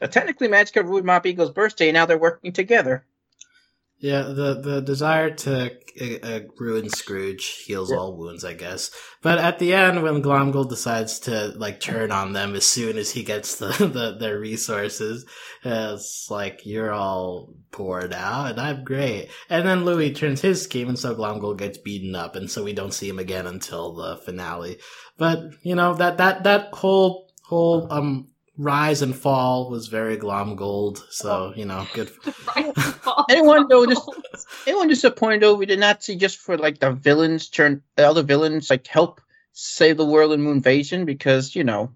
but 0.00 0.10
technically 0.10 0.48
Magica 0.48 0.84
ruined 0.84 1.06
Ma 1.06 1.20
Beagle's 1.20 1.52
birthday, 1.52 1.90
and 1.90 1.94
now 1.94 2.06
they're 2.06 2.18
working 2.18 2.52
together. 2.52 3.06
Yeah, 4.04 4.24
the 4.24 4.60
the 4.60 4.82
desire 4.82 5.30
to 5.30 5.72
uh, 5.98 6.04
uh, 6.22 6.40
ruin 6.58 6.90
Scrooge 6.90 7.64
heals 7.64 7.90
Yeah. 7.90 7.96
all 7.96 8.18
wounds, 8.18 8.44
I 8.44 8.52
guess. 8.52 8.90
But 9.22 9.38
at 9.38 9.58
the 9.58 9.72
end, 9.72 10.02
when 10.02 10.22
Glomgold 10.22 10.68
decides 10.68 11.18
to 11.20 11.54
like 11.56 11.80
turn 11.80 12.12
on 12.12 12.34
them 12.34 12.54
as 12.54 12.66
soon 12.66 12.98
as 12.98 13.12
he 13.12 13.22
gets 13.22 13.56
the, 13.56 13.68
the 13.96 14.18
their 14.20 14.38
resources, 14.38 15.24
uh, 15.64 15.92
it's 15.94 16.30
like 16.30 16.66
you're 16.66 16.92
all 16.92 17.54
poor 17.70 18.06
now, 18.06 18.44
and 18.44 18.60
I'm 18.60 18.84
great. 18.84 19.30
And 19.48 19.66
then 19.66 19.86
Louie 19.86 20.12
turns 20.12 20.42
his 20.42 20.60
scheme, 20.60 20.90
and 20.90 20.98
so 20.98 21.14
Glomgold 21.14 21.56
gets 21.56 21.78
beaten 21.78 22.14
up, 22.14 22.36
and 22.36 22.50
so 22.50 22.62
we 22.62 22.74
don't 22.74 22.92
see 22.92 23.08
him 23.08 23.18
again 23.18 23.46
until 23.46 23.94
the 23.94 24.18
finale. 24.18 24.80
But 25.16 25.38
you 25.62 25.74
know 25.76 25.94
that 25.94 26.18
that 26.18 26.44
that 26.44 26.74
whole 26.74 27.32
whole 27.44 27.90
um 27.90 28.33
rise 28.56 29.02
and 29.02 29.14
fall 29.14 29.70
was 29.70 29.88
very 29.88 30.16
Glomgold. 30.16 31.02
So 31.10 31.52
you 31.56 31.64
know, 31.64 31.86
good. 31.94 32.10
Anyone 33.30 33.68
know 33.68 33.86
this- 33.86 34.06
Anyone 34.66 34.88
disappointed 34.88 35.42
though 35.42 35.54
we 35.54 35.66
did 35.66 35.78
not 35.80 36.02
see 36.02 36.16
just 36.16 36.38
for 36.38 36.56
like 36.56 36.78
the 36.78 36.92
villains 36.92 37.48
turn 37.48 37.82
all 37.98 38.14
the 38.14 38.22
villains 38.22 38.70
like 38.70 38.86
help 38.86 39.20
save 39.52 39.96
the 39.96 40.06
world 40.06 40.32
in 40.32 40.40
Moonvasion 40.40 41.06
because 41.06 41.54
you 41.54 41.64
know. 41.64 41.92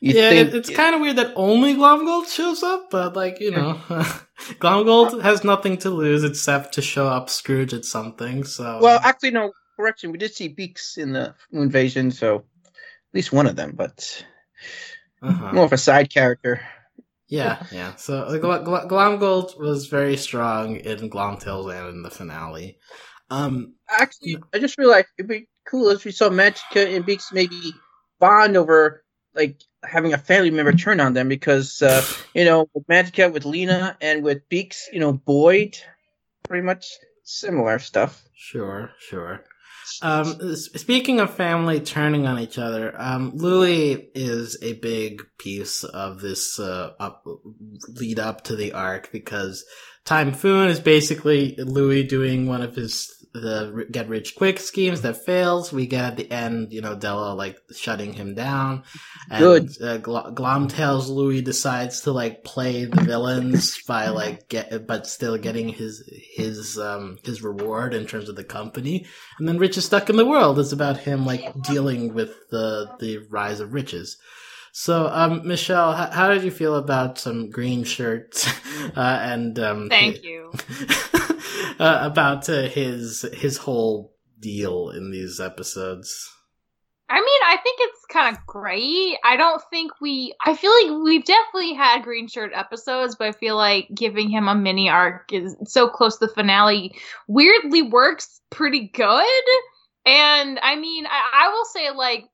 You 0.00 0.14
yeah, 0.14 0.30
think, 0.30 0.54
it's 0.54 0.68
kind 0.70 0.96
of 0.96 1.00
weird 1.00 1.14
that 1.14 1.32
only 1.36 1.74
Glomgold 1.74 2.26
shows 2.26 2.64
up, 2.64 2.90
but 2.90 3.14
like 3.14 3.38
you 3.38 3.52
know, 3.52 3.74
Glomgold 4.58 5.22
has 5.22 5.44
nothing 5.44 5.76
to 5.78 5.90
lose 5.90 6.24
except 6.24 6.74
to 6.74 6.82
show 6.82 7.06
up 7.06 7.30
Scrooge 7.30 7.72
at 7.72 7.84
something. 7.84 8.42
So 8.42 8.80
well, 8.82 8.98
actually, 9.04 9.30
no 9.30 9.52
correction. 9.76 10.10
We 10.10 10.18
did 10.18 10.34
see 10.34 10.48
Beaks 10.48 10.96
in 10.96 11.12
the 11.12 11.36
Moonvasion, 11.54 12.12
so 12.12 12.38
at 12.66 13.14
least 13.14 13.32
one 13.32 13.46
of 13.46 13.54
them, 13.54 13.74
but 13.76 14.24
uh-huh. 15.22 15.52
more 15.52 15.64
of 15.64 15.72
a 15.72 15.78
side 15.78 16.12
character. 16.12 16.60
Yeah, 17.28 17.64
yeah. 17.72 17.94
So 17.96 18.24
uh, 18.24 18.32
Gl- 18.32 18.64
Gl- 18.64 18.88
Glomgold 18.88 19.58
was 19.58 19.86
very 19.86 20.16
strong 20.18 20.76
in 20.76 21.08
Glomtails 21.08 21.74
and 21.74 21.88
in 21.88 22.02
the 22.02 22.10
finale. 22.10 22.78
Um, 23.30 23.74
Actually, 23.88 24.36
I 24.52 24.58
just 24.58 24.76
realized 24.76 25.06
it'd 25.16 25.28
be 25.28 25.48
cool 25.66 25.88
if 25.88 26.04
we 26.04 26.10
saw 26.10 26.28
Magica 26.28 26.94
and 26.94 27.06
Beaks 27.06 27.32
maybe 27.32 27.72
bond 28.18 28.56
over 28.56 29.02
like 29.34 29.62
having 29.82 30.12
a 30.12 30.18
family 30.18 30.50
member 30.50 30.72
turn 30.72 31.00
on 31.00 31.14
them 31.14 31.28
because 31.28 31.80
uh, 31.80 32.04
you 32.34 32.44
know 32.44 32.68
with 32.74 32.86
Magica 32.86 33.32
with 33.32 33.46
Lena 33.46 33.96
and 34.00 34.22
with 34.22 34.46
Beaks, 34.50 34.90
you 34.92 35.00
know 35.00 35.14
Boyd, 35.14 35.78
pretty 36.46 36.64
much 36.64 36.86
similar 37.22 37.78
stuff. 37.78 38.22
Sure, 38.34 38.90
sure. 38.98 39.42
Um, 40.00 40.56
speaking 40.56 41.20
of 41.20 41.34
family 41.34 41.80
turning 41.80 42.26
on 42.26 42.38
each 42.38 42.58
other, 42.58 42.94
um, 43.00 43.32
Louie 43.34 44.10
is 44.14 44.58
a 44.62 44.74
big 44.74 45.22
piece 45.38 45.84
of 45.84 46.20
this 46.20 46.58
uh, 46.58 46.92
up, 46.98 47.24
lead 47.88 48.18
up 48.18 48.44
to 48.44 48.56
the 48.56 48.72
arc 48.72 49.10
because 49.12 49.64
Timephoon 50.04 50.68
is 50.68 50.80
basically 50.80 51.56
Louie 51.58 52.02
doing 52.02 52.46
one 52.46 52.62
of 52.62 52.74
his 52.74 53.08
the 53.32 53.86
get 53.90 54.08
rich 54.08 54.34
quick 54.36 54.58
schemes 54.58 55.00
that 55.02 55.24
fails. 55.24 55.72
We 55.72 55.86
get 55.86 56.04
at 56.04 56.16
the 56.16 56.30
end, 56.30 56.72
you 56.72 56.80
know, 56.80 56.94
Della 56.94 57.34
like 57.34 57.58
shutting 57.74 58.12
him 58.12 58.34
down. 58.34 58.84
And, 59.30 59.40
Good. 59.40 59.64
Uh, 59.82 59.98
Gl- 59.98 60.34
Glomtails 60.34 61.08
Louie 61.08 61.40
decides 61.40 62.02
to 62.02 62.12
like 62.12 62.44
play 62.44 62.84
the 62.84 63.00
villains 63.00 63.82
by 63.82 64.08
like 64.08 64.48
get, 64.48 64.86
but 64.86 65.06
still 65.06 65.38
getting 65.38 65.70
his 65.70 66.02
his 66.34 66.78
um 66.78 67.18
his 67.24 67.42
reward 67.42 67.94
in 67.94 68.06
terms 68.06 68.28
of 68.28 68.36
the 68.36 68.44
company. 68.44 69.06
And 69.38 69.48
then 69.48 69.58
Richest 69.58 69.90
Duck 69.90 70.10
in 70.10 70.16
the 70.16 70.26
World. 70.26 70.58
It's 70.58 70.72
about 70.72 70.98
him 70.98 71.24
like 71.24 71.62
dealing 71.62 72.14
with 72.14 72.34
the 72.50 72.96
the 73.00 73.26
rise 73.30 73.60
of 73.60 73.72
riches. 73.72 74.18
So, 74.74 75.06
um, 75.08 75.46
Michelle, 75.46 75.92
how, 75.92 76.10
how, 76.10 76.28
did 76.32 76.44
you 76.44 76.50
feel 76.50 76.76
about 76.76 77.18
some 77.18 77.50
green 77.50 77.84
shirts? 77.84 78.50
Uh, 78.96 79.18
and 79.22 79.58
um, 79.60 79.88
thank 79.88 80.24
you. 80.24 80.50
uh, 81.82 81.98
about 82.02 82.48
uh, 82.48 82.62
his 82.62 83.26
his 83.32 83.56
whole 83.56 84.14
deal 84.38 84.90
in 84.90 85.10
these 85.10 85.40
episodes. 85.40 86.30
I 87.08 87.16
mean, 87.16 87.40
I 87.44 87.56
think 87.62 87.78
it's 87.80 88.06
kind 88.08 88.34
of 88.34 88.46
great. 88.46 89.16
I 89.24 89.36
don't 89.36 89.60
think 89.68 89.92
we. 90.00 90.32
I 90.44 90.54
feel 90.54 90.70
like 90.70 91.04
we've 91.04 91.24
definitely 91.24 91.74
had 91.74 92.04
green 92.04 92.28
shirt 92.28 92.52
episodes, 92.54 93.16
but 93.16 93.28
I 93.28 93.32
feel 93.32 93.56
like 93.56 93.88
giving 93.92 94.30
him 94.30 94.46
a 94.46 94.54
mini 94.54 94.88
arc 94.88 95.32
is 95.32 95.56
so 95.64 95.88
close 95.88 96.18
to 96.18 96.26
the 96.26 96.32
finale 96.32 96.94
weirdly 97.26 97.82
works 97.82 98.40
pretty 98.50 98.88
good. 98.88 99.44
And 100.06 100.58
I 100.62 100.76
mean, 100.76 101.06
I, 101.06 101.46
I 101.46 101.48
will 101.48 101.64
say 101.64 101.90
like 101.90 102.24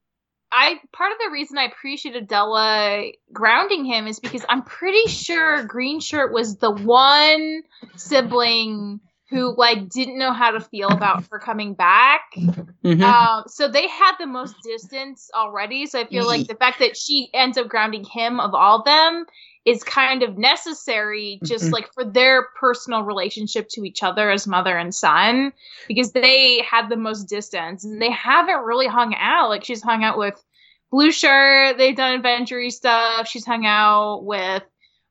I 0.53 0.79
part 0.93 1.13
of 1.13 1.19
the 1.25 1.33
reason 1.33 1.57
I 1.57 1.65
appreciated 1.65 2.29
Della 2.29 3.03
grounding 3.33 3.87
him 3.87 4.07
is 4.07 4.21
because 4.21 4.45
I'm 4.49 4.63
pretty 4.63 5.09
sure 5.09 5.65
Green 5.65 6.01
Shirt 6.01 6.33
was 6.33 6.59
the 6.59 6.71
one 6.71 7.63
sibling 7.97 9.01
who 9.31 9.55
like 9.57 9.89
didn't 9.91 10.19
know 10.19 10.33
how 10.33 10.51
to 10.51 10.61
feel 10.61 10.89
about 10.89 11.25
her 11.31 11.39
coming 11.39 11.75
back. 11.75 12.23
Mm-hmm. 12.37 13.03
Um, 13.03 13.45
so 13.47 13.69
they 13.69 13.87
had 13.89 14.13
the 14.19 14.27
most 14.27 14.55
distance 14.63 15.31
already. 15.35 15.87
So 15.87 16.01
I 16.01 16.07
feel 16.07 16.27
like 16.27 16.47
the 16.47 16.55
fact 16.55 16.79
that 16.79 16.97
she 16.97 17.29
ends 17.35 17.59
up 17.59 17.69
grounding 17.69 18.05
him 18.05 18.41
of 18.41 18.55
all 18.55 18.83
them 18.83 19.27
is 19.69 19.83
kind 19.85 20.23
of 20.23 20.39
necessary 20.39 21.39
just 21.45 21.65
mm-hmm. 21.65 21.75
like 21.75 21.93
for 21.93 22.03
their 22.03 22.47
personal 22.59 23.03
relationship 23.03 23.69
to 23.69 23.85
each 23.85 24.03
other 24.03 24.31
as 24.31 24.47
mother 24.47 24.77
and 24.79 24.95
son 24.95 25.53
because 25.87 26.13
they 26.13 26.63
had 26.63 26.89
the 26.89 26.97
most 26.97 27.25
distance 27.25 27.85
and 27.85 28.01
they 28.01 28.11
haven't 28.11 28.65
really 28.65 28.87
hung 28.87 29.15
out 29.19 29.51
like 29.51 29.65
she's 29.65 29.83
hung 29.83 30.03
out 30.05 30.17
with 30.17 30.43
blue 30.91 31.13
shirt 31.13 31.77
they've 31.77 31.97
done 31.97 32.15
adventure 32.15 32.71
stuff 32.71 33.29
she's 33.29 33.45
hung 33.45 33.67
out 33.67 34.25
with 34.25 34.63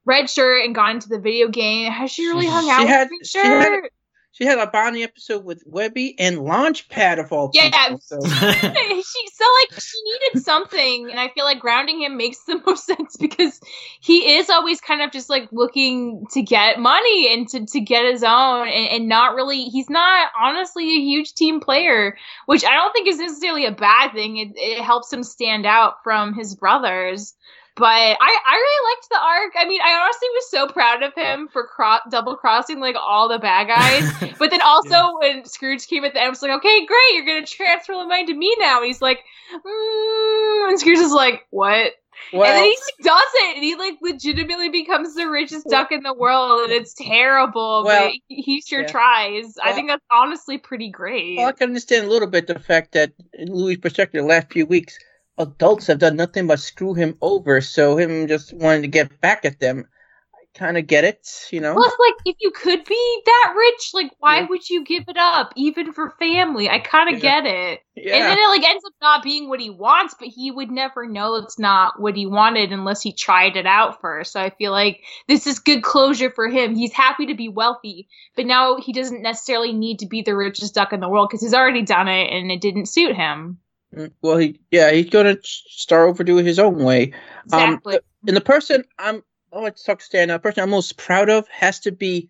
red 0.05 0.27
shirt 0.27 0.65
and 0.65 0.73
gone 0.73 0.95
into 0.95 1.09
the 1.09 1.19
video 1.19 1.49
game 1.49 1.91
has 1.91 2.09
she 2.09 2.25
really 2.25 2.47
hung 2.47 2.67
out 2.67 2.79
she 2.79 2.85
with 2.85 2.89
had, 2.89 3.07
green 3.09 3.23
shirt 3.23 3.43
she 3.43 3.47
had 3.47 3.89
a 4.45 4.69
Bonnie 4.71 5.03
episode 5.03 5.43
with 5.43 5.63
Webby 5.65 6.15
and 6.19 6.37
Launchpad 6.37 7.19
of 7.19 7.31
all 7.31 7.51
yeah, 7.53 7.69
people. 7.69 7.99
So. 8.01 8.19
she 8.25 9.27
so 9.33 9.45
like 9.61 9.81
she 9.81 9.97
needed 10.03 10.43
something, 10.43 11.09
and 11.09 11.19
I 11.19 11.29
feel 11.29 11.45
like 11.45 11.59
grounding 11.59 12.01
him 12.01 12.17
makes 12.17 12.43
the 12.45 12.61
most 12.65 12.85
sense 12.85 13.17
because 13.17 13.59
he 13.99 14.35
is 14.37 14.49
always 14.49 14.81
kind 14.81 15.01
of 15.01 15.11
just 15.11 15.29
like 15.29 15.49
looking 15.51 16.25
to 16.31 16.41
get 16.41 16.79
money 16.79 17.33
and 17.33 17.47
to, 17.49 17.65
to 17.65 17.79
get 17.79 18.05
his 18.05 18.23
own, 18.23 18.67
and, 18.67 18.89
and 18.89 19.09
not 19.09 19.35
really. 19.35 19.65
He's 19.65 19.89
not 19.89 20.31
honestly 20.39 20.85
a 20.85 20.99
huge 20.99 21.33
team 21.33 21.59
player, 21.59 22.17
which 22.45 22.63
I 22.63 22.71
don't 22.71 22.91
think 22.93 23.07
is 23.07 23.19
necessarily 23.19 23.65
a 23.65 23.71
bad 23.71 24.13
thing. 24.13 24.37
It, 24.37 24.49
it 24.55 24.81
helps 24.81 25.11
him 25.11 25.23
stand 25.23 25.65
out 25.65 26.03
from 26.03 26.33
his 26.33 26.55
brothers. 26.55 27.33
But 27.77 27.85
I, 27.85 28.15
I 28.19 28.55
really 28.55 28.95
liked 28.95 29.09
the 29.09 29.19
arc. 29.19 29.53
I 29.55 29.67
mean, 29.67 29.81
I 29.81 30.01
honestly 30.01 30.27
was 30.33 30.49
so 30.49 30.67
proud 30.67 31.03
of 31.03 31.13
him 31.13 31.47
for 31.47 31.67
cro- 31.67 31.99
double 32.09 32.35
crossing 32.35 32.79
like 32.79 32.95
all 32.95 33.29
the 33.29 33.37
bad 33.37 33.67
guys. 33.67 34.33
but 34.39 34.49
then 34.49 34.61
also 34.63 34.89
yeah. 34.89 35.13
when 35.19 35.45
Scrooge 35.45 35.87
came 35.87 36.03
at 36.03 36.13
the 36.13 36.19
end, 36.19 36.27
I 36.27 36.29
was 36.29 36.41
like, 36.41 36.51
okay, 36.57 36.85
great, 36.87 37.13
you're 37.13 37.25
gonna 37.25 37.45
transfer 37.45 37.93
the 37.93 38.05
mind 38.05 38.29
to 38.29 38.33
me 38.33 38.55
now. 38.59 38.77
And 38.77 38.87
he's 38.87 39.01
like, 39.01 39.19
mm, 39.53 40.69
and 40.69 40.79
Scrooge 40.79 40.97
is 40.97 41.11
like, 41.11 41.45
what? 41.51 41.93
Well, 42.33 42.43
and 42.43 42.55
then 42.55 42.63
he 42.63 42.69
like, 42.71 43.05
does 43.05 43.31
it, 43.35 43.55
and 43.57 43.63
he 43.63 43.75
like 43.75 43.99
legitimately 44.01 44.69
becomes 44.69 45.13
the 45.13 45.29
richest 45.29 45.67
duck 45.69 45.91
in 45.91 46.01
the 46.01 46.13
world, 46.13 46.61
and 46.63 46.71
it's 46.71 46.95
terrible. 46.95 47.83
Well, 47.85 48.09
but 48.09 48.13
he 48.27 48.61
sure 48.61 48.81
yeah. 48.81 48.87
tries. 48.87 49.53
Well, 49.55 49.71
I 49.71 49.73
think 49.73 49.89
that's 49.89 50.03
honestly 50.11 50.57
pretty 50.57 50.89
great. 50.89 51.37
Well, 51.37 51.47
I 51.47 51.51
can 51.51 51.69
understand 51.69 52.07
a 52.07 52.09
little 52.09 52.27
bit 52.27 52.47
the 52.47 52.57
fact 52.57 52.93
that 52.93 53.13
Louie's 53.37 53.77
perspective 53.77 54.23
the 54.23 54.27
last 54.27 54.51
few 54.51 54.65
weeks 54.65 54.97
adults 55.37 55.87
have 55.87 55.99
done 55.99 56.15
nothing 56.15 56.47
but 56.47 56.59
screw 56.59 56.93
him 56.93 57.17
over, 57.21 57.61
so 57.61 57.97
him 57.97 58.27
just 58.27 58.53
wanting 58.53 58.81
to 58.83 58.87
get 58.87 59.21
back 59.21 59.45
at 59.45 59.59
them. 59.59 59.87
I 60.33 60.57
kind 60.57 60.77
of 60.77 60.87
get 60.87 61.03
it, 61.03 61.27
you 61.51 61.59
know. 61.59 61.73
Plus, 61.73 61.93
like, 61.99 62.15
if 62.25 62.35
you 62.39 62.51
could 62.51 62.83
be 62.83 63.21
that 63.25 63.53
rich, 63.55 63.91
like, 63.93 64.11
why 64.19 64.39
yeah. 64.39 64.47
would 64.49 64.69
you 64.69 64.83
give 64.83 65.03
it 65.07 65.17
up, 65.17 65.53
even 65.55 65.93
for 65.93 66.15
family? 66.19 66.69
I 66.69 66.79
kind 66.79 67.13
of 67.13 67.23
yeah. 67.23 67.41
get 67.41 67.45
it. 67.45 67.79
Yeah. 67.95 68.15
And 68.15 68.25
then 68.25 68.37
it 68.37 68.47
like 68.47 68.63
ends 68.63 68.83
up 68.85 68.93
not 69.01 69.23
being 69.23 69.49
what 69.49 69.59
he 69.59 69.69
wants, 69.69 70.15
but 70.19 70.27
he 70.27 70.51
would 70.51 70.69
never 70.69 71.07
know 71.07 71.35
it's 71.35 71.57
not 71.57 71.99
what 71.99 72.15
he 72.15 72.27
wanted 72.27 72.71
unless 72.71 73.01
he 73.01 73.11
tried 73.11 73.55
it 73.55 73.65
out 73.65 74.01
first. 74.01 74.33
So 74.33 74.41
I 74.41 74.51
feel 74.51 74.71
like 74.71 75.01
this 75.27 75.47
is 75.47 75.59
good 75.59 75.81
closure 75.81 76.31
for 76.31 76.47
him. 76.47 76.75
He's 76.75 76.93
happy 76.93 77.27
to 77.27 77.35
be 77.35 77.49
wealthy, 77.49 78.07
but 78.35 78.45
now 78.45 78.77
he 78.77 78.93
doesn't 78.93 79.23
necessarily 79.23 79.73
need 79.73 79.99
to 79.99 80.05
be 80.05 80.21
the 80.21 80.35
richest 80.35 80.75
duck 80.75 80.93
in 80.93 80.99
the 80.99 81.09
world 81.09 81.29
because 81.29 81.41
he's 81.41 81.55
already 81.55 81.81
done 81.81 82.07
it 82.07 82.31
and 82.31 82.51
it 82.51 82.61
didn't 82.61 82.87
suit 82.87 83.15
him. 83.15 83.59
Mm, 83.95 84.11
well, 84.21 84.37
he 84.37 84.59
yeah, 84.71 84.91
he's 84.91 85.09
gonna 85.09 85.37
start 85.43 86.09
over 86.09 86.23
doing 86.23 86.45
his 86.45 86.59
own 86.59 86.83
way. 86.83 87.13
Um, 87.51 87.75
exactly. 87.75 87.95
Um, 87.95 88.01
and 88.27 88.37
the 88.37 88.41
person 88.41 88.83
I'm 88.99 89.23
oh, 89.51 89.61
let's 89.61 89.83
talk 89.83 90.01
stand 90.01 90.31
up. 90.31 90.43
Person 90.43 90.63
I'm 90.63 90.69
most 90.69 90.97
proud 90.97 91.29
of 91.29 91.47
has 91.47 91.79
to 91.81 91.91
be 91.91 92.29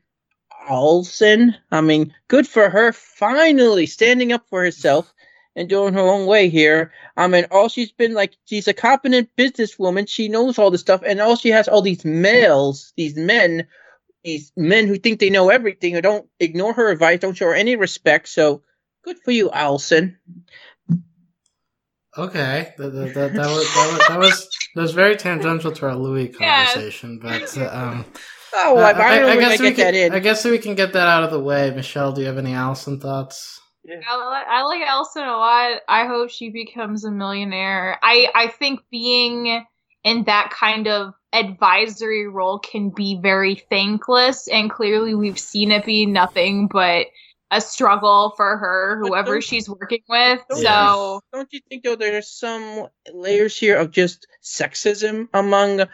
Alison. 0.70 1.56
I 1.72 1.82
mean, 1.82 2.14
good 2.28 2.48
for 2.48 2.70
her 2.70 2.92
finally 2.92 3.86
standing 3.86 4.32
up 4.32 4.48
for 4.50 4.62
herself 4.64 5.14
and 5.56 5.68
doing 5.68 5.94
her 5.94 6.00
own 6.00 6.28
way 6.28 6.50
here. 6.50 6.94
I 7.18 7.28
mean, 7.28 7.48
all 7.50 7.68
she's 7.68 7.92
been 7.92 8.14
like, 8.14 8.38
she's 8.46 8.68
a 8.68 8.74
competent 8.74 9.30
businesswoman. 9.38 10.08
She 10.08 10.30
knows 10.30 10.60
all 10.60 10.70
this 10.70 10.82
stuff, 10.82 11.02
and 11.06 11.20
all 11.20 11.36
she 11.36 11.50
has 11.50 11.68
all 11.68 11.82
these 11.82 12.06
males, 12.06 12.94
these 12.96 13.16
men, 13.16 13.68
these 14.24 14.52
men 14.56 14.88
who 14.88 14.98
think 14.98 15.20
they 15.20 15.32
know 15.32 15.50
everything, 15.50 15.96
who 15.96 16.02
don't 16.02 16.30
ignore 16.40 16.74
her 16.74 16.90
advice, 16.92 17.20
don't 17.20 17.36
show 17.36 17.48
her 17.48 17.56
any 17.56 17.76
respect. 17.76 18.30
So, 18.30 18.62
good 19.04 19.18
for 19.20 19.32
you, 19.32 19.50
Alison. 19.50 20.18
Okay, 22.18 22.74
that, 22.78 22.90
that, 22.94 23.14
that, 23.14 23.34
that, 23.34 23.48
was, 23.48 23.74
that, 23.76 23.92
was, 23.92 24.08
that 24.08 24.20
was 24.20 24.50
that 24.74 24.82
was 24.82 24.92
very 24.92 25.16
tangential 25.16 25.72
to 25.72 25.86
our 25.86 25.96
Louie 25.96 26.30
conversation, 26.30 27.20
but 27.20 27.56
uh, 27.58 27.70
um, 27.72 28.06
oh, 28.54 28.74
well, 28.76 28.86
uh, 28.86 29.00
I, 29.00 29.20
I, 29.20 29.32
I, 29.32 29.36
guess 29.38 29.60
we 29.60 29.74
can, 29.74 30.12
I 30.12 30.20
guess 30.20 30.44
we 30.44 30.58
can 30.58 30.74
get 30.74 30.94
that 30.94 31.08
out 31.08 31.24
of 31.24 31.32
the 31.32 31.40
way. 31.40 31.72
Michelle, 31.72 32.12
do 32.12 32.22
you 32.22 32.28
have 32.28 32.40
any 32.40 32.54
Alison 32.54 33.00
thoughts? 33.00 33.62
Yeah. 33.84 34.02
I, 34.10 34.44
I 34.48 34.64
like 34.64 34.82
Alison 34.82 35.24
a 35.24 35.38
lot. 35.38 35.82
I 35.88 36.08
hope 36.08 36.30
she 36.30 36.50
becomes 36.50 37.06
a 37.06 37.12
millionaire. 37.12 38.00
I 38.02 38.30
I 38.34 38.48
think 38.48 38.80
being 38.90 39.64
in 40.04 40.24
that 40.24 40.50
kind 40.52 40.88
of 40.88 41.14
advisory 41.34 42.28
role 42.28 42.60
can 42.60 42.90
be 42.90 43.20
very 43.22 43.56
thankless, 43.70 44.48
and 44.48 44.72
clearly 44.72 45.14
we've 45.14 45.40
seen 45.40 45.72
it 45.72 45.86
be 45.86 46.06
nothing 46.06 46.68
but 46.68 47.08
a 47.50 47.62
struggle 47.62 48.34
for 48.36 48.58
her, 48.58 48.98
whoever 49.00 49.40
she's 49.42 49.70
working 49.70 50.04
with. 50.10 50.42
Don't 50.50 50.62
so 50.62 51.22
don't 51.34 51.52
you 51.54 51.62
think 51.70 51.84
though 51.84 51.96
there's 51.96 52.28
some 52.30 52.88
layers 53.14 53.58
here 53.58 53.78
of 53.78 53.92
just 53.92 54.28
sexism 54.44 55.28
among 55.34 55.86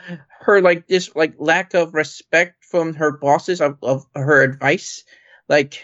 her 0.41 0.61
like 0.61 0.87
this 0.87 1.15
like 1.15 1.35
lack 1.37 1.73
of 1.73 1.93
respect 1.93 2.65
from 2.65 2.93
her 2.95 3.11
bosses 3.17 3.61
of, 3.61 3.77
of 3.83 4.05
her 4.15 4.41
advice? 4.41 5.03
Like 5.47 5.83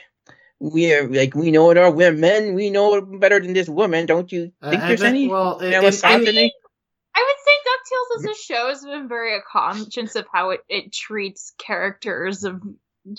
we 0.59 0.91
are 0.93 1.07
like 1.07 1.35
we 1.35 1.51
know 1.51 1.69
it 1.71 1.77
are 1.77 1.91
women. 1.91 2.53
We 2.55 2.69
know 2.69 2.95
it 2.95 3.19
better 3.19 3.39
than 3.39 3.53
this 3.53 3.69
woman. 3.69 4.05
Don't 4.07 4.31
you 4.31 4.51
Uh, 4.61 4.71
think 4.71 4.83
I 4.83 4.87
there's 4.87 5.03
any 5.03 5.27
well, 5.27 5.59
in- 5.59 5.65
you 5.65 5.71
know, 5.71 5.77
in- 5.79 5.85
misogyny? 5.85 6.53
I 7.15 7.21
would 7.21 7.41
say 7.45 7.55
DuckTales 7.67 8.31
as 8.31 8.37
a 8.37 8.41
show 8.41 8.67
has 8.69 8.83
been 8.85 9.07
very 9.07 9.39
conscious 9.41 10.15
of 10.15 10.25
how 10.31 10.51
it, 10.51 10.61
it 10.69 10.93
treats 10.93 11.53
characters 11.57 12.43
of, 12.43 12.61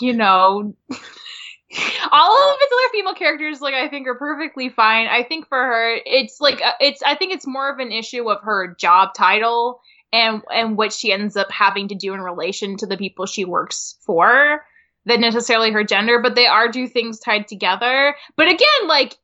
you 0.01 0.15
know, 0.15 0.75
all 2.11 2.53
of 2.53 2.59
its 2.61 2.73
other 2.73 2.93
female 2.93 3.15
characters, 3.15 3.61
like, 3.61 3.75
I 3.75 3.89
think 3.89 4.09
are 4.09 4.17
perfectly 4.17 4.69
fine. 4.69 5.07
I 5.07 5.23
think 5.23 5.49
for 5.49 5.59
her, 5.59 5.99
it's 6.05 6.41
like, 6.41 6.61
uh, 6.61 6.73
it's, 6.81 7.03
I 7.03 7.15
think 7.15 7.33
it's 7.33 7.47
more 7.47 7.71
of 7.71 7.79
an 7.79 7.93
issue 7.93 8.29
of 8.31 8.43
her 8.43 8.75
job 8.75 9.15
title 9.15 9.81
and, 10.13 10.43
and 10.53 10.77
what 10.77 10.93
she 10.93 11.13
ends 11.13 11.37
up 11.37 11.51
having 11.51 11.89
to 11.89 11.95
do 11.95 12.13
in 12.13 12.21
relation 12.21 12.77
to 12.79 12.87
the 12.87 12.97
people 12.97 13.27
she 13.27 13.45
works 13.45 13.97
for 14.01 14.65
than 15.07 15.21
necessarily 15.21 15.71
her 15.71 15.85
gender, 15.85 16.21
but 16.21 16.35
they 16.35 16.47
are 16.47 16.69
do 16.69 16.89
things 16.89 17.21
tied 17.21 17.47
together. 17.49 18.17
But 18.37 18.49
again, 18.49 18.89
like, 18.89 19.17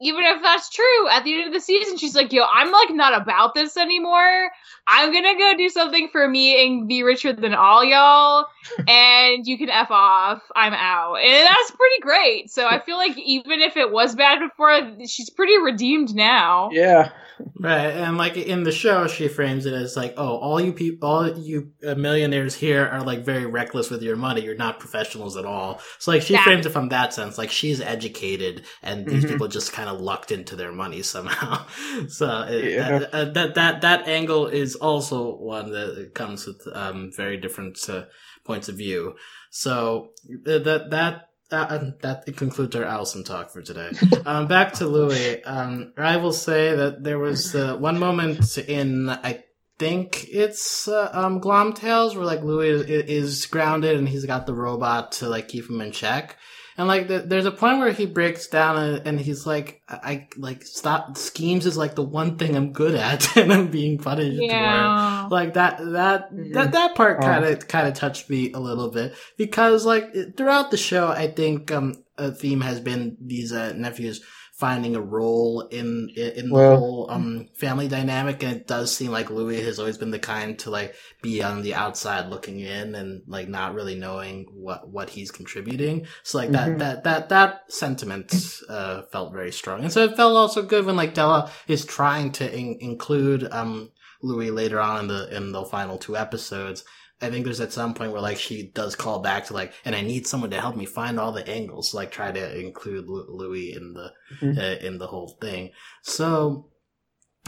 even 0.00 0.24
if 0.24 0.42
that's 0.42 0.70
true, 0.70 1.08
at 1.10 1.24
the 1.24 1.34
end 1.34 1.46
of 1.46 1.52
the 1.52 1.60
season, 1.60 1.98
she's 1.98 2.14
like, 2.14 2.32
yo, 2.32 2.44
I'm 2.44 2.72
like 2.72 2.90
not 2.90 3.20
about 3.20 3.54
this 3.54 3.76
anymore. 3.76 4.50
I'm 4.86 5.12
gonna 5.12 5.36
go 5.36 5.54
do 5.56 5.68
something 5.68 6.08
for 6.10 6.26
me 6.26 6.66
and 6.66 6.88
be 6.88 7.02
richer 7.02 7.32
than 7.32 7.54
all 7.54 7.84
y'all, 7.84 8.46
and 8.88 9.46
you 9.46 9.58
can 9.58 9.68
F 9.68 9.90
off. 9.90 10.42
I'm 10.56 10.72
out. 10.72 11.16
And 11.16 11.46
that's 11.46 11.70
pretty 11.72 12.00
great. 12.00 12.50
So 12.50 12.66
I 12.66 12.80
feel 12.80 12.96
like 12.96 13.16
even 13.18 13.60
if 13.60 13.76
it 13.76 13.92
was 13.92 14.14
bad 14.14 14.38
before, 14.40 14.80
she's 15.06 15.30
pretty 15.30 15.58
redeemed 15.58 16.14
now. 16.14 16.70
Yeah. 16.72 17.10
Right, 17.58 17.88
and 17.90 18.16
like 18.18 18.36
in 18.36 18.62
the 18.64 18.72
show, 18.72 19.06
she 19.06 19.28
frames 19.28 19.66
it 19.66 19.74
as 19.74 19.96
like, 19.96 20.14
"Oh, 20.16 20.36
all 20.38 20.60
you 20.60 20.72
people, 20.72 21.08
all 21.08 21.38
you 21.38 21.72
uh, 21.86 21.94
millionaires 21.94 22.54
here 22.54 22.86
are 22.86 23.02
like 23.02 23.24
very 23.24 23.46
reckless 23.46 23.90
with 23.90 24.02
your 24.02 24.16
money. 24.16 24.42
You're 24.42 24.54
not 24.56 24.80
professionals 24.80 25.36
at 25.36 25.44
all." 25.44 25.80
So 25.98 26.10
like 26.10 26.22
she 26.22 26.34
Yeah. 26.34 26.44
frames 26.44 26.66
it 26.66 26.70
from 26.70 26.88
that 26.90 27.12
sense, 27.14 27.38
like 27.38 27.50
she's 27.50 27.80
educated, 27.80 28.64
and 28.82 29.06
these 29.06 29.24
Mhm. 29.24 29.28
people 29.28 29.48
just 29.48 29.72
kind 29.72 29.88
of 29.88 30.00
lucked 30.00 30.30
into 30.30 30.56
their 30.56 30.72
money 30.72 31.02
somehow. 31.02 31.66
so 32.08 32.42
it, 32.48 32.64
Yeah. 32.72 32.98
that, 32.98 33.14
uh, 33.14 33.24
that 33.32 33.54
that 33.54 33.80
that 33.82 34.08
angle 34.08 34.46
is 34.46 34.74
also 34.76 35.34
one 35.36 35.70
that 35.72 36.12
comes 36.14 36.46
with 36.46 36.60
um, 36.74 37.10
very 37.16 37.36
different 37.36 37.78
uh, 37.88 38.04
points 38.44 38.68
of 38.68 38.76
view. 38.76 39.16
So 39.50 40.10
uh, 40.46 40.58
that 40.58 40.90
that. 40.90 41.26
Uh, 41.50 41.90
that 42.02 42.24
concludes 42.36 42.76
our 42.76 42.84
Allison 42.84 43.24
talk 43.24 43.50
for 43.50 43.60
today. 43.60 43.90
um, 44.26 44.46
back 44.46 44.74
to 44.74 44.86
Louie. 44.86 45.42
Um, 45.42 45.92
I 45.96 46.16
will 46.18 46.32
say 46.32 46.76
that 46.76 47.02
there 47.02 47.18
was 47.18 47.54
uh, 47.56 47.76
one 47.76 47.98
moment 47.98 48.56
in 48.58 49.10
I 49.10 49.42
think 49.80 50.28
it's 50.30 50.86
uh, 50.86 51.10
um, 51.12 51.40
Glom 51.40 51.72
Tales 51.72 52.14
where 52.14 52.24
like 52.24 52.42
Louie 52.42 52.68
is, 52.68 52.82
is 52.82 53.46
grounded 53.46 53.96
and 53.96 54.08
he's 54.08 54.26
got 54.26 54.46
the 54.46 54.54
robot 54.54 55.12
to 55.12 55.28
like 55.28 55.48
keep 55.48 55.68
him 55.68 55.80
in 55.80 55.90
check. 55.90 56.36
And 56.78 56.88
like 56.88 57.08
the, 57.08 57.18
there's 57.20 57.46
a 57.46 57.50
point 57.50 57.78
where 57.78 57.92
he 57.92 58.06
breaks 58.06 58.46
down 58.48 58.76
and, 58.78 59.06
and 59.06 59.20
he's 59.20 59.46
like, 59.46 59.82
I, 59.88 59.96
I 60.02 60.28
like 60.36 60.62
stop 60.64 61.16
schemes 61.18 61.66
is 61.66 61.76
like 61.76 61.94
the 61.94 62.02
one 62.02 62.36
thing 62.38 62.56
I'm 62.56 62.72
good 62.72 62.94
at 62.94 63.36
and 63.36 63.52
I'm 63.52 63.68
being 63.68 63.98
punished 63.98 64.38
for. 64.38 64.42
Yeah. 64.44 65.28
Like 65.30 65.54
that, 65.54 65.78
that, 65.78 66.32
Mhm. 66.32 66.52
that, 66.54 66.72
that 66.72 66.94
part 66.94 67.18
Oh. 67.20 67.26
kind 67.26 67.44
of, 67.44 67.68
kind 67.68 67.88
of 67.88 67.94
touched 67.94 68.30
me 68.30 68.52
a 68.52 68.58
little 68.60 68.90
bit 68.90 69.14
because 69.36 69.84
like 69.84 70.36
throughout 70.36 70.70
the 70.70 70.76
show, 70.76 71.08
I 71.08 71.28
think, 71.28 71.70
um, 71.72 72.04
a 72.16 72.30
theme 72.32 72.60
has 72.60 72.80
been 72.80 73.16
these, 73.20 73.52
uh, 73.52 73.72
nephews 73.76 74.22
finding 74.60 74.94
a 74.94 75.00
role 75.00 75.62
in, 75.70 76.10
in 76.16 76.48
the 76.50 76.54
Well- 76.54 76.76
whole, 76.76 77.10
um, 77.10 77.48
family 77.54 77.88
dynamic. 77.88 78.42
And 78.42 78.52
it 78.56 78.66
does 78.66 78.94
seem 78.94 79.10
like 79.10 79.30
Louie 79.30 79.62
has 79.62 79.78
always 79.78 79.96
been 79.98 80.10
the 80.10 80.18
kind 80.18 80.58
to 80.60 80.70
like 80.70 80.94
be 81.22 81.42
on 81.42 81.62
the 81.62 81.74
outside 81.74 82.28
looking 82.28 82.60
in 82.60 82.94
and 82.94 83.22
like 83.26 83.48
not 83.48 83.74
really 83.74 83.94
knowing 83.94 84.46
what, 84.52 84.88
what 84.88 85.10
he's 85.10 85.30
contributing. 85.30 86.06
So 86.22 86.38
like 86.38 86.50
that, 86.52 86.68
Mhm. 86.68 86.78
that, 86.80 87.04
that, 87.04 87.28
that 87.30 87.72
sentiment, 87.72 88.34
uh, 88.68 89.02
felt 89.10 89.32
very 89.32 89.52
strong. 89.52 89.80
And 89.82 89.92
so 89.92 90.04
it 90.04 90.16
felt 90.16 90.36
also 90.36 90.62
good 90.62 90.84
when 90.86 90.96
like 90.96 91.14
Della 91.14 91.50
is 91.66 91.84
trying 91.84 92.32
to 92.32 92.44
in- 92.56 92.76
include, 92.80 93.48
um, 93.50 93.90
Louie 94.22 94.50
later 94.50 94.78
on 94.78 95.00
in 95.00 95.08
the 95.08 95.34
in 95.34 95.52
the 95.52 95.64
final 95.64 95.96
two 95.96 96.14
episodes. 96.14 96.84
I 97.22 97.28
think 97.30 97.44
there's 97.44 97.60
at 97.60 97.72
some 97.72 97.92
point 97.94 98.12
where 98.12 98.20
like 98.20 98.38
she 98.38 98.70
does 98.74 98.94
call 98.96 99.18
back 99.20 99.46
to 99.46 99.52
like, 99.54 99.72
and 99.84 99.94
I 99.94 100.00
need 100.00 100.26
someone 100.26 100.50
to 100.50 100.60
help 100.60 100.76
me 100.76 100.86
find 100.86 101.20
all 101.20 101.32
the 101.32 101.46
angles, 101.48 101.92
like 101.94 102.10
try 102.10 102.32
to 102.32 102.58
include 102.58 103.06
Lu- 103.08 103.26
Louie 103.28 103.74
in 103.74 103.92
the 103.92 104.12
Mhm. 104.40 104.58
uh, 104.58 104.86
in 104.86 104.98
the 104.98 105.06
whole 105.08 105.36
thing. 105.40 105.72
So, 106.02 106.70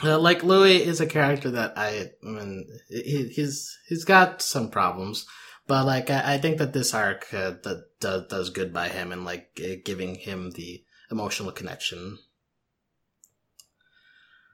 uh, 0.04 0.18
like 0.18 0.42
Louie 0.42 0.82
is 0.82 1.00
a 1.00 1.06
character 1.06 1.50
that 1.52 1.72
I, 1.76 2.10
I 2.22 2.26
mean, 2.26 2.66
he, 2.88 3.28
he's 3.28 3.78
he's 3.88 4.04
got 4.04 4.42
some 4.42 4.70
problems, 4.70 5.26
but 5.66 5.86
like 5.86 6.10
I, 6.10 6.34
I 6.34 6.38
think 6.38 6.58
that 6.58 6.72
this 6.74 6.92
arc 6.92 7.32
uh, 7.32 7.52
that 7.62 7.84
does 8.00 8.26
does 8.28 8.50
good 8.50 8.72
by 8.74 8.88
him 8.88 9.10
and 9.12 9.24
like 9.24 9.58
uh, 9.64 9.76
giving 9.84 10.16
him 10.16 10.50
the 10.50 10.84
emotional 11.10 11.52
connection. 11.52 12.18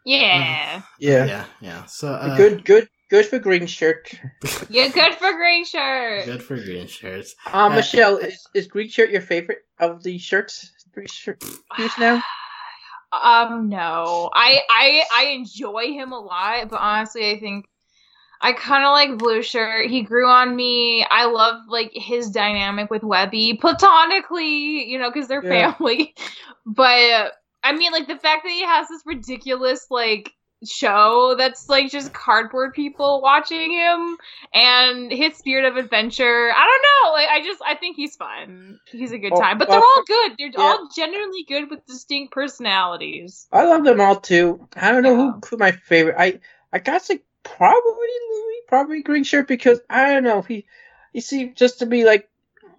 Yeah. 0.05 0.83
Yeah. 0.99 1.27
yeah, 1.27 1.45
yeah. 1.61 1.85
So 1.87 2.12
uh, 2.12 2.37
good, 2.37 2.64
good, 2.64 2.89
good 3.09 3.27
for 3.27 3.39
green 3.39 3.67
shirt. 3.67 4.11
Yeah, 4.69 4.89
good 4.89 5.15
for 5.15 5.33
green 5.33 5.65
shirt. 5.65 6.27
Good 6.27 6.43
for 6.43 6.57
green 6.57 6.87
shirts. 6.87 7.35
Uh, 7.47 7.69
Michelle, 7.71 8.19
is, 8.19 8.47
is 8.55 8.67
green 8.67 8.89
shirt 8.89 9.11
your 9.11 9.21
favorite 9.21 9.59
of 9.79 10.03
the 10.03 10.19
shirts? 10.19 10.73
Green 10.93 11.07
shirt 11.07 11.41
piece 11.77 11.99
now? 11.99 12.23
Um, 13.11 13.71
no. 13.71 14.29
I 14.35 14.61
I 14.69 15.03
I 15.15 15.25
enjoy 15.29 15.93
him 15.95 16.13
a 16.13 16.21
lot, 16.21 16.69
but 16.69 16.79
honestly, 16.79 17.31
I 17.31 17.41
think 17.41 17.67
I 18.41 18.53
kind 18.53 18.85
of 18.85 18.91
like 18.93 19.19
Blue 19.19 19.43
Shirt. 19.43 19.89
He 19.89 20.03
grew 20.03 20.29
on 20.29 20.55
me. 20.55 21.07
I 21.11 21.25
love 21.25 21.63
like 21.69 21.91
his 21.95 22.29
dynamic 22.31 22.91
with 22.91 23.03
Webby, 23.03 23.55
platonically, 23.55 24.89
you 24.89 24.99
know, 24.99 25.11
because 25.11 25.27
they're 25.27 25.43
Yeah. 25.43 25.73
family. 25.73 26.15
But 26.67 27.33
I 27.63 27.73
mean, 27.73 27.93
like 27.93 28.09
the 28.09 28.19
fact 28.19 28.45
that 28.45 28.53
he 28.53 28.63
has 28.63 28.89
this 28.89 29.03
ridiculous 29.07 29.87
like 29.91 30.31
show 30.67 31.35
that's 31.39 31.69
like 31.69 31.91
just 31.91 32.13
cardboard 32.13 32.75
people 32.75 33.21
watching 33.23 33.71
him 33.73 34.17
and 34.53 35.13
his 35.13 35.37
spirit 35.37 35.65
of 35.65 35.77
adventure. 35.77 36.51
I 36.51 36.65
don't 36.67 36.83
know. 37.07 37.13
Like 37.13 37.29
I 37.29 37.45
just 37.45 37.63
I 37.67 37.75
think 37.77 37.97
he's 37.97 38.17
fun. 38.17 38.81
He's 38.91 39.13
a 39.13 39.19
good 39.19 39.33
Well- 39.33 39.41
time. 39.41 39.59
But 39.59 39.69
well, 39.69 39.79
they're 39.81 39.87
all 39.87 40.05
good. 40.29 40.37
They're 40.39 40.49
yeah. 40.49 40.61
all 40.61 40.89
genuinely 40.95 41.45
good 41.47 41.71
with 41.71 41.87
distinct 41.87 42.33
personalities. 42.33 43.47
I 43.53 43.65
love 43.65 43.85
them 43.85 44.01
all 44.01 44.17
too. 44.17 44.67
I 44.77 44.91
don't 44.91 45.03
know 45.03 45.11
Yeah. 45.17 45.33
who, 45.33 45.41
who 45.51 45.57
my 45.59 45.73
favorite. 45.73 46.17
I 46.19 46.41
I 46.73 46.79
gotta 46.81 47.05
say 47.05 47.21
probably 47.45 48.09
Louie, 48.31 48.63
probably 48.69 49.03
green 49.03 49.25
shirt 49.25 49.49
because 49.49 49.81
I 49.89 50.13
don't 50.13 50.25
know. 50.25 50.43
He 50.43 50.67
you 51.13 51.21
see 51.21 51.49
just 51.51 51.79
to 51.81 51.87
be 51.87 52.05
like 52.05 52.29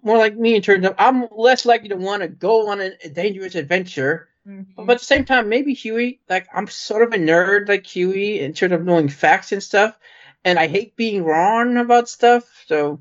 more 0.02 0.16
like 0.18 0.36
me 0.36 0.54
in 0.54 0.62
terms 0.62 0.86
of 0.86 0.94
I'm 0.98 1.26
less 1.30 1.66
likely 1.66 1.88
to 1.90 1.96
want 1.96 2.22
to 2.22 2.28
go 2.28 2.68
on 2.70 2.80
a 2.80 3.08
dangerous 3.08 3.54
adventure. 3.54 4.28
Mhm. 4.46 4.66
But 4.76 4.92
at 4.92 4.98
the 4.98 5.04
same 5.04 5.24
time, 5.24 5.48
maybe 5.48 5.74
Huey, 5.74 6.20
like 6.28 6.48
I'm 6.52 6.66
sort 6.66 7.02
of 7.02 7.12
a 7.12 7.18
nerd 7.18 7.68
like 7.68 7.86
Huey 7.86 8.40
in 8.40 8.54
terms 8.54 8.72
of 8.72 8.84
knowing 8.84 9.08
facts 9.08 9.52
and 9.52 9.62
stuff, 9.62 9.98
and 10.44 10.58
I 10.58 10.66
hate 10.66 10.96
being 10.96 11.24
wrong 11.24 11.76
about 11.76 12.08
stuff. 12.08 12.64
So 12.66 13.00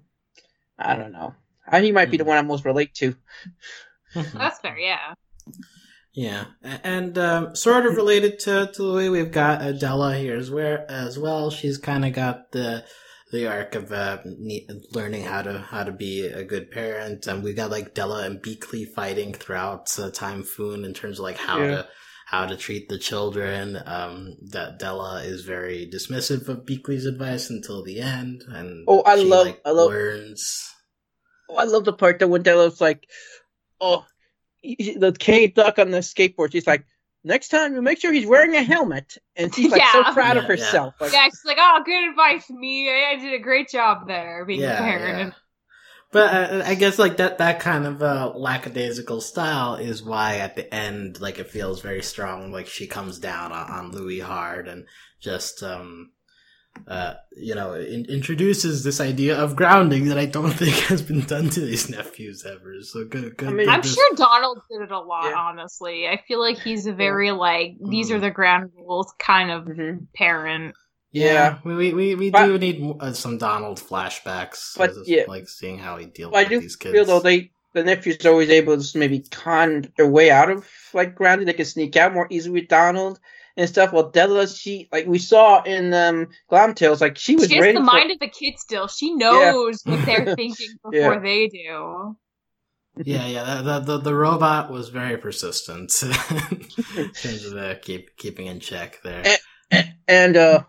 I 0.77 0.95
don't 0.95 1.11
know. 1.13 1.33
I, 1.67 1.81
he 1.81 1.91
might 1.91 2.11
be 2.11 2.17
the 2.17 2.25
one 2.25 2.37
I 2.37 2.41
most 2.41 2.65
relate 2.65 2.93
to. 2.95 3.15
That's 4.13 4.59
fair, 4.59 4.77
yeah. 4.77 5.13
Yeah, 6.11 6.45
and 6.61 7.17
um, 7.17 7.55
sort 7.55 7.85
of 7.85 7.95
related 7.95 8.39
to, 8.39 8.71
to 8.73 8.95
way 8.95 9.09
we've 9.09 9.31
got 9.31 9.61
Adela 9.61 10.17
here 10.17 10.35
as 10.35 10.49
well. 10.49 10.83
As 10.89 11.19
well, 11.19 11.51
she's 11.51 11.77
kind 11.77 12.03
of 12.03 12.13
got 12.13 12.51
the 12.51 12.83
the 13.31 13.47
arc 13.47 13.75
of 13.75 13.91
uh, 13.91 14.17
ne- 14.25 14.67
learning 14.91 15.23
how 15.23 15.41
to 15.43 15.59
how 15.59 15.83
to 15.83 15.91
be 15.91 16.25
a 16.25 16.43
good 16.43 16.71
parent, 16.71 17.27
and 17.27 17.43
we 17.43 17.53
got 17.53 17.69
like 17.71 17.93
Della 17.93 18.23
and 18.25 18.41
Beakley 18.41 18.85
fighting 18.87 19.33
throughout 19.33 19.87
uh, 19.99 20.09
Timephoon 20.11 20.83
in 20.85 20.93
terms 20.93 21.19
of 21.19 21.23
like 21.23 21.37
how 21.37 21.59
Yeah. 21.59 21.67
to 21.69 21.87
how 22.27 22.45
to 22.45 22.55
treat 22.57 22.89
the 22.89 22.97
children. 22.97 23.77
Um, 23.85 24.35
that 24.51 24.79
Della 24.79 25.23
is 25.23 25.43
very 25.45 25.89
dismissive 25.91 26.47
of 26.47 26.65
Beakley's 26.65 27.05
advice 27.05 27.49
until 27.49 27.83
the 27.83 27.99
end, 28.01 28.43
and 28.47 28.85
Oh, 28.87 29.03
I 29.05 29.17
she, 29.17 29.23
love- 29.25 29.45
like, 29.47 29.61
I 29.65 29.71
love- 29.71 29.89
learns. 29.91 30.43
Oh, 31.49 31.55
I 31.55 31.63
love 31.63 31.85
the 31.85 31.93
part 31.93 32.19
that 32.19 32.27
when 32.27 32.43
Della's 32.43 32.79
like, 32.79 33.07
oh, 33.81 34.05
the 34.63 35.15
Kate 35.17 35.55
Duck 35.55 35.79
on 35.79 35.89
the 35.89 35.99
skateboard. 35.99 36.51
She's 36.51 36.67
like, 36.67 36.85
next 37.23 37.49
time 37.49 37.73
you 37.73 37.81
make 37.81 37.99
sure 37.99 38.11
he's 38.13 38.25
wearing 38.25 38.55
a 38.55 38.63
helmet, 38.63 39.17
and 39.35 39.53
she's 39.53 39.71
like 39.71 39.81
Yeah. 39.81 39.91
so 39.91 40.03
proud 40.03 40.37
of 40.37 40.43
Yeah, 40.43 40.49
yeah. 40.55 40.71
herself. 40.73 40.95
Like, 40.99 41.11
Yeah, 41.13 41.25
she's 41.25 41.45
like, 41.45 41.57
oh, 41.59 41.81
good 41.85 42.09
advice, 42.09 42.49
me. 42.49 42.89
I, 42.89 43.11
I 43.11 43.15
did 43.17 43.33
a 43.33 43.39
great 43.39 43.69
job 43.69 44.07
there 44.07 44.45
being 44.45 44.61
Yeah, 44.61 44.73
a 44.73 44.77
parent. 44.83 45.33
yeah. 45.33 45.33
But 46.11 46.33
uh, 46.33 46.63
I 46.65 46.75
guess 46.75 46.97
like 46.99 47.17
that 47.17 47.37
that 47.37 47.59
kind 47.59 47.85
of 47.85 48.01
uh, 48.01 48.33
lackadaisical 48.35 49.21
style 49.21 49.75
is 49.75 50.03
why 50.03 50.37
at 50.37 50.55
the 50.55 50.73
end 50.73 51.21
like 51.21 51.37
it 51.39 51.49
feels 51.51 51.81
very 51.81 52.01
strong. 52.01 52.51
Like 52.51 52.67
she 52.67 52.87
comes 52.87 53.19
down 53.19 53.51
on, 53.51 53.69
on 53.71 53.91
Louie 53.91 54.19
hard 54.19 54.67
and 54.67 54.87
just 55.19 55.61
um 55.63 56.11
uh 56.87 57.13
you 57.35 57.55
know 57.55 57.73
in- 57.73 58.05
introduces 58.05 58.83
this 58.83 58.99
idea 58.99 59.37
of 59.37 59.55
grounding 59.55 60.07
that 60.09 60.17
I 60.17 60.25
don't 60.25 60.51
think 60.61 60.75
has 60.87 61.01
been 61.01 61.21
done 61.21 61.49
to 61.49 61.59
these 61.61 61.89
nephews 61.89 62.45
ever. 62.45 62.81
So 62.81 63.05
good, 63.05 63.37
good. 63.37 63.49
I 63.49 63.51
mean, 63.53 63.69
I'm 63.69 63.81
this- 63.81 63.93
sure 63.95 64.15
Donald 64.15 64.61
did 64.71 64.81
it 64.81 64.91
a 64.91 64.99
lot, 64.99 65.29
Yeah. 65.29 65.35
honestly. 65.37 66.07
I 66.07 66.21
feel 66.27 66.39
like 66.39 66.57
he's 66.59 66.85
a 66.87 66.93
very, 66.93 67.31
like, 67.31 67.75
these 67.89 68.09
Mm. 68.09 68.15
are 68.15 68.19
the 68.19 68.31
ground 68.31 68.71
rules 68.77 69.13
kind 69.19 69.51
of 69.51 69.65
Mhm. 69.65 70.07
parent. 70.15 70.75
Yeah, 71.11 71.57
we 71.63 71.75
we 71.75 71.93
we, 71.93 72.15
we 72.15 72.29
But- 72.29 72.45
do 72.45 72.57
need 72.59 72.95
uh, 72.99 73.13
some 73.13 73.37
Donald 73.37 73.79
flashbacks. 73.79 74.77
But, 74.77 74.93
Just, 74.93 75.07
yeah. 75.09 75.23
like 75.27 75.47
seeing 75.49 75.77
how 75.79 75.97
he 75.97 76.05
deals 76.05 76.33
I 76.35 76.41
with 76.43 76.49
do 76.49 76.59
these 76.59 76.75
kids. 76.75 76.93
feel 76.93 77.05
though 77.05 77.19
they 77.19 77.51
the 77.73 77.83
nephew's 77.83 78.25
always 78.25 78.49
able 78.49 78.81
to 78.81 78.97
maybe 78.97 79.19
con 79.29 79.91
their 79.97 80.07
way 80.07 80.31
out 80.31 80.49
of 80.49 80.67
like 80.93 81.15
grounding. 81.15 81.45
They 81.47 81.53
can 81.53 81.65
sneak 81.65 81.95
out 81.95 82.13
more 82.13 82.27
easily 82.29 82.61
with 82.61 82.69
Donald 82.69 83.19
and 83.59 83.67
stuff. 83.69 83.91
Well, 83.93 84.09
Della, 84.09 84.47
she 84.47 84.87
like 84.91 85.05
we 85.05 85.19
saw 85.19 85.61
in 85.63 85.93
um 85.93 86.27
Glomtails, 86.51 87.01
like 87.01 87.17
she 87.17 87.35
was 87.35 87.47
She 87.47 87.55
has 87.55 87.61
ready 87.61 87.73
the 87.77 87.81
for- 87.81 87.85
mind 87.85 88.11
of 88.11 88.17
a 88.21 88.27
kid 88.27 88.57
still. 88.57 88.87
She 88.87 89.13
knows 89.13 89.81
what 89.83 90.03
they're 90.05 90.35
thinking 90.35 90.69
before 90.83 91.13
Yeah. 91.13 91.19
they 91.19 91.47
do. 91.49 92.15
Yeah, 93.03 93.27
yeah. 93.27 93.61
The, 93.61 93.79
the 93.79 93.97
the 93.99 94.15
robot 94.15 94.71
was 94.71 94.89
very 94.89 95.17
persistent 95.17 95.93
in 96.03 97.11
terms 97.11 97.45
of 97.45 97.57
uh, 97.57 97.75
keep 97.75 98.15
keeping 98.17 98.47
in 98.47 98.59
check 98.59 98.99
there. 99.03 99.23
Eh. 99.71 99.83
And 100.07 100.35
uh, 100.35 100.63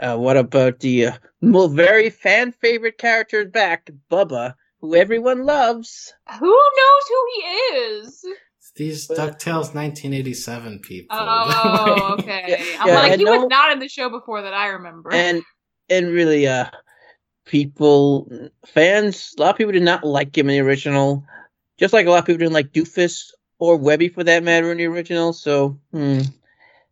uh 0.00 0.16
what 0.16 0.36
about 0.36 0.80
the 0.80 1.06
uh, 1.08 1.12
very 1.42 2.10
fan 2.10 2.52
favorite 2.52 2.96
character 2.98 3.44
back, 3.44 3.90
Bubba, 4.10 4.54
who 4.80 4.94
everyone 4.94 5.44
loves. 5.44 6.14
Who 6.38 6.46
knows 6.46 7.04
who 7.08 7.26
he 7.34 7.40
is? 7.76 8.24
These 8.76 9.08
Ducktales 9.08 9.74
1987 9.74 10.78
people. 10.80 11.16
Oh, 11.18 12.16
okay. 12.20 12.44
Yeah, 12.48 12.80
I'm 12.80 12.88
yeah, 12.88 12.94
like, 12.94 13.12
and 13.12 13.20
he 13.20 13.24
no- 13.24 13.38
was 13.40 13.48
not 13.48 13.72
in 13.72 13.78
the 13.78 13.88
show 13.88 14.08
before 14.08 14.42
that 14.42 14.54
I 14.54 14.68
remember. 14.68 15.10
and 15.12 15.42
and 15.88 16.08
really 16.08 16.46
uh 16.46 16.66
people 17.44 18.30
fans 18.64 19.34
a 19.36 19.42
lot 19.42 19.50
of 19.50 19.56
people 19.56 19.72
did 19.72 19.82
not 19.82 20.04
like 20.04 20.36
him 20.36 20.48
in 20.48 20.56
the 20.56 20.60
original 20.60 21.24
just 21.78 21.92
like 21.92 22.06
a 22.06 22.10
lot 22.10 22.20
of 22.20 22.24
people 22.26 22.38
didn't 22.38 22.52
like 22.52 22.72
doofus 22.72 23.30
or 23.58 23.76
webby 23.76 24.08
for 24.08 24.22
that 24.22 24.44
matter 24.44 24.70
in 24.70 24.78
the 24.78 24.86
original 24.86 25.32
so 25.32 25.76
hmm, 25.92 26.20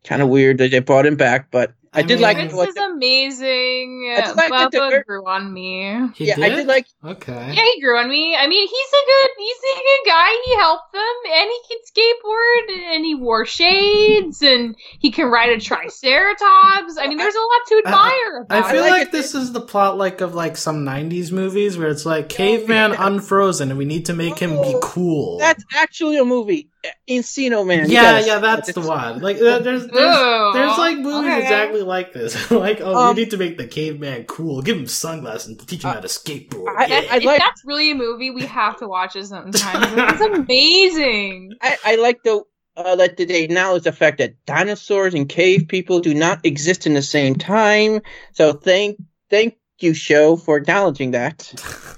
kind 0.05 0.21
of 0.21 0.29
weird 0.29 0.59
that 0.59 0.71
they 0.73 0.81
brought 0.81 1.07
him 1.07 1.17
back 1.17 1.49
but 1.53 1.73
i, 1.93 2.01
I 2.01 2.03
did 2.03 2.17
mean- 2.17 2.23
like 2.23 2.37
Prince 2.37 2.53
what 2.53 2.69
is 2.69 2.77
amazing. 2.77 4.15
I 4.17 4.33
like 4.33 4.51
that 4.51 4.71
the 4.73 4.79
Bubba 4.79 5.05
grew 5.07 5.27
on 5.27 5.53
me. 5.53 6.09
He 6.15 6.27
yeah 6.27 6.35
i 6.39 6.49
did 6.49 6.67
like 6.67 6.87
Okay. 7.05 7.53
Yeah, 7.55 7.65
he 7.75 7.81
grew 7.81 7.97
on 7.97 8.09
me. 8.09 8.37
I 8.37 8.47
mean, 8.47 8.67
he's 8.69 8.89
a 8.89 9.05
good, 9.07 9.31
he's 9.39 9.57
a 9.57 9.77
good 9.77 10.11
guy. 10.11 10.31
He 10.45 10.57
helped 10.57 10.93
them, 10.93 11.17
and 11.33 11.49
he 11.49 11.61
can 11.69 11.79
skateboard, 11.87 12.95
and 12.95 13.05
he 13.05 13.15
wore 13.15 13.47
shades, 13.47 14.43
and 14.43 14.75
he 14.99 15.11
can 15.11 15.27
ride 15.29 15.51
a 15.51 15.61
triceratops. 15.61 16.99
I 16.99 17.07
mean, 17.07 17.19
there's 17.19 17.35
a 17.35 17.39
lot 17.39 17.67
to 17.69 17.75
I- 17.75 17.89
admire 17.89 18.47
I 18.51 18.59
about 18.59 18.71
feel 18.71 18.81
like 18.83 18.91
like 18.91 19.13
this 19.13 19.35
is 19.35 19.53
the 19.53 19.61
plot 19.61 19.97
like 19.97 20.21
of 20.21 20.35
like 20.35 20.57
some 20.57 20.85
'90s 20.85 21.31
movies 21.33 21.79
where 21.79 21.89
it's 21.89 22.05
like 22.07 22.25
oh, 22.27 22.29
caveman 22.29 22.93
unfrozen, 22.93 23.71
and 23.71 23.79
we 23.79 23.85
need 23.85 24.07
to 24.07 24.13
make 24.15 24.39
him 24.39 24.51
be 24.51 24.75
oh, 24.75 24.81
cool. 24.83 25.39
that's 25.39 25.65
actually 25.75 26.19
a 26.19 26.25
movie 26.25 26.71
encino 27.09 27.67
man 27.67 27.91
yeah, 27.91 28.03
gotta- 28.21 28.27
yeah, 28.27 28.39
that's 28.39 28.73
the 28.73 28.81
one. 28.81 29.21
Like 29.21 29.37
uh, 29.39 29.59
there's 29.59 29.87
there's, 29.89 30.17
Ooh, 30.17 30.53
there's 30.53 30.79
like 30.79 30.99
movies 30.99 31.31
okay. 31.33 31.43
exactly 31.43 31.83
like 31.83 32.13
this. 32.13 32.51
like 32.51 32.81
oh, 32.81 32.95
Um, 32.95 33.17
we 33.17 33.23
need 33.23 33.31
to 33.31 33.37
make 33.37 33.59
the 33.59 33.67
caveman 33.67 34.25
cool. 34.25 34.63
Give 34.63 34.77
him 34.77 34.87
sunglasses 34.87 35.49
and 35.49 35.69
teach 35.69 35.83
him 35.85 35.91
how 35.93 36.01
to 36.01 36.09
skateboard. 36.09 36.75
I- 36.77 36.87
yeah. 36.87 37.01
That- 37.01 37.13
I 37.13 37.17
if 37.17 37.25
like- 37.25 37.41
that's 37.41 37.63
really 37.65 37.91
a 37.91 37.95
movie, 37.95 38.31
we 38.31 38.45
have 38.47 38.79
to 38.79 38.89
watch 38.89 39.17
it 39.17 39.27
sometime. 39.27 39.99
It's 39.99 40.21
amazing. 40.39 41.53
I, 41.63 41.77
I 41.85 41.95
like 41.97 42.23
the 42.23 42.43
uh, 42.77 42.95
that 42.97 43.17
they 43.17 43.43
acknowledge 43.43 43.83
the 43.83 43.93
fact 43.93 44.19
that 44.19 44.35
dinosaurs 44.47 45.13
and 45.15 45.29
cave 45.29 45.67
people 45.67 45.99
do 45.99 46.15
not 46.15 46.47
exist 46.47 46.87
in 46.87 46.95
the 46.95 47.03
same 47.03 47.35
time. 47.35 48.01
So 48.35 48.53
thank 48.53 48.99
thank 49.31 49.57
you, 49.81 49.95
show, 49.95 50.37
for 50.37 50.57
acknowledging 50.59 51.11
that. 51.13 51.53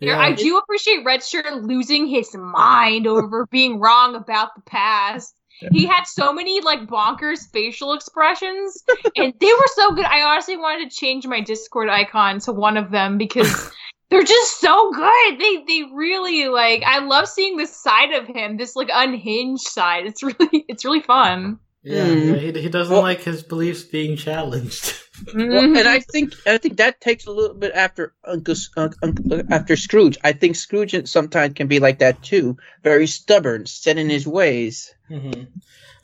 Here, 0.00 0.16
I 0.16 0.32
do 0.32 0.56
appreciate 0.56 1.04
Red 1.04 1.22
Shirt 1.22 1.62
losing 1.62 2.06
his 2.06 2.34
mind 2.34 3.06
over 3.06 3.46
being 3.46 3.78
wrong 3.78 4.14
about 4.14 4.54
the 4.54 4.62
past. 4.62 5.34
He 5.72 5.84
had 5.84 6.04
so 6.04 6.32
many 6.32 6.62
like 6.62 6.86
bonkers 6.86 7.50
facial 7.52 7.92
expressions, 7.92 8.82
and 9.14 9.34
they 9.38 9.52
were 9.52 9.68
so 9.74 9.92
good. 9.92 10.06
I 10.06 10.22
honestly 10.22 10.56
wanted 10.56 10.90
to 10.90 10.96
change 10.96 11.26
my 11.26 11.42
Discord 11.42 11.90
icon 11.90 12.40
to 12.40 12.52
one 12.52 12.78
of 12.78 12.90
them 12.90 13.18
because 13.18 13.70
they're 14.08 14.22
just 14.22 14.58
so 14.58 14.90
good. 14.90 15.38
They 15.38 15.64
they 15.68 15.82
really 15.92 16.48
like. 16.48 16.82
I 16.86 17.00
love 17.00 17.28
seeing 17.28 17.58
this 17.58 17.76
side 17.76 18.12
of 18.12 18.26
him, 18.26 18.56
this 18.56 18.74
like 18.74 18.88
unhinged 18.90 19.64
side. 19.64 20.06
It's 20.06 20.22
really 20.22 20.64
it's 20.68 20.86
really 20.86 21.02
fun. 21.02 21.58
Yeah, 21.82 22.04
Mm. 22.06 22.38
he, 22.38 22.60
he 22.62 22.68
doesn't 22.68 22.92
Well- 22.92 23.02
like 23.02 23.22
his 23.22 23.42
beliefs 23.42 23.82
being 23.84 24.16
challenged. 24.16 24.94
Well, 25.34 25.76
and 25.76 25.86
I 25.86 25.98
think 26.00 26.32
I 26.46 26.56
think 26.56 26.78
that 26.78 26.98
takes 27.02 27.26
a 27.26 27.30
little 27.30 27.54
bit 27.54 27.72
after 27.74 28.14
Uncle, 28.24 28.54
Uncle, 28.78 28.98
Uncle 29.02 29.42
after 29.50 29.76
Scrooge. 29.76 30.16
I 30.24 30.32
think 30.32 30.56
Scrooge 30.56 30.96
sometimes 31.08 31.52
can 31.52 31.66
be 31.66 31.78
like 31.78 31.98
that 31.98 32.22
too, 32.22 32.56
very 32.82 33.06
stubborn, 33.06 33.66
set 33.66 33.98
in 33.98 34.08
his 34.08 34.26
ways. 34.26 34.94
hmm 35.08 35.44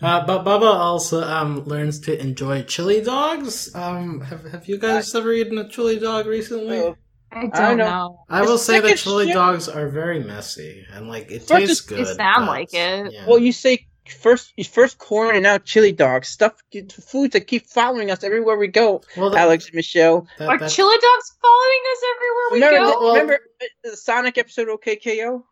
Uh, 0.03 0.27
but 0.27 0.45
Bubba 0.45 0.69
also 0.75 1.23
um, 1.25 1.65
learns 1.65 2.01
to 2.01 2.21
enjoy 2.21 2.63
chili 2.65 3.01
dogs. 3.01 3.75
Um, 3.75 4.21
have 4.21 4.45
Have 4.53 4.69
you 4.69 4.77
guys 4.77 5.15
ever 5.15 5.33
eaten 5.33 5.57
a 5.57 5.67
chili 5.67 5.99
dog 5.99 6.27
recently? 6.27 6.79
Uh, 6.81 6.93
I 7.33 7.41
don't 7.41 7.55
I 7.55 7.75
know. 7.75 7.87
know. 7.89 8.21
I 8.29 8.43
will 8.43 8.57
It's 8.57 8.65
say 8.65 8.81
that 8.81 8.85
like 8.85 8.95
a 8.97 8.99
chili 8.99 9.27
shit- 9.27 9.35
dogs 9.35 9.67
are 9.67 9.89
very 9.89 10.21
messy 10.23 10.85
and 10.93 11.09
like 11.09 11.31
it 11.31 11.49
First 11.49 11.49
tastes 11.49 11.81
it's- 11.81 11.89
good. 11.89 12.07
They 12.07 12.21
sound 12.23 12.45
but- 12.45 12.53
like 12.53 12.75
it. 12.75 13.13
yeah. 13.15 13.25
Well, 13.27 13.39
you 13.39 13.53
say 13.53 13.87
first 14.09 14.53
first 14.69 14.99
corn 14.99 15.35
and 15.35 15.43
now 15.43 15.59
chili 15.59 15.93
dogs, 15.93 16.29
stuff 16.29 16.63
foods 16.91 17.33
that 17.33 17.47
keep 17.47 17.67
following 17.67 18.11
us 18.11 18.23
everywhere 18.25 18.57
we 18.57 18.69
go. 18.69 19.03
Well, 19.17 19.31
that- 19.31 19.39
Alex 19.41 19.67
and 19.67 19.75
Michelle. 19.75 20.27
that- 20.39 20.49
Are 20.49 20.59
that- 20.59 20.71
chili 20.71 20.97
dogs 21.01 21.37
following 21.43 21.81
us 21.93 22.03
everywhere 22.17 22.45
we 22.53 22.55
Remember, 22.77 22.93
go? 22.93 23.01
the, 23.01 23.13
remember 23.13 23.39
the 23.85 23.97
Sonic 23.97 24.39
episode 24.39 24.69
of 24.69 24.81
OKKO? 24.81 25.43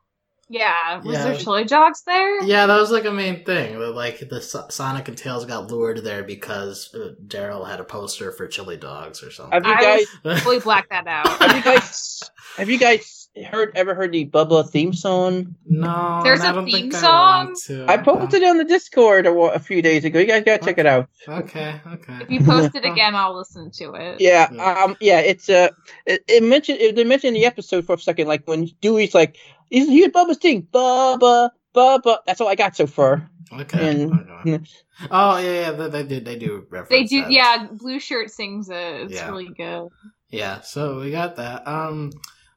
yeah, 0.51 0.99
was 1.03 1.15
Yeah. 1.17 1.25
there 1.25 1.37
chili 1.39 1.65
dogs 1.65 2.03
there? 2.07 2.43
Yeah, 2.45 2.67
that 2.67 2.77
was 2.79 2.91
like 2.91 3.07
a 3.07 3.11
main 3.11 3.45
thing. 3.45 3.79
that, 3.79 3.93
Like 3.95 4.29
the 4.29 4.41
So- 4.43 4.67
Sonic 4.69 5.09
and 5.09 5.17
Tails 5.17 5.45
got 5.47 5.71
lured 5.71 6.05
there 6.05 6.23
because 6.23 6.95
uh, 6.95 7.15
Daryl 7.27 7.67
had 7.69 7.81
a 7.81 7.85
poster 7.85 8.31
for 8.31 8.47
chili 8.47 8.77
dogs 8.77 9.23
or 9.23 9.31
something. 9.31 9.53
Have 9.53 9.67
you 9.67 9.73
I 9.75 10.05
guys 10.23 10.41
Fully 10.43 10.61
black 10.61 10.89
that 10.91 11.07
out. 11.07 11.27
have 11.41 11.57
you 11.57 11.63
guys 11.63 12.23
have 12.57 12.69
you 12.71 12.79
guys 12.79 13.24
heard 13.43 13.73
ever 13.75 13.95
heard 13.95 14.13
the 14.13 14.27
Bubba 14.27 14.69
theme 14.69 14.93
song? 14.93 15.55
no, 15.67 16.21
There's 16.23 16.41
I 16.41 16.51
a 16.51 16.53
don't 16.55 16.67
theme 16.71 16.93
song? 16.93 17.51
I 17.51 17.55
to. 17.67 17.87
I 17.89 17.97
posted 17.97 18.43
it 18.43 18.49
on 18.49 18.59
the 18.59 18.65
Discord 18.65 19.27
a, 19.27 19.31
a 19.33 19.59
few 19.59 19.83
days 19.83 20.05
ago. 20.05 20.19
You 20.21 20.27
guys 20.27 20.45
gotta 20.45 20.65
check 20.65 20.79
it 20.79 20.87
out. 20.87 21.09
Okay, 21.29 21.81
okay. 21.95 22.19
If 22.23 22.31
you 22.31 22.45
post 22.45 22.75
it 22.75 22.85
again, 22.91 23.15
I'll 23.15 23.37
listen 23.37 23.71
to 23.73 23.95
it. 23.95 24.21
Yeah, 24.21 24.49
Yeah. 24.53 24.85
um, 24.85 24.97
yeah, 25.01 25.19
it's 25.21 25.49
uh, 25.49 25.69
it, 26.07 26.23
it 26.29 26.43
mentioned 26.43 26.79
it, 26.81 26.95
they 26.97 27.05
mentioned 27.05 27.35
in 27.37 27.41
the 27.43 27.47
episode 27.47 27.85
for 27.87 27.95
a 27.95 27.99
second, 27.99 28.29
like 28.29 28.47
when 28.47 28.71
Dewey's 28.81 29.15
like, 29.15 29.37
he's 29.71 29.89
here's 29.89 30.09
Bubba's 30.13 30.39
thing, 30.39 30.69
Bubba, 30.73 31.51
Bubba. 31.75 32.19
That's 32.27 32.41
all 32.41 32.49
I 32.49 32.55
got 32.55 32.77
so 32.77 32.87
far. 32.87 33.29
Okay. 33.53 33.91
And- 34.03 34.13
okay. 34.47 34.61
Oh 35.11 35.39
yeah, 35.39 35.51
yeah. 35.61 35.71
They, 35.73 35.89
they 35.89 36.03
do. 36.05 36.21
They 36.21 36.37
do 36.39 36.67
reference. 36.71 36.89
They 36.89 37.03
do, 37.03 37.23
that. 37.23 37.33
yeah. 37.33 37.67
Blue 37.73 37.99
shirt 37.99 38.31
sings 38.31 38.69
it. 38.71 38.77
It's 38.77 39.13
Yeah. 39.15 39.27
really 39.29 39.49
good. 39.49 39.89
Yeah, 40.29 40.61
so 40.61 41.01
we 41.01 41.11
got 41.11 41.35
that. 41.35 41.67
Um, 41.67 42.13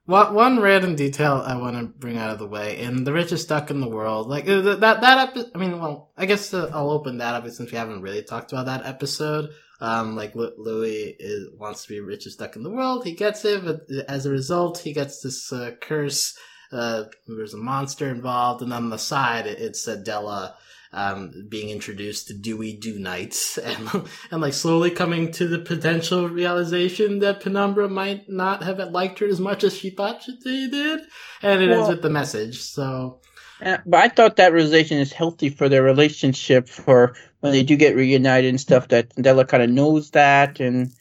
what 0.08 0.34
one 0.34 0.60
random 0.62 0.96
detail 0.96 1.44
I 1.46 1.58
want 1.58 1.78
to 1.78 1.84
bring 1.84 2.18
out 2.18 2.32
of 2.32 2.40
the 2.40 2.48
way 2.48 2.80
in 2.80 3.04
the 3.04 3.12
richest 3.12 3.50
duck 3.50 3.70
in 3.70 3.82
the 3.82 3.90
world, 3.90 4.28
like 4.28 4.48
uh, 4.48 4.62
that 4.62 5.02
that 5.02 5.30
epi- 5.30 5.52
I 5.54 5.58
mean, 5.58 5.80
well, 5.80 6.12
I 6.18 6.26
guess 6.26 6.54
uh, 6.54 6.72
I'll 6.74 6.92
open 6.92 7.18
that 7.18 7.36
up 7.36 7.48
since 7.50 7.72
we 7.72 7.78
haven't 7.78 8.02
really 8.02 8.24
talked 8.24 8.54
about 8.54 8.68
that 8.68 8.86
episode. 8.86 9.50
Um, 9.82 10.16
like 10.16 10.34
Louie 10.34 11.16
is, 11.20 11.50
wants 11.54 11.84
to 11.84 11.90
be 11.90 12.00
richest 12.00 12.40
duck 12.40 12.56
in 12.56 12.64
the 12.64 12.72
world. 12.72 13.04
He 13.04 13.14
gets 13.14 13.44
it, 13.46 13.64
but 13.64 13.82
as 14.08 14.26
a 14.26 14.32
result, 14.32 14.80
he 14.80 14.94
gets 14.94 15.22
this 15.22 15.52
uh, 15.52 15.72
curse. 15.82 16.36
Uh, 16.72 17.04
there's 17.28 17.54
a 17.54 17.58
monster 17.58 18.10
involved, 18.10 18.62
and 18.62 18.74
on 18.74 18.90
the 18.90 18.98
side, 18.98 19.46
it, 19.46 19.60
it's 19.60 19.88
uh, 19.88 19.98
Della 19.98 20.56
um, 20.98 21.32
being 21.48 21.70
introduced 21.70 22.28
to 22.28 22.34
Dewey 22.34 22.74
Do 22.74 22.98
Nights, 22.98 23.58
and 23.60 24.10
and 24.32 24.42
like 24.42 24.54
slowly 24.54 24.90
coming 24.90 25.32
to 25.34 25.48
the 25.48 25.60
potential 25.60 26.28
realization 26.28 27.20
that 27.20 27.40
Penumbra 27.40 27.88
might 27.88 28.28
not 28.28 28.64
have 28.64 28.80
liked 28.92 29.20
her 29.20 29.28
as 29.28 29.40
much 29.40 29.64
as 29.64 29.78
she 29.78 29.92
thought 29.92 30.24
she 30.24 30.36
did, 30.42 31.02
and 31.44 31.62
it 31.62 31.70
ends 31.70 31.88
with 31.88 32.02
the 32.02 32.10
message. 32.10 32.62
So 32.62 33.22
Uh, 33.62 33.78
but 33.86 34.00
I 34.00 34.10
thought 34.10 34.38
that 34.38 34.54
realization 34.54 34.98
is 34.98 35.14
healthy 35.14 35.50
for 35.50 35.70
their 35.70 35.84
relationship 35.84 36.68
for 36.68 37.16
when 37.42 37.52
they 37.52 37.64
do 37.64 37.76
get 37.76 37.96
reunited 37.96 38.50
and 38.50 38.60
stuff. 38.60 38.88
That 38.88 39.14
Della 39.16 39.46
kind 39.46 39.64
of 39.64 39.70
knows 39.70 40.12
that 40.12 40.60
and 40.60 40.92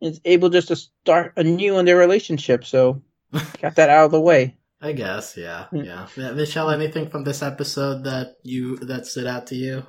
is 0.00 0.20
able 0.24 0.48
just 0.48 0.68
to 0.68 0.76
start 0.76 1.34
anew 1.36 1.78
in 1.78 1.84
their 1.84 1.98
relationship. 1.98 2.64
So 2.64 3.02
got 3.60 3.76
that 3.76 3.90
out 3.90 4.06
of 4.06 4.12
the 4.12 4.20
way. 4.20 4.56
I 4.82 4.90
guess, 4.92 5.36
yeah, 5.36 5.66
Mm. 5.72 5.86
yeah. 5.86 6.32
Michelle, 6.32 6.70
anything 6.70 7.08
from 7.08 7.22
this 7.22 7.40
episode 7.42 8.02
that 8.04 8.34
you 8.42 8.76
that 8.78 9.06
stood 9.06 9.26
out 9.28 9.46
to 9.48 9.54
you? 9.54 9.86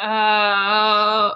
Uh, 0.00 1.30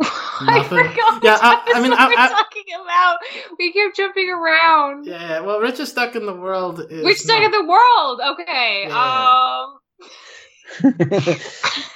I 0.00 0.58
Nothing? 0.58 0.68
forgot 0.68 1.22
Yeah, 1.22 1.34
which 1.34 1.42
I- 1.42 1.72
I 1.74 1.80
mean, 1.80 1.92
I- 1.92 2.08
we're 2.08 2.16
talking 2.28 2.64
about. 2.82 3.18
We 3.58 3.72
kept 3.72 3.96
jumping 3.96 4.30
around. 4.30 5.06
Yeah. 5.06 5.40
Well, 5.40 5.60
richest 5.60 5.94
duck 5.94 6.14
in 6.16 6.26
the 6.26 6.34
world 6.34 6.80
is 6.90 7.04
Which 7.04 7.18
side 7.20 7.42
of 7.44 7.52
the 7.52 7.64
world? 7.64 8.20
Okay. 8.32 8.84
Yeah. 8.88 8.98
Um. 8.98 9.78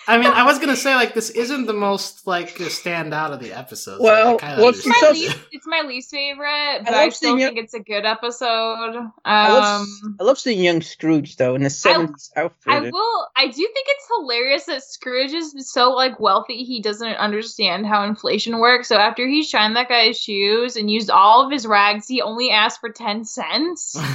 I 0.09 0.19
mean, 0.19 0.27
I 0.27 0.45
was 0.45 0.59
gonna 0.59 0.77
say 0.77 0.95
like 0.95 1.15
this 1.15 1.31
isn't 1.31 1.67
the 1.67 1.73
most 1.73 2.27
like 2.27 2.51
stand 2.69 3.15
out 3.15 3.33
of 3.33 3.41
the 3.41 3.53
episodes. 3.53 4.01
Well, 4.03 4.39
I 4.43 4.59
well, 4.59 4.69
It's 4.71 4.87
my, 4.87 4.95
So- 5.01 5.11
least, 5.13 5.37
it's 5.53 5.67
my 5.67 5.83
least 5.83 6.11
favorite, 6.11 6.81
but 6.85 6.93
love 6.93 7.01
I, 7.01 7.09
still 7.11 7.31
seeing 7.31 7.41
it- 7.41 7.47
think 7.55 7.59
it's 7.59 7.75
a 7.75 7.81
good 7.81 8.05
episode. 8.05 8.97
Um, 8.97 9.13
I 9.25 9.53
love, 9.53 9.87
I 10.21 10.25
love 10.25 10.39
seeing 10.39 10.61
young 10.61 10.81
Scrooge 10.83 11.37
though 11.37 11.55
in 11.55 11.63
the 11.63 11.71
seventies 11.71 12.31
I 12.37 12.51
will. 12.81 13.27
I 13.37 13.47
do 13.47 13.53
think 13.53 13.87
it's 13.89 14.09
hilarious 14.19 14.65
that 14.65 14.83
Scrooge 14.83 15.33
is 15.33 15.71
so 15.73 15.91
like 15.93 16.19
wealthy. 16.19 16.65
He 16.65 16.81
doesn't 16.83 17.17
understand 17.17 17.87
how 17.87 18.05
inflation 18.05 18.59
works. 18.59 18.89
So 18.89 18.97
after 18.97 19.27
he 19.27 19.43
shined 19.43 19.77
that 19.77 19.89
guy's 19.89 20.19
shoes 20.21 20.77
and 20.77 20.91
used 20.91 21.11
all 21.11 21.45
of 21.45 21.53
his 21.53 21.67
rags, 21.67 22.09
he 22.09 22.21
only 22.23 22.51
asked 22.51 22.81
for 22.81 22.91
ten 22.91 23.25
cents. 23.25 23.97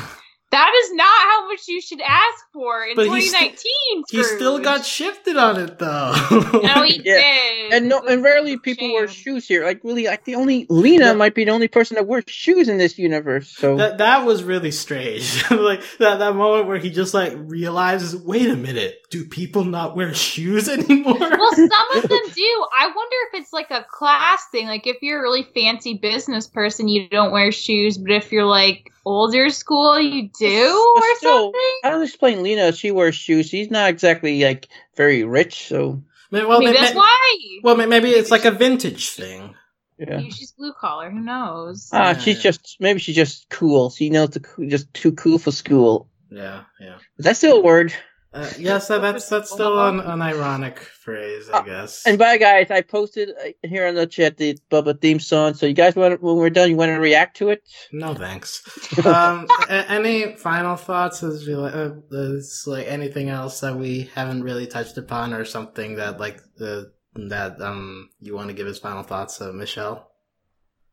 That 0.49 0.71
is 0.85 0.93
not 0.93 1.05
how 1.05 1.47
much 1.49 1.67
you 1.67 1.81
should 1.81 1.99
ask 1.99 2.45
for 2.53 2.85
in 2.85 2.95
But 2.95 3.03
2019. 3.03 4.03
He 4.09 4.23
still 4.23 4.59
got 4.59 4.85
shifted 4.85 5.35
on 5.35 5.59
it 5.59 5.77
though. 5.77 6.13
No, 6.63 6.83
he 6.83 7.01
Yeah. 7.05 7.15
did. 7.21 7.73
And 7.73 7.89
no, 7.89 7.99
and 8.07 8.23
rarely 8.23 8.57
people 8.57 8.93
wear 8.93 9.09
shoes 9.09 9.45
here. 9.45 9.65
Like 9.65 9.83
really, 9.83 10.05
like 10.05 10.23
the 10.23 10.35
only 10.35 10.65
Lena 10.69 11.07
Yeah. 11.07 11.13
might 11.13 11.35
be 11.35 11.43
the 11.43 11.51
only 11.51 11.67
person 11.67 11.95
that 11.95 12.07
wears 12.07 12.23
shoes 12.27 12.69
in 12.69 12.77
this 12.77 12.97
universe. 12.97 13.49
So 13.49 13.75
That 13.75 13.97
that 13.97 14.25
was 14.25 14.41
really 14.43 14.71
strange. 14.71 15.43
like 15.51 15.81
that 15.99 16.19
that 16.19 16.35
moment 16.35 16.67
where 16.67 16.77
he 16.77 16.91
just 16.91 17.13
like 17.13 17.33
realizes, 17.35 18.15
wait 18.15 18.49
a 18.49 18.55
minute, 18.55 19.05
do 19.09 19.25
people 19.25 19.65
not 19.65 19.97
wear 19.97 20.13
shoes 20.13 20.69
anymore? 20.69 21.17
Well, 21.19 21.53
some 21.55 21.91
of 21.95 22.03
them 22.03 22.19
do. 22.35 22.65
I 22.77 22.87
wonder 22.87 23.15
if 23.33 23.41
it's 23.41 23.51
like 23.51 23.69
a 23.71 23.85
class 23.89 24.43
thing. 24.51 24.67
Like 24.67 24.87
if 24.87 25.01
you're 25.01 25.19
a 25.19 25.21
really 25.21 25.43
fancy 25.53 25.95
business 25.95 26.47
person, 26.47 26.87
you 26.87 27.09
don't 27.09 27.31
wear 27.31 27.51
shoes, 27.51 27.97
but 27.97 28.11
if 28.11 28.31
you're 28.31 28.45
like 28.45 28.93
older 29.07 29.49
school, 29.49 29.99
you 29.99 30.29
do 30.37 30.93
But 30.95 31.03
or 31.03 31.15
still, 31.17 31.43
something. 31.45 31.79
I 31.83 31.89
don't 31.91 32.03
explain 32.03 32.43
Lena. 32.43 32.71
She 32.73 32.91
wears 32.91 33.15
shoes. 33.15 33.47
She's 33.49 33.71
not 33.71 33.89
exactly 33.89 34.43
like 34.43 34.67
very 34.95 35.23
rich. 35.23 35.67
So 35.67 36.03
May- 36.31 36.43
well, 36.45 36.59
Maybe 36.59 36.73
may- 36.73 36.79
that's 36.79 36.93
may- 36.93 36.97
why. 36.99 37.37
well, 37.63 37.75
may- 37.77 37.85
maybe 37.85 38.09
it's 38.09 38.31
like 38.31 38.45
a 38.45 38.51
vintage 38.51 39.11
thing. 39.11 39.55
yeah. 39.97 40.17
Maybe 40.17 40.31
she's 40.31 40.51
blue 40.51 40.73
collar. 40.73 41.09
Who 41.09 41.21
knows? 41.21 41.89
Ah, 41.93 42.11
Yeah, 42.11 42.17
she's 42.17 42.35
yeah. 42.37 42.51
just 42.51 42.77
maybe 42.79 42.99
she's 42.99 43.15
just 43.15 43.47
cool. 43.49 43.89
She 43.91 44.09
knows 44.09 44.29
the 44.31 44.41
coo- 44.41 44.67
just 44.67 44.93
too 44.93 45.13
cool 45.13 45.39
for 45.39 45.51
school. 45.51 46.09
Yeah, 46.29 46.63
yeah. 46.81 46.97
Is 47.17 47.23
that 47.25 47.37
still 47.37 47.57
a 47.57 47.61
word? 47.61 47.93
Uh, 48.37 48.51
yes, 48.59 48.87
that, 48.87 49.01
that's 49.01 49.27
that's 49.29 49.51
still 49.51 49.79
an, 49.87 49.99
an 49.99 50.21
ironic 50.21 50.77
phrase, 50.79 51.49
I 51.49 51.57
Uh, 51.57 51.61
guess. 51.63 52.05
And 52.05 52.19
bye, 52.19 52.37
guys. 52.37 52.69
I 52.69 52.81
posted 52.81 53.29
uh, 53.29 53.67
here 53.67 53.87
on 53.87 53.95
the 53.95 54.05
chat 54.05 54.37
the 54.37 54.57
Bubba 54.69 55.01
theme 55.01 55.19
song. 55.19 55.55
So 55.55 55.65
you 55.65 55.73
guys 55.73 55.95
want 55.95 56.21
when 56.21 56.35
we're 56.35 56.51
done, 56.51 56.69
you 56.69 56.75
want 56.75 56.89
to 56.89 56.99
react 56.99 57.37
to 57.37 57.49
it? 57.49 57.63
No 57.91 58.13
thanks. 58.13 58.61
um, 59.05 59.47
a- 59.69 59.89
any 59.91 60.35
final 60.35 60.75
thoughts? 60.75 61.23
Is 61.23 61.47
you 61.47 61.57
like, 61.57 61.73
uh, 61.75 61.91
is 62.11 62.63
like 62.67 62.85
anything 62.87 63.29
else 63.29 63.59
that 63.61 63.75
we 63.75 64.09
haven't 64.13 64.43
really 64.43 64.67
touched 64.67 64.97
upon, 64.97 65.33
or 65.33 65.43
something 65.43 65.95
that 65.95 66.19
like 66.19 66.39
the 66.57 66.91
that 67.15 67.59
um 67.61 68.09
you 68.19 68.35
want 68.35 68.49
to 68.49 68.53
give 68.53 68.67
as 68.67 68.77
final 68.77 69.01
thoughts, 69.03 69.41
uh, 69.41 69.51
Michelle? 69.51 70.11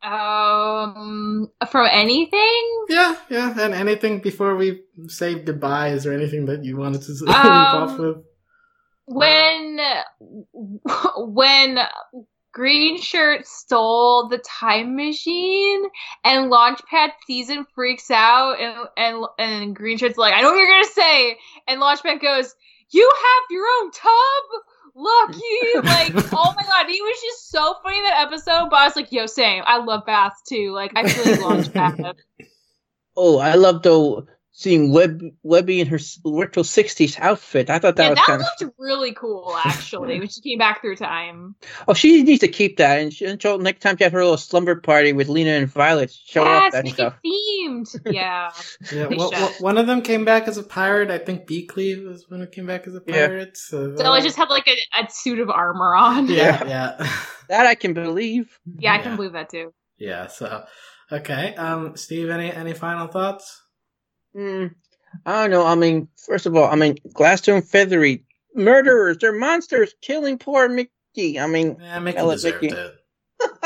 Um, 0.05 1.51
from 1.71 1.89
anything? 1.91 2.85
Yeah, 2.89 3.17
yeah. 3.31 3.55
And 3.59 3.73
anything 3.75 4.21
before 4.21 4.55
we 4.57 4.83
say 5.09 5.35
goodbye? 5.39 5.89
Is 5.89 6.05
there 6.05 6.13
anything 6.13 6.47
that 6.47 6.65
you 6.65 6.77
wanted 6.77 7.03
to 7.03 7.13
leave 7.21 7.29
Um, 7.35 7.37
off 7.37 7.99
with? 7.99 8.17
when 9.07 9.79
when 11.17 11.79
Green 12.53 13.01
Shirt 13.01 13.47
stole 13.47 14.29
the 14.29 14.39
time 14.39 14.95
machine 14.97 15.83
and 16.25 16.51
Launchpad 16.51 17.11
season 17.27 17.67
freaks 17.75 18.11
out 18.11 18.57
and 18.61 18.89
and 18.97 19.25
and 19.39 19.77
Green 19.77 19.99
Shirt's 19.99 20.17
like, 20.19 20.35
I 20.35 20.41
know 20.41 20.51
what 20.53 20.59
you're 20.59 20.69
gonna 20.71 20.85
say 20.93 21.37
and 21.67 21.81
Launchpad 21.81 22.21
goes, 22.23 22.55
You 22.91 23.11
have 23.15 23.51
your 23.51 23.65
own 23.83 23.91
tub? 23.91 24.63
Lucky 24.97 25.43
like 25.83 26.13
oh 26.33 26.55
my 26.57 26.63
god, 26.63 26.87
he 26.89 27.01
was 27.01 27.21
just 27.21 27.51
so 27.51 27.75
funny 27.83 28.01
that 28.03 28.27
episode, 28.27 28.69
but 28.71 28.77
I 28.77 28.85
was 28.87 28.97
like, 28.97 29.11
yo, 29.11 29.27
same. 29.27 29.63
I 29.67 29.79
love 29.79 30.07
baths 30.07 30.43
too. 30.49 30.73
Like 30.73 30.93
I 30.95 31.03
really 31.03 31.35
like 31.35 31.41
Launchpad. 31.41 32.15
Oh, 33.17 33.39
I 33.39 33.55
love 33.55 33.85
though 33.85 34.27
seeing 34.57 34.93
Web 34.93 35.21
Webby 35.43 35.81
in 35.81 35.89
her 35.89 35.97
s- 35.97 36.21
retro 36.25 36.63
'60s 36.63 37.19
outfit. 37.19 37.69
I 37.69 37.81
thought 37.81 37.97
that 37.97 38.03
yeah, 38.05 38.09
was 38.11 38.17
that 38.19 38.27
kind 38.27 38.41
of. 38.41 38.47
looked 38.61 38.75
really 38.79 39.13
cool 39.13 39.57
actually 39.63 40.19
when 40.21 40.29
she 40.29 40.41
came 40.41 40.59
back 40.59 40.81
through 40.81 40.95
time. 40.97 41.57
Oh, 41.89 41.93
she 41.95 42.23
needs 42.23 42.41
to 42.41 42.49
keep 42.49 42.77
that. 42.77 43.01
And, 43.01 43.13
she, 43.13 43.25
and 43.27 43.43
next 43.63 43.81
time 43.83 43.97
she 43.97 44.05
has 44.05 44.13
her 44.13 44.23
little 44.23 44.37
slumber 44.37 44.77
party 44.77 45.13
with 45.13 45.29
Lena 45.29 45.51
and 45.51 45.67
Violet, 45.67 46.13
show 46.13 46.43
off 46.43 46.63
Yes, 46.65 46.73
that 46.73 46.85
make 46.85 46.93
it 46.93 46.95
stuff. 46.95 47.15
themed. 47.25 48.01
Yeah. 48.15 48.51
Yeah, 48.93 49.07
well, 49.09 49.31
well, 49.33 49.55
one 49.59 49.77
of 49.77 49.87
them 49.89 50.01
came 50.03 50.25
back 50.25 50.47
as 50.47 50.57
a 50.57 50.63
pirate. 50.63 51.11
I 51.11 51.19
think 51.19 51.47
Beakley 51.49 52.07
was 52.07 52.27
when 52.29 52.41
it 52.41 52.53
came 52.53 52.67
back 52.67 52.87
as 52.87 52.95
a 52.95 53.03
Yeah. 53.07 53.27
pirate. 53.27 53.57
So, 53.57 53.97
So 53.97 54.13
I 54.13 54.21
just 54.21 54.37
had 54.37 54.51
like 54.51 54.69
a, 54.69 54.77
a 55.03 55.11
suit 55.11 55.41
of 55.41 55.51
armor 55.51 55.95
on. 55.97 56.29
yeah, 56.29 56.65
yeah, 56.65 57.11
That 57.49 57.67
I 57.67 57.75
can 57.75 57.93
believe. 57.93 58.57
Yeah, 58.79 58.93
I 58.93 58.97
Yeah. 58.97 59.03
can 59.03 59.17
believe 59.17 59.33
that 59.33 59.51
too. 59.51 59.73
yeah. 59.99 60.29
So, 60.29 60.65
okay, 61.11 61.55
um, 61.57 61.97
Steve, 61.97 62.31
any 62.31 62.53
any 62.53 62.73
final 62.75 63.09
thoughts? 63.09 63.63
Hmm. 64.35 64.67
I 65.25 65.43
don't 65.43 65.51
know. 65.51 65.67
I 65.67 65.75
mean, 65.75 66.09
first 66.17 66.47
of 66.47 66.57
all, 66.57 66.65
I 66.65 66.75
mean, 66.75 66.99
Gladstone 67.13 67.63
Fethry 67.63 68.23
murderers. 68.55 69.19
They're 69.19 69.33
monsters 69.33 69.95
killing 70.01 70.39
poor 70.39 70.69
Mickey. 70.69 71.39
I 71.39 71.47
mean, 71.47 71.77
Yeah, 71.81 71.99
Mickey 72.01 72.21
deserved 72.21 72.63
Mickey. 72.63 72.75
it. 72.75 73.01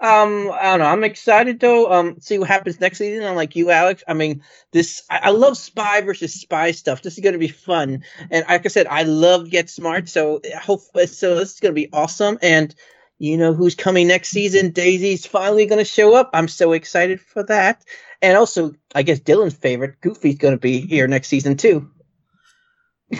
um, 0.00 0.50
I 0.52 0.62
don't 0.62 0.78
know. 0.78 0.86
I'm 0.86 1.04
excited 1.04 1.60
though. 1.60 1.92
Um, 1.92 2.20
see 2.20 2.38
what 2.38 2.48
happens 2.48 2.80
next 2.80 2.98
season. 2.98 3.26
I'm 3.26 3.36
like 3.36 3.56
you, 3.56 3.70
Alex. 3.70 4.02
I 4.08 4.14
mean, 4.14 4.42
this. 4.72 5.02
I, 5.10 5.20
I 5.24 5.30
love 5.30 5.56
spy 5.56 6.00
versus 6.00 6.34
spy 6.34 6.70
stuff. 6.70 7.02
This 7.02 7.18
is 7.18 7.24
gonna 7.24 7.38
be 7.38 7.48
fun. 7.48 8.04
And 8.30 8.44
like 8.48 8.64
I 8.64 8.68
said, 8.68 8.86
I 8.86 9.02
love 9.02 9.50
Get 9.50 9.70
Smart. 9.70 10.08
So 10.08 10.40
I 10.44 10.58
hope 10.58 10.80
so. 11.06 11.34
This 11.34 11.54
is 11.54 11.60
gonna 11.60 11.74
be 11.74 11.92
awesome. 11.92 12.38
And 12.42 12.74
you 13.18 13.36
know 13.36 13.52
who's 13.52 13.74
coming 13.74 14.06
next 14.06 14.28
season? 14.28 14.70
Daisy's 14.70 15.26
finally 15.26 15.66
gonna 15.66 15.84
show 15.84 16.14
up. 16.14 16.30
I'm 16.32 16.48
so 16.48 16.72
excited 16.72 17.20
for 17.20 17.42
that. 17.44 17.84
And 18.20 18.36
also, 18.36 18.72
I 18.94 19.02
guess 19.02 19.20
Dylan's 19.20 19.54
favorite, 19.54 20.00
Goofy's 20.00 20.38
gonna 20.38 20.58
be 20.58 20.80
here 20.80 21.06
next 21.06 21.28
season 21.28 21.56
too. 21.56 21.90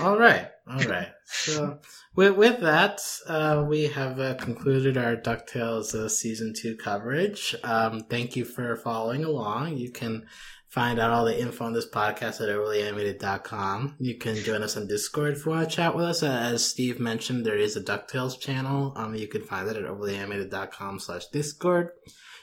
All 0.03 0.18
right, 0.18 0.49
all 0.70 0.80
right. 0.80 1.09
So 1.24 1.78
with 2.14 2.36
with 2.36 2.61
that, 2.61 3.01
uh, 3.26 3.64
we 3.68 3.84
have 3.84 4.18
uh, 4.18 4.34
concluded 4.34 4.96
our 4.96 5.16
Ducktales 5.16 5.94
uh, 5.94 6.09
season 6.09 6.53
two 6.55 6.76
coverage. 6.76 7.55
Um, 7.62 8.01
thank 8.11 8.36
you 8.36 8.44
for 8.44 8.76
following 8.76 9.24
along. 9.24 9.76
You 9.76 9.90
can 9.90 10.26
find 10.68 11.01
out 11.01 11.11
all 11.11 11.24
the 11.24 11.40
info 11.40 11.64
on 11.64 11.72
this 11.72 11.88
podcast 11.88 12.40
at 12.40 12.49
overlyanimated.com. 12.49 13.96
You 13.99 14.18
can 14.18 14.36
join 14.36 14.62
us 14.62 14.76
on 14.76 14.86
Discord 14.86 15.38
want 15.46 15.68
to 15.68 15.74
chat 15.74 15.96
with 15.96 16.05
us. 16.05 16.22
Uh, 16.22 16.26
as 16.26 16.64
Steve 16.64 17.01
mentioned, 17.01 17.44
there 17.44 17.57
is 17.57 17.76
a 17.76 17.82
Ducktales 17.82 18.38
channel. 18.38 18.92
Um, 18.96 19.14
you 19.14 19.28
can 19.28 19.42
find 19.42 19.68
that 19.68 19.76
at 19.76 19.84
overlyanimated.com 19.84 21.01
slash 21.01 21.26
Discord. 21.28 21.90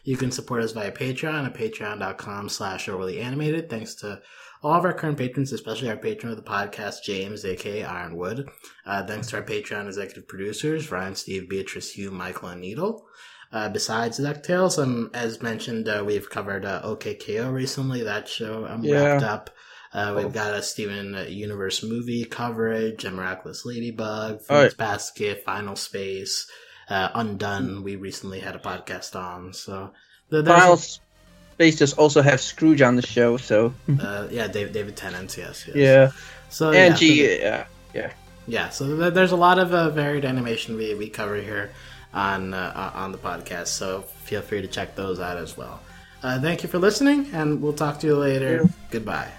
You 0.05 0.15
can 0.17 0.31
support 0.31 0.63
us 0.63 0.71
via 0.71 0.91
Patreon 0.91 1.45
at 1.45 1.53
patreon.com 1.55 2.47
slash 2.49 2.87
overlyanimated. 2.87 3.69
Thanks 3.69 3.95
to 3.95 4.21
all 4.63 4.73
of 4.79 4.85
our 4.85 4.93
current 4.93 5.17
patrons, 5.17 5.51
especially 5.51 5.89
our 5.89 5.97
patron 5.97 6.31
of 6.31 6.37
the 6.37 6.43
podcast, 6.49 7.03
James, 7.03 7.43
aka 7.43 7.83
Ironwood. 7.83 8.47
Uh, 8.85 9.05
thanks 9.05 9.27
to 9.29 9.37
our 9.37 9.43
Patreon 9.43 9.87
executive 9.87 10.27
producers, 10.27 10.89
Ryan, 10.91 11.15
Steve, 11.15 11.49
Beatrice, 11.49 11.91
Hugh, 11.91 12.11
Michael, 12.11 12.49
and 12.49 12.61
Needle. 12.61 13.05
Uh, 13.51 13.69
besides 13.69 14.19
DuckTales, 14.19 14.81
um, 14.81 15.11
as 15.13 15.41
mentioned, 15.41 15.87
uh, 15.87 16.03
we've 16.05 16.29
covered 16.29 16.65
uh, 16.65 16.81
OKKO 16.83 17.51
recently. 17.53 18.03
That 18.03 18.27
show 18.27 18.65
um, 18.67 18.83
Yeah. 18.83 19.03
wrapped 19.03 19.23
up. 19.23 19.49
Uh, 19.93 20.13
we've 20.17 20.25
Oh. 20.25 20.29
got 20.29 20.53
a 20.53 20.61
Steven 20.61 21.15
Universe 21.29 21.81
movie 21.83 22.25
coverage, 22.25 23.05
a 23.05 23.11
Miraculous 23.11 23.65
Ladybug, 23.65 24.41
All 24.49 24.57
right. 24.63 24.75
Basket, 24.77 25.43
Final 25.45 25.75
Space, 25.75 26.49
uh, 26.89 27.09
Undone. 27.15 27.83
We 27.83 27.95
recently 27.95 28.39
had 28.39 28.55
a 28.55 28.59
podcast 28.59 29.15
on. 29.15 29.53
So 29.53 29.91
the, 30.29 30.41
there's 30.41 30.59
Final 30.59 30.77
Space 30.77 31.77
does 31.77 31.93
also 31.93 32.21
have 32.21 32.41
Scrooge 32.41 32.81
on 32.81 32.95
the 32.95 33.05
show. 33.05 33.37
So 33.37 33.73
uh, 33.99 34.27
yeah, 34.31 34.47
Dave, 34.47 34.73
David 34.73 34.95
Tennant, 34.97 35.35
yes, 35.37 35.65
yes. 35.67 35.75
yeah, 35.75 36.11
So 36.49 36.67
and 36.71 36.93
yeah, 36.93 36.95
G. 36.95 37.25
so- 37.39 37.65
Yeah. 37.93 38.11
yeah, 38.47 38.69
so 38.69 38.97
th- 38.97 39.13
there's 39.13 39.31
a 39.31 39.37
lot 39.37 39.57
of 39.57 39.73
uh, 39.73 39.89
varied 39.89 40.25
animation 40.25 40.75
we, 40.75 40.93
we 40.95 41.09
cover 41.09 41.35
here 41.37 41.71
on 42.13 42.53
uh, 42.53 42.91
on 42.93 43.11
the 43.11 43.17
podcast. 43.17 43.67
So 43.67 44.01
feel 44.23 44.41
free 44.41 44.61
to 44.61 44.67
check 44.67 44.95
those 44.95 45.19
out 45.19 45.37
as 45.37 45.55
well. 45.57 45.79
Uh, 46.23 46.39
thank 46.41 46.63
you 46.63 46.69
for 46.69 46.77
listening, 46.79 47.29
and 47.33 47.61
we'll 47.61 47.73
talk 47.73 47.99
to 47.99 48.07
you 48.07 48.17
later. 48.17 48.61
Yeah. 48.63 48.69
Goodbye. 48.91 49.31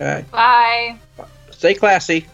All 0.00 0.06
right. 0.06 0.30
Bye. 0.30 0.98
Stay 1.50 1.74
classy. 1.74 2.26